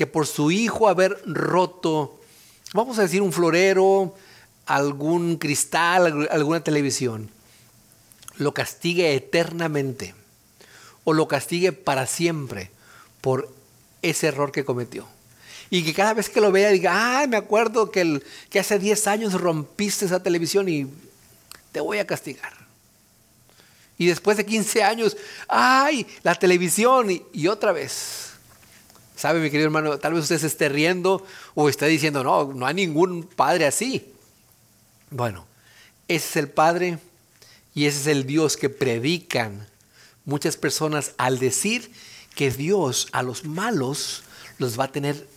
que 0.00 0.06
por 0.06 0.26
su 0.26 0.50
hijo 0.50 0.88
haber 0.88 1.20
roto, 1.26 2.18
vamos 2.72 2.98
a 2.98 3.02
decir, 3.02 3.20
un 3.20 3.34
florero, 3.34 4.14
algún 4.64 5.36
cristal, 5.36 6.26
alguna 6.30 6.64
televisión, 6.64 7.28
lo 8.38 8.54
castigue 8.54 9.14
eternamente 9.14 10.14
o 11.04 11.12
lo 11.12 11.28
castigue 11.28 11.72
para 11.72 12.06
siempre 12.06 12.70
por 13.20 13.52
ese 14.00 14.28
error 14.28 14.52
que 14.52 14.64
cometió. 14.64 15.06
Y 15.68 15.84
que 15.84 15.92
cada 15.92 16.14
vez 16.14 16.30
que 16.30 16.40
lo 16.40 16.50
vea 16.50 16.70
diga, 16.70 17.18
ay, 17.18 17.28
me 17.28 17.36
acuerdo 17.36 17.90
que, 17.90 18.00
el, 18.00 18.24
que 18.48 18.58
hace 18.58 18.78
10 18.78 19.06
años 19.06 19.38
rompiste 19.38 20.06
esa 20.06 20.22
televisión 20.22 20.66
y 20.70 20.86
te 21.72 21.80
voy 21.80 21.98
a 21.98 22.06
castigar. 22.06 22.54
Y 23.98 24.06
después 24.06 24.38
de 24.38 24.46
15 24.46 24.82
años, 24.82 25.18
ay, 25.46 26.06
la 26.22 26.34
televisión 26.36 27.10
y, 27.10 27.22
y 27.34 27.48
otra 27.48 27.72
vez. 27.72 28.29
¿Sabe, 29.20 29.38
mi 29.40 29.50
querido 29.50 29.66
hermano? 29.66 29.98
Tal 29.98 30.14
vez 30.14 30.22
usted 30.22 30.38
se 30.38 30.46
esté 30.46 30.70
riendo 30.70 31.26
o 31.54 31.68
esté 31.68 31.84
diciendo, 31.88 32.24
no, 32.24 32.54
no 32.54 32.64
hay 32.64 32.72
ningún 32.72 33.24
padre 33.24 33.66
así. 33.66 34.14
Bueno, 35.10 35.44
ese 36.08 36.26
es 36.26 36.36
el 36.36 36.48
Padre 36.48 36.98
y 37.74 37.84
ese 37.84 38.00
es 38.00 38.06
el 38.06 38.24
Dios 38.24 38.56
que 38.56 38.70
predican 38.70 39.68
muchas 40.24 40.56
personas 40.56 41.12
al 41.18 41.38
decir 41.38 41.92
que 42.34 42.50
Dios 42.50 43.08
a 43.12 43.22
los 43.22 43.44
malos 43.44 44.22
los 44.56 44.80
va 44.80 44.84
a 44.84 44.92
tener 44.92 45.28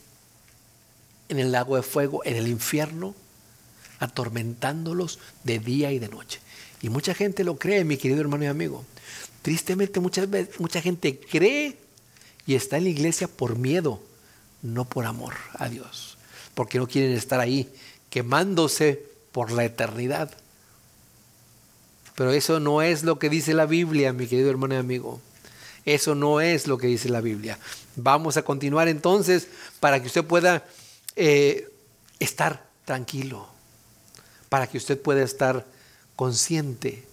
en 1.28 1.40
el 1.40 1.52
lago 1.52 1.76
de 1.76 1.84
fuego, 1.84 2.24
en 2.24 2.38
el 2.38 2.48
infierno, 2.48 3.14
atormentándolos 4.00 5.20
de 5.44 5.60
día 5.60 5.92
y 5.92 6.00
de 6.00 6.08
noche. 6.08 6.40
Y 6.82 6.88
mucha 6.88 7.14
gente 7.14 7.44
lo 7.44 7.58
cree, 7.58 7.84
mi 7.84 7.98
querido 7.98 8.22
hermano 8.22 8.46
y 8.46 8.48
amigo. 8.48 8.86
Tristemente 9.42 10.00
muchas 10.00 10.30
veces, 10.30 10.58
mucha 10.58 10.82
gente 10.82 11.20
cree 11.20 11.83
y 12.46 12.56
está 12.56 12.78
en 12.78 12.84
la 12.84 12.90
iglesia 12.90 13.28
por 13.28 13.58
miedo, 13.58 14.02
no 14.62 14.86
por 14.86 15.06
amor 15.06 15.36
a 15.58 15.70
Dios, 15.70 16.18
porque 16.54 16.78
no 16.78 16.88
quieren 16.88 17.14
estar 17.14 17.40
ahí 17.40 17.70
quemándose 18.10 19.04
por 19.32 19.52
la 19.52 19.66
eternidad. 19.66 20.32
Pero 22.16 22.32
eso 22.32 22.60
no 22.60 22.82
es 22.82 23.04
lo 23.04 23.18
que 23.18 23.30
dice 23.30 23.54
la 23.54 23.66
Biblia, 23.66 24.14
mi 24.14 24.28
querido 24.28 24.50
hermano 24.50 24.76
y 24.76 24.78
amigo. 24.78 25.20
Eso 25.86 26.16
no 26.16 26.40
es 26.40 26.68
lo 26.68 26.78
que 26.78 26.88
dice 26.88 27.10
la 27.10 27.22
Biblia. 27.22 27.58
Vamos 27.96 28.38
a 28.38 28.44
continuar 28.44 28.88
entonces 28.88 29.48
para 29.80 30.00
que 30.00 30.08
usted 30.08 30.24
pueda 30.24 30.64
eh, 31.16 31.70
estar 32.20 32.66
tranquilo, 32.86 33.48
para 34.50 34.68
que 34.68 34.78
usted 34.78 35.02
pueda 35.02 35.24
estar 35.24 35.66
consciente, 36.16 37.04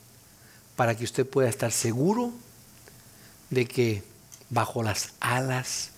para 0.76 0.97
que 0.97 1.05
usted 1.05 1.26
pueda 1.26 1.49
estar 1.49 1.72
seguro 1.72 2.33
de 3.49 3.66
que 3.66 4.03
bajo 4.51 4.82
las 4.82 5.14
alas 5.20 5.90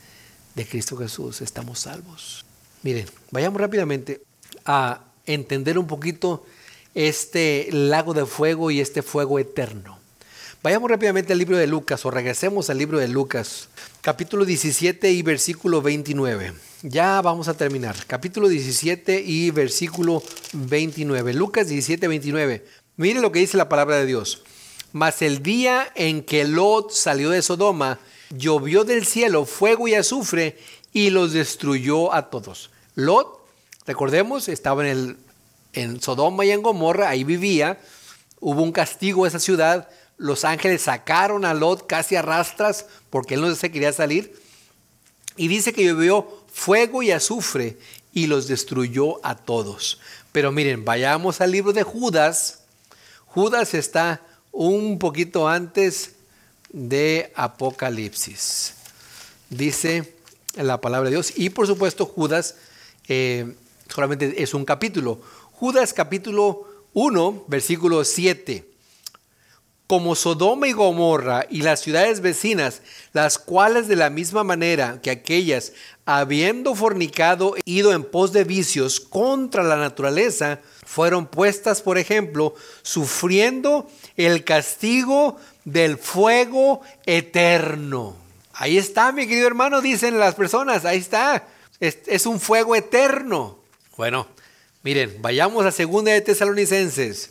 de 0.55 0.67
Cristo 0.67 0.97
Jesús 0.97 1.41
estamos 1.41 1.81
salvos. 1.81 2.45
Miren, 2.83 3.07
vayamos 3.31 3.61
rápidamente 3.61 4.23
a 4.65 5.01
entender 5.27 5.79
un 5.79 5.87
poquito 5.87 6.45
este 6.95 7.69
lago 7.73 8.13
de 8.15 8.27
fuego 8.27 8.71
y 8.71 8.81
este 8.81 9.03
fuego 9.03 9.39
eterno. 9.39 9.99
Vayamos 10.63 10.91
rápidamente 10.91 11.33
al 11.33 11.41
libro 11.41 11.57
de 11.57 11.67
Lucas 11.67 12.05
o 12.07 12.11
regresemos 12.11 12.71
al 12.71 12.79
libro 12.79 12.99
de 12.99 13.09
Lucas, 13.09 13.69
capítulo 14.01 14.45
17 14.45 15.11
y 15.11 15.23
versículo 15.23 15.83
29. 15.83 16.53
Ya 16.83 17.21
vamos 17.21 17.49
a 17.49 17.55
terminar. 17.55 17.97
Capítulo 18.07 18.49
17 18.49 19.23
y 19.25 19.51
versículo 19.51 20.23
29. 20.53 21.35
Lucas 21.35 21.69
17, 21.69 22.07
29. 22.07 22.65
Mire 22.97 23.21
lo 23.21 23.33
que 23.33 23.41
dice 23.41 23.57
la 23.57 23.69
palabra 23.69 23.97
de 23.97 24.07
Dios. 24.07 24.43
Mas 24.93 25.23
el 25.23 25.43
día 25.43 25.91
en 25.95 26.23
que 26.23 26.45
Lot 26.45 26.93
salió 26.93 27.31
de 27.31 27.43
Sodoma, 27.43 27.99
llovió 28.37 28.85
del 28.85 29.07
cielo 29.07 29.45
fuego 29.47 29.89
y 29.89 29.95
azufre 29.95 30.59
y 30.93 31.11
los 31.11 31.33
destruyó 31.33 32.13
a 32.13 32.31
todos. 32.31 32.71
Lot, 32.95 33.47
recordemos, 33.87 34.49
estaba 34.49 34.83
en, 34.83 34.89
el, 34.89 35.17
en 35.73 36.01
Sodoma 36.01 36.45
y 36.45 36.51
en 36.51 36.63
Gomorra, 36.63 37.09
ahí 37.09 37.25
vivía. 37.25 37.81
Hubo 38.41 38.63
un 38.63 38.73
castigo 38.73 39.25
a 39.25 39.29
esa 39.29 39.39
ciudad 39.39 39.89
los 40.23 40.45
ángeles 40.45 40.83
sacaron 40.83 41.45
a 41.45 41.53
Lot 41.53 41.89
casi 41.89 42.15
a 42.15 42.23
rastras 42.23 42.87
porque 43.11 43.35
él 43.35 43.41
no 43.41 43.53
se 43.57 43.73
quería 43.73 43.93
salir. 43.93 44.41
Y 45.37 45.49
dice 45.49 45.73
que 45.73 45.85
llovió 45.85 46.45
fuego 46.53 47.03
y 47.03 47.11
azufre 47.11 47.77
y 48.13 48.29
los 48.29 48.47
destruyó 48.47 49.25
a 49.27 49.35
todos. 49.35 49.99
Pero 50.31 50.53
miren, 50.53 50.85
vayamos 50.85 51.41
al 51.41 51.51
libro 51.51 51.73
de 51.73 51.83
Judas. 51.83 52.61
Judas 53.27 53.75
está 53.75 54.23
un 54.53 55.01
poquito 55.01 55.49
antes 55.49 56.15
de 56.73 57.33
Apocalipsis. 57.35 58.75
Dice 59.51 60.15
la 60.55 60.81
palabra 60.81 61.11
de 61.11 61.17
Dios. 61.17 61.33
Y 61.37 61.51
por 61.51 61.67
supuesto 61.67 62.07
Judas 62.07 62.57
eh, 63.09 63.55
solamente 63.89 64.43
es 64.43 64.55
un 64.55 64.65
capítulo. 64.65 65.21
Judas 65.53 65.93
capítulo 65.93 66.67
1, 66.95 67.45
versículo 67.49 68.05
7 68.05 68.73
como 69.93 70.15
Sodoma 70.15 70.69
y 70.69 70.73
Gomorra 70.73 71.45
y 71.51 71.61
las 71.61 71.81
ciudades 71.81 72.23
vecinas, 72.23 72.81
las 73.13 73.37
cuales 73.39 73.89
de 73.89 73.97
la 73.97 74.09
misma 74.09 74.43
manera 74.43 75.01
que 75.03 75.11
aquellas, 75.11 75.75
habiendo 76.07 76.75
fornicado, 76.75 77.57
ido 77.67 77.93
en 77.93 78.03
pos 78.03 78.33
de 78.33 78.45
vicios 78.45 79.01
contra 79.01 79.63
la 79.63 79.77
naturaleza, 79.77 80.61
fueron 80.87 81.27
puestas, 81.27 81.83
por 81.83 81.99
ejemplo, 81.99 82.55
sufriendo 82.81 83.87
el 84.17 84.45
castigo 84.45 85.37
del 85.65 85.99
fuego 85.99 86.83
eterno. 87.07 88.17
Ahí 88.55 88.79
está, 88.79 89.13
mi 89.13 89.27
querido 89.27 89.47
hermano, 89.47 89.81
dicen 89.81 90.19
las 90.19 90.35
personas, 90.35 90.85
ahí 90.85 90.99
está. 90.99 91.47
Es, 91.81 92.27
un 92.27 92.39
fuego 92.39 92.77
eterno. 92.77 93.59
Bueno, 93.97 94.29
miren, 94.83 95.17
vayamos 95.21 95.67
a 95.67 95.73
segunda 95.73 96.13
de 96.13 96.21
Tesalonicenses 96.21 97.31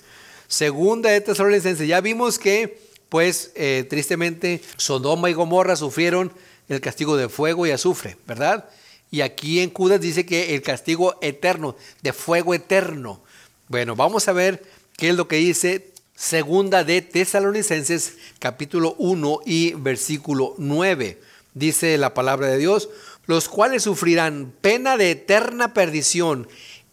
Segunda 0.52 1.10
de 1.12 1.22
Tesalonicenses, 1.22 1.88
ya 1.88 2.02
vimos 2.02 2.38
que, 2.38 2.82
pues, 3.08 3.52
eh, 3.56 3.86
tristemente, 3.90 4.62
Sodoma 4.76 5.30
y 5.30 5.34
Gomorra 5.34 5.78
sufrieron 5.78 6.34
el 6.68 6.82
castigo 6.82 7.16
de 7.16 7.30
fuego 7.30 7.66
y 7.66 7.72
azufre, 7.72 8.18
¿verdad? 8.28 8.66
Y 9.12 9.22
aquí 9.22 9.62
en 9.62 9.74
Judas 9.74 10.02
dice 10.02 10.26
que 10.26 10.54
el 10.54 10.62
castigo 10.62 11.18
eterno, 11.22 11.78
de 12.02 12.12
fuego 12.12 12.54
eterno. 12.54 13.22
Bueno, 13.70 13.96
vamos 13.96 14.28
a 14.28 14.34
ver 14.34 14.62
qué 14.98 15.12
es 15.12 15.16
lo 15.16 15.30
que 15.30 15.38
dice 15.38 15.94
Segunda 16.16 16.84
de 16.84 17.02
Tesalonicenses 17.02 18.18
capítulo 18.40 18.96
1 18.98 19.40
y 19.46 19.74
versículo 19.74 20.54
9. 20.58 21.20
Dice 21.54 21.98
la 21.98 22.14
palabra 22.14 22.48
de 22.48 22.58
Dios, 22.58 22.90
los 23.26 23.50
cuales 23.50 23.84
sufrirán 23.84 24.54
pena 24.62 24.98
de 24.98 25.12
eterna 25.12 25.74
perdición, 25.74 26.48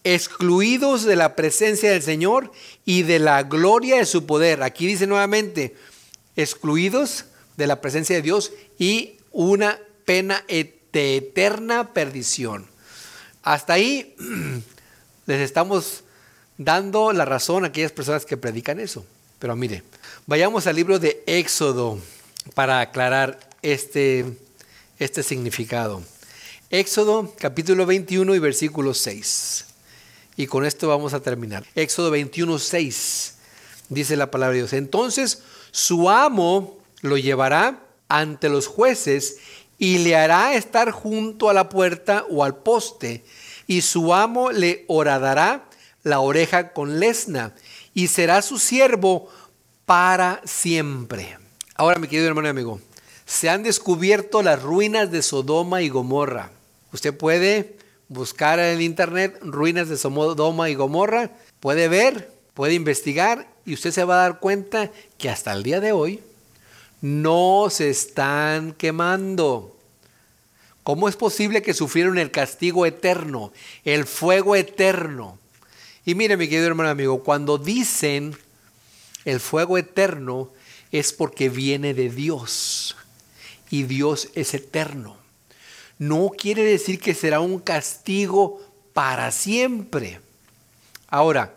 excluidos 0.05 1.05
de 1.05 1.17
la 1.17 1.37
presencia 1.37 1.91
del 1.91 2.03
Señor 2.03 2.53
y 2.85 3.03
de 3.03 3.19
la 3.19 3.43
gloria 3.43 3.99
de 3.99 4.07
su 4.07 4.25
poder. 4.25 4.63
Aquí 4.63 4.87
dice 4.87 5.07
nuevamente, 5.07 5.77
excluidos 6.37 7.27
de 7.57 7.67
la 7.67 7.81
presencia 7.81 8.17
de 8.17 8.23
Dios 8.23 8.53
y 8.79 9.17
una 9.33 9.79
pena 10.05 10.45
de 10.49 11.17
eterna 11.17 11.93
perdición. 11.93 12.67
Hasta 13.43 13.75
ahí 13.75 14.15
les 15.27 15.41
estamos 15.41 16.05
dando 16.59 17.13
la 17.13 17.25
razón 17.25 17.65
a 17.65 17.69
aquellas 17.69 17.93
personas 17.93 18.27
que 18.27 18.37
predican 18.37 18.81
eso. 18.81 19.07
Pero 19.39 19.57
mire, 19.57 19.85
vayamos 20.27 20.67
al 20.67 20.77
libro 20.77 20.99
de 20.99 21.23
Éxodo 21.27 21.99
para 22.55 22.81
aclarar 22.81 23.39
este, 23.63 24.27
este 24.99 25.23
significado. 25.23 26.03
Éxodo 26.71 27.33
capítulo 27.39 27.87
21 27.87 28.35
y 28.35 28.39
versículo 28.41 28.93
6. 28.93 29.65
Y 30.37 30.47
con 30.47 30.67
esto 30.67 30.89
vamos 30.89 31.15
a 31.15 31.21
terminar. 31.21 31.65
Éxodo 31.75 32.11
21, 32.11 32.59
6. 32.59 33.35
Dice 33.89 34.17
la 34.17 34.31
palabra 34.31 34.53
de 34.53 34.59
Dios. 34.59 34.73
Entonces 34.73 35.43
su 35.71 36.11
amo 36.11 36.79
lo 37.01 37.17
llevará 37.17 37.81
ante 38.09 38.49
los 38.49 38.67
jueces 38.67 39.39
y 39.79 39.99
le 39.99 40.17
hará 40.17 40.55
estar 40.55 40.91
junto 40.91 41.49
a 41.49 41.55
la 41.55 41.69
puerta 41.69 42.27
o 42.29 42.43
al 42.43 42.57
poste. 42.57 43.25
Y 43.69 43.83
su 43.83 44.13
amo 44.13 44.51
le 44.51 44.85
horadará 44.89 45.68
la 46.03 46.21
oreja 46.21 46.73
con 46.73 47.01
lesna 47.01 47.55
y 47.95 48.09
será 48.09 48.43
su 48.43 48.59
siervo 48.59 49.29
para 49.85 50.41
siempre. 50.45 51.39
Ahora, 51.75 51.99
mi 51.99 52.09
querido 52.09 52.29
hermano 52.29 52.49
y 52.49 52.51
amigo, 52.51 52.81
se 53.27 53.49
han 53.49 53.63
descubierto 53.63 54.43
las 54.43 54.63
ruinas 54.63 55.11
de 55.11 55.23
Sodoma 55.23 55.83
y 55.83 55.89
Gomorra. 55.89 56.51
Usted 56.93 57.17
puede 57.17 57.77
buscar 58.09 58.59
en 58.59 58.77
el 58.77 58.83
internet 58.83 59.39
ruinas 59.43 59.89
de 59.89 59.97
Sodoma 59.97 60.71
y 60.71 60.75
Gomorra, 60.75 61.31
puede 61.61 61.89
ver, 61.89 62.33
puede 62.55 62.75
investigar 62.75 63.49
y 63.67 63.75
usted 63.75 63.91
se 63.91 64.05
va 64.05 64.15
a 64.15 64.23
dar 64.23 64.41
cuenta 64.41 64.91
que 65.19 65.29
hasta 65.29 65.53
el 65.53 65.63
día 65.63 65.81
de 65.81 65.93
hoy 65.93 66.21
no 67.01 67.69
se 67.71 67.91
están 67.91 68.73
quemando. 68.73 69.77
¿Cómo 70.83 71.09
es 71.09 71.17
posible 71.17 71.61
que 71.61 71.75
sufrieron 71.75 72.19
el 72.19 72.31
castigo 72.31 72.87
eterno, 72.87 73.53
el 73.85 74.07
fuego 74.07 74.57
eterno? 74.57 75.39
Y 76.09 76.15
mire, 76.15 76.39
mi 76.39 76.49
querido 76.49 76.69
hermano 76.69 76.89
amigo, 76.89 77.23
cuando 77.23 77.59
dicen 77.59 78.35
el 79.27 79.41
fuego 79.41 79.77
eterno 79.77 80.51
es 80.91 81.13
porque 81.13 81.51
viene 81.51 81.93
de 81.93 82.09
Dios 82.09 82.97
y 83.69 83.83
Dios 83.83 84.31
es 84.35 84.55
eterno. 84.55 85.19
No 85.99 86.31
quiere 86.31 86.63
decir 86.63 86.99
que 86.99 87.13
será 87.13 87.41
un 87.41 87.59
castigo 87.59 88.59
para 88.95 89.31
siempre. 89.33 90.19
Ahora, 91.09 91.55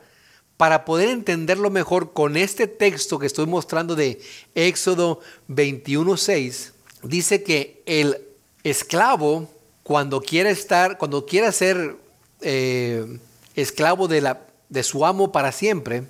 para 0.58 0.84
poder 0.84 1.08
entenderlo 1.08 1.70
mejor 1.70 2.12
con 2.12 2.36
este 2.36 2.68
texto 2.68 3.20
que 3.20 3.28
estoy 3.28 3.45
mostrando 3.45 3.95
de 3.95 4.20
Éxodo 4.54 5.22
21:6, 5.47 6.74
dice 7.04 7.41
que 7.41 7.82
el 7.86 8.18
esclavo 8.66 9.49
cuando 9.84 10.20
quiera 10.20 10.49
estar, 10.49 10.97
cuando 10.97 11.26
quiera 11.26 11.54
ser 11.54 11.95
eh, 12.41 13.18
esclavo 13.56 14.08
de, 14.08 14.22
la, 14.22 14.41
de 14.70 14.84
su 14.84 15.06
amo 15.06 15.32
para 15.32 15.52
siempre, 15.52 16.04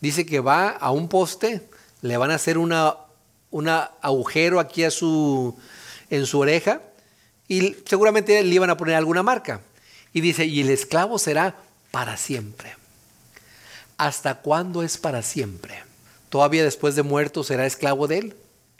dice 0.00 0.26
que 0.26 0.40
va 0.40 0.68
a 0.68 0.90
un 0.90 1.08
poste, 1.08 1.62
le 2.02 2.16
van 2.16 2.30
a 2.30 2.34
hacer 2.34 2.58
una, 2.58 2.96
agujero 4.00 4.60
aquí 4.60 4.84
a 4.84 4.90
su, 4.90 5.56
en 6.10 6.26
su 6.26 6.40
oreja 6.40 6.80
y 7.48 7.76
seguramente 7.86 8.42
le 8.42 8.54
iban 8.54 8.70
a 8.70 8.76
poner 8.76 8.94
alguna 8.94 9.22
marca. 9.22 9.60
Y 10.12 10.20
dice, 10.20 10.44
y 10.44 10.60
el 10.60 10.70
esclavo 10.70 11.18
será 11.18 11.56
para 11.90 12.16
siempre. 12.16 12.76
¿Hasta 13.96 14.36
cuándo 14.36 14.82
es 14.82 14.98
para 14.98 15.22
siempre? 15.22 15.82
¿Todavía 16.28 16.64
después 16.64 16.94
de 16.96 17.02
muerto 17.02 17.44
será 17.44 17.66
esclavo 17.66 18.06
de 18.06 18.18
él? 18.18 18.36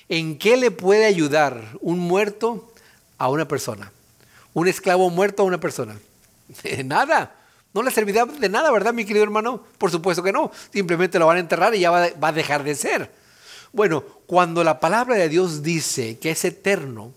¿En 0.09 0.39
qué 0.39 0.57
le 0.57 0.71
puede 0.71 1.07
ayudar 1.07 1.79
un 1.81 1.99
muerto 1.99 2.73
a 3.19 3.29
una 3.29 3.49
persona? 3.49 3.93
¿Un 4.53 4.69
esclavo 4.69 5.11
muerto 5.11 5.43
a 5.43 5.47
una 5.47 5.59
persona? 5.59 5.99
Nada. 6.85 7.35
No 7.75 7.83
le 7.83 7.91
servirá 7.91 8.25
de 8.25 8.49
nada, 8.49 8.71
¿verdad, 8.71 8.95
mi 8.95 9.05
querido 9.05 9.25
hermano? 9.25 9.65
Por 9.79 9.91
supuesto 9.91 10.23
que 10.23 10.33
no. 10.33 10.53
Simplemente 10.73 11.19
lo 11.19 11.27
van 11.27 11.39
a 11.39 11.41
enterrar 11.41 11.75
y 11.75 11.81
ya 11.81 11.91
va, 11.91 12.29
a 12.29 12.33
dejar 12.33 12.63
de 12.63 12.77
ser. 12.77 13.11
Bueno, 13.73 14.05
cuando 14.27 14.63
la 14.63 14.79
palabra 14.79 15.17
de 15.17 15.29
Dios 15.29 15.65
dice 15.65 16.17
que 16.21 16.31
es 16.31 16.45
eterno, 16.45 17.13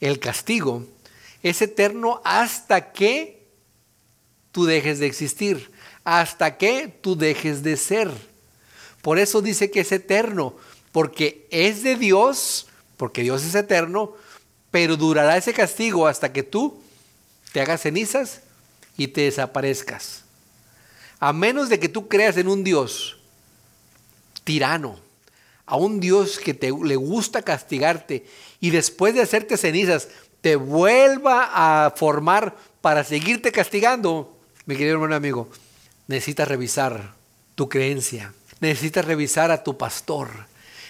el 0.00 0.20
castigo 0.20 0.84
es 1.42 1.62
eterno 1.62 2.20
hasta 2.22 2.92
que 2.92 3.46
tú 4.52 4.66
dejes 4.66 4.98
de 4.98 5.06
existir, 5.06 5.70
hasta 6.04 6.58
que 6.58 6.88
tú 7.00 7.16
dejes 7.16 7.62
de 7.62 7.78
ser. 7.78 8.10
Por 9.00 9.18
eso 9.18 9.40
dice 9.40 9.70
que 9.70 9.80
es 9.80 9.90
eterno, 9.90 10.54
porque 10.92 11.46
es 11.50 11.82
de 11.82 11.96
Dios, 11.96 12.66
porque 12.98 13.22
Dios 13.22 13.42
es 13.42 13.54
eterno, 13.54 14.12
pero 14.70 14.98
durará 14.98 15.38
ese 15.38 15.54
castigo 15.54 16.06
hasta 16.06 16.30
que 16.30 16.42
tú 16.42 16.78
te 17.52 17.62
hagas 17.62 17.80
cenizas 17.80 18.42
y 18.98 19.08
te 19.08 19.22
desaparezcas. 19.22 20.24
A 21.20 21.32
menos 21.32 21.70
de 21.70 21.78
que 21.80 21.88
tú 21.88 22.08
creas 22.08 22.36
en 22.36 22.48
un 22.48 22.62
Dios 22.62 23.16
tirano, 24.44 24.98
a 25.64 25.76
un 25.76 26.00
Dios 26.00 26.38
que 26.38 26.52
te, 26.52 26.70
le 26.70 26.96
gusta 26.96 27.42
castigarte 27.42 28.26
y 28.60 28.70
después 28.70 29.14
de 29.14 29.22
hacerte 29.22 29.56
cenizas 29.56 30.08
te 30.40 30.56
vuelva 30.56 31.84
a 31.86 31.90
formar 31.92 32.56
para 32.80 33.04
seguirte 33.04 33.52
castigando, 33.52 34.36
mi 34.66 34.76
querido 34.76 34.94
hermano 34.94 35.14
amigo, 35.14 35.48
necesitas 36.06 36.48
revisar 36.48 37.14
tu 37.54 37.68
creencia, 37.68 38.34
necesitas 38.60 39.04
revisar 39.04 39.50
a 39.50 39.62
tu 39.62 39.78
pastor, 39.78 40.28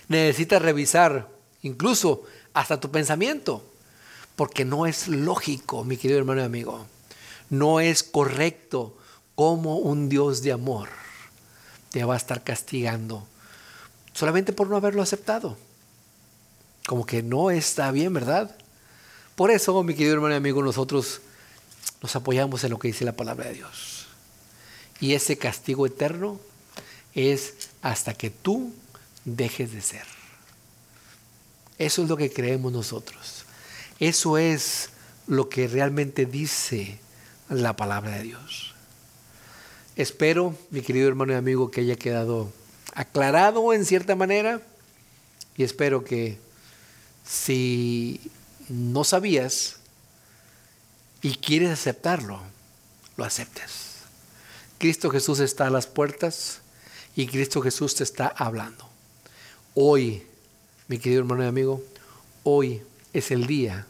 necesitas 0.09 0.63
revisar 0.63 1.29
incluso 1.63 2.25
hasta 2.55 2.81
tu 2.81 2.91
pensamiento, 2.91 3.65
porque 4.37 4.65
no 4.65 4.87
es 4.87 5.09
lógico, 5.09 5.85
mi 5.85 5.97
querido 5.97 6.19
hermano 6.19 6.43
y 6.43 6.45
amigo 6.45 6.87
no 7.51 7.81
es 7.81 8.03
correcto 8.03 8.97
como 9.35 9.77
un 9.79 10.09
Dios 10.09 10.43
de 10.43 10.53
amor 10.53 10.89
te 11.91 12.05
va 12.05 12.15
a 12.15 12.17
estar 12.17 12.45
castigando 12.45 13.27
solamente 14.13 14.53
por 14.53 14.69
no 14.69 14.77
haberlo 14.77 15.03
aceptado. 15.03 15.57
Como 16.87 17.07
que 17.07 17.23
no 17.23 17.51
está 17.51 17.91
bien, 17.91 18.13
¿verdad? 18.13 18.57
Por 19.37 19.51
eso, 19.51 19.81
mi 19.85 19.95
querido 19.95 20.15
hermano 20.15 20.35
y 20.35 20.39
amigo, 20.39 20.63
nosotros 20.63 21.21
nos 22.03 22.17
apoyamos 22.17 22.65
en 22.65 22.71
lo 22.71 22.79
que 22.79 22.89
dice 22.89 23.05
la 23.05 23.13
palabra 23.13 23.47
de 23.47 23.55
Dios. 23.55 24.07
Y 25.01 25.15
ese 25.15 25.39
castigo 25.39 25.87
eterno 25.87 26.41
es 27.15 27.69
hasta 27.83 28.15
que 28.15 28.31
tú 28.31 28.73
dejes 29.25 29.73
de 29.73 29.81
ser. 29.81 30.05
Eso 31.79 32.03
es 32.03 32.09
lo 32.09 32.17
que 32.17 32.33
creemos 32.33 32.73
nosotros. 32.73 33.45
Eso 34.01 34.39
es 34.39 34.91
lo 35.29 35.49
que 35.49 35.69
realmente 35.69 36.27
dice 36.27 36.99
la 37.49 37.77
palabra 37.77 38.13
de 38.13 38.23
Dios. 38.23 38.75
Espero, 39.97 40.57
mi 40.71 40.83
querido 40.83 41.09
hermano 41.09 41.33
y 41.33 41.37
amigo, 41.37 41.71
que 41.71 41.81
haya 41.81 41.97
quedado 41.97 42.53
aclarado 42.95 43.73
en 43.73 43.85
cierta 43.85 44.15
manera 44.17 44.63
y 45.57 45.65
espero 45.65 46.05
que 46.05 46.39
si 47.25 48.21
no 48.69 49.05
sabías 49.05 49.77
y 51.21 51.35
quieres 51.37 51.71
aceptarlo, 51.71 52.41
lo 53.17 53.25
aceptes. 53.25 53.97
Cristo 54.79 55.11
Jesús 55.11 55.41
está 55.41 55.67
a 55.67 55.71
las 55.71 55.87
puertas 55.87 56.61
y 57.17 57.27
Cristo 57.27 57.61
Jesús 57.61 57.97
te 57.97 58.05
está 58.05 58.29
hablando. 58.29 58.89
Hoy, 59.75 60.25
mi 60.87 60.99
querido 60.99 61.21
hermano 61.23 61.43
y 61.43 61.49
amigo, 61.49 61.83
hoy 62.45 62.83
es 63.13 63.33
el 63.33 63.47
día 63.47 63.87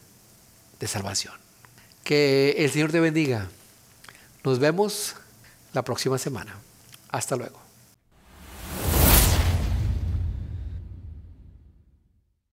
de 0.79 0.87
salvación. 0.87 1.48
Que 2.09 2.55
el 2.57 2.71
Señor 2.71 2.91
te 2.91 2.99
bendiga. 2.99 3.45
Nos 4.43 4.57
vemos 4.57 5.13
la 5.73 5.83
próxima 5.83 6.17
semana. 6.17 6.55
Hasta 7.11 7.35
luego. 7.35 7.68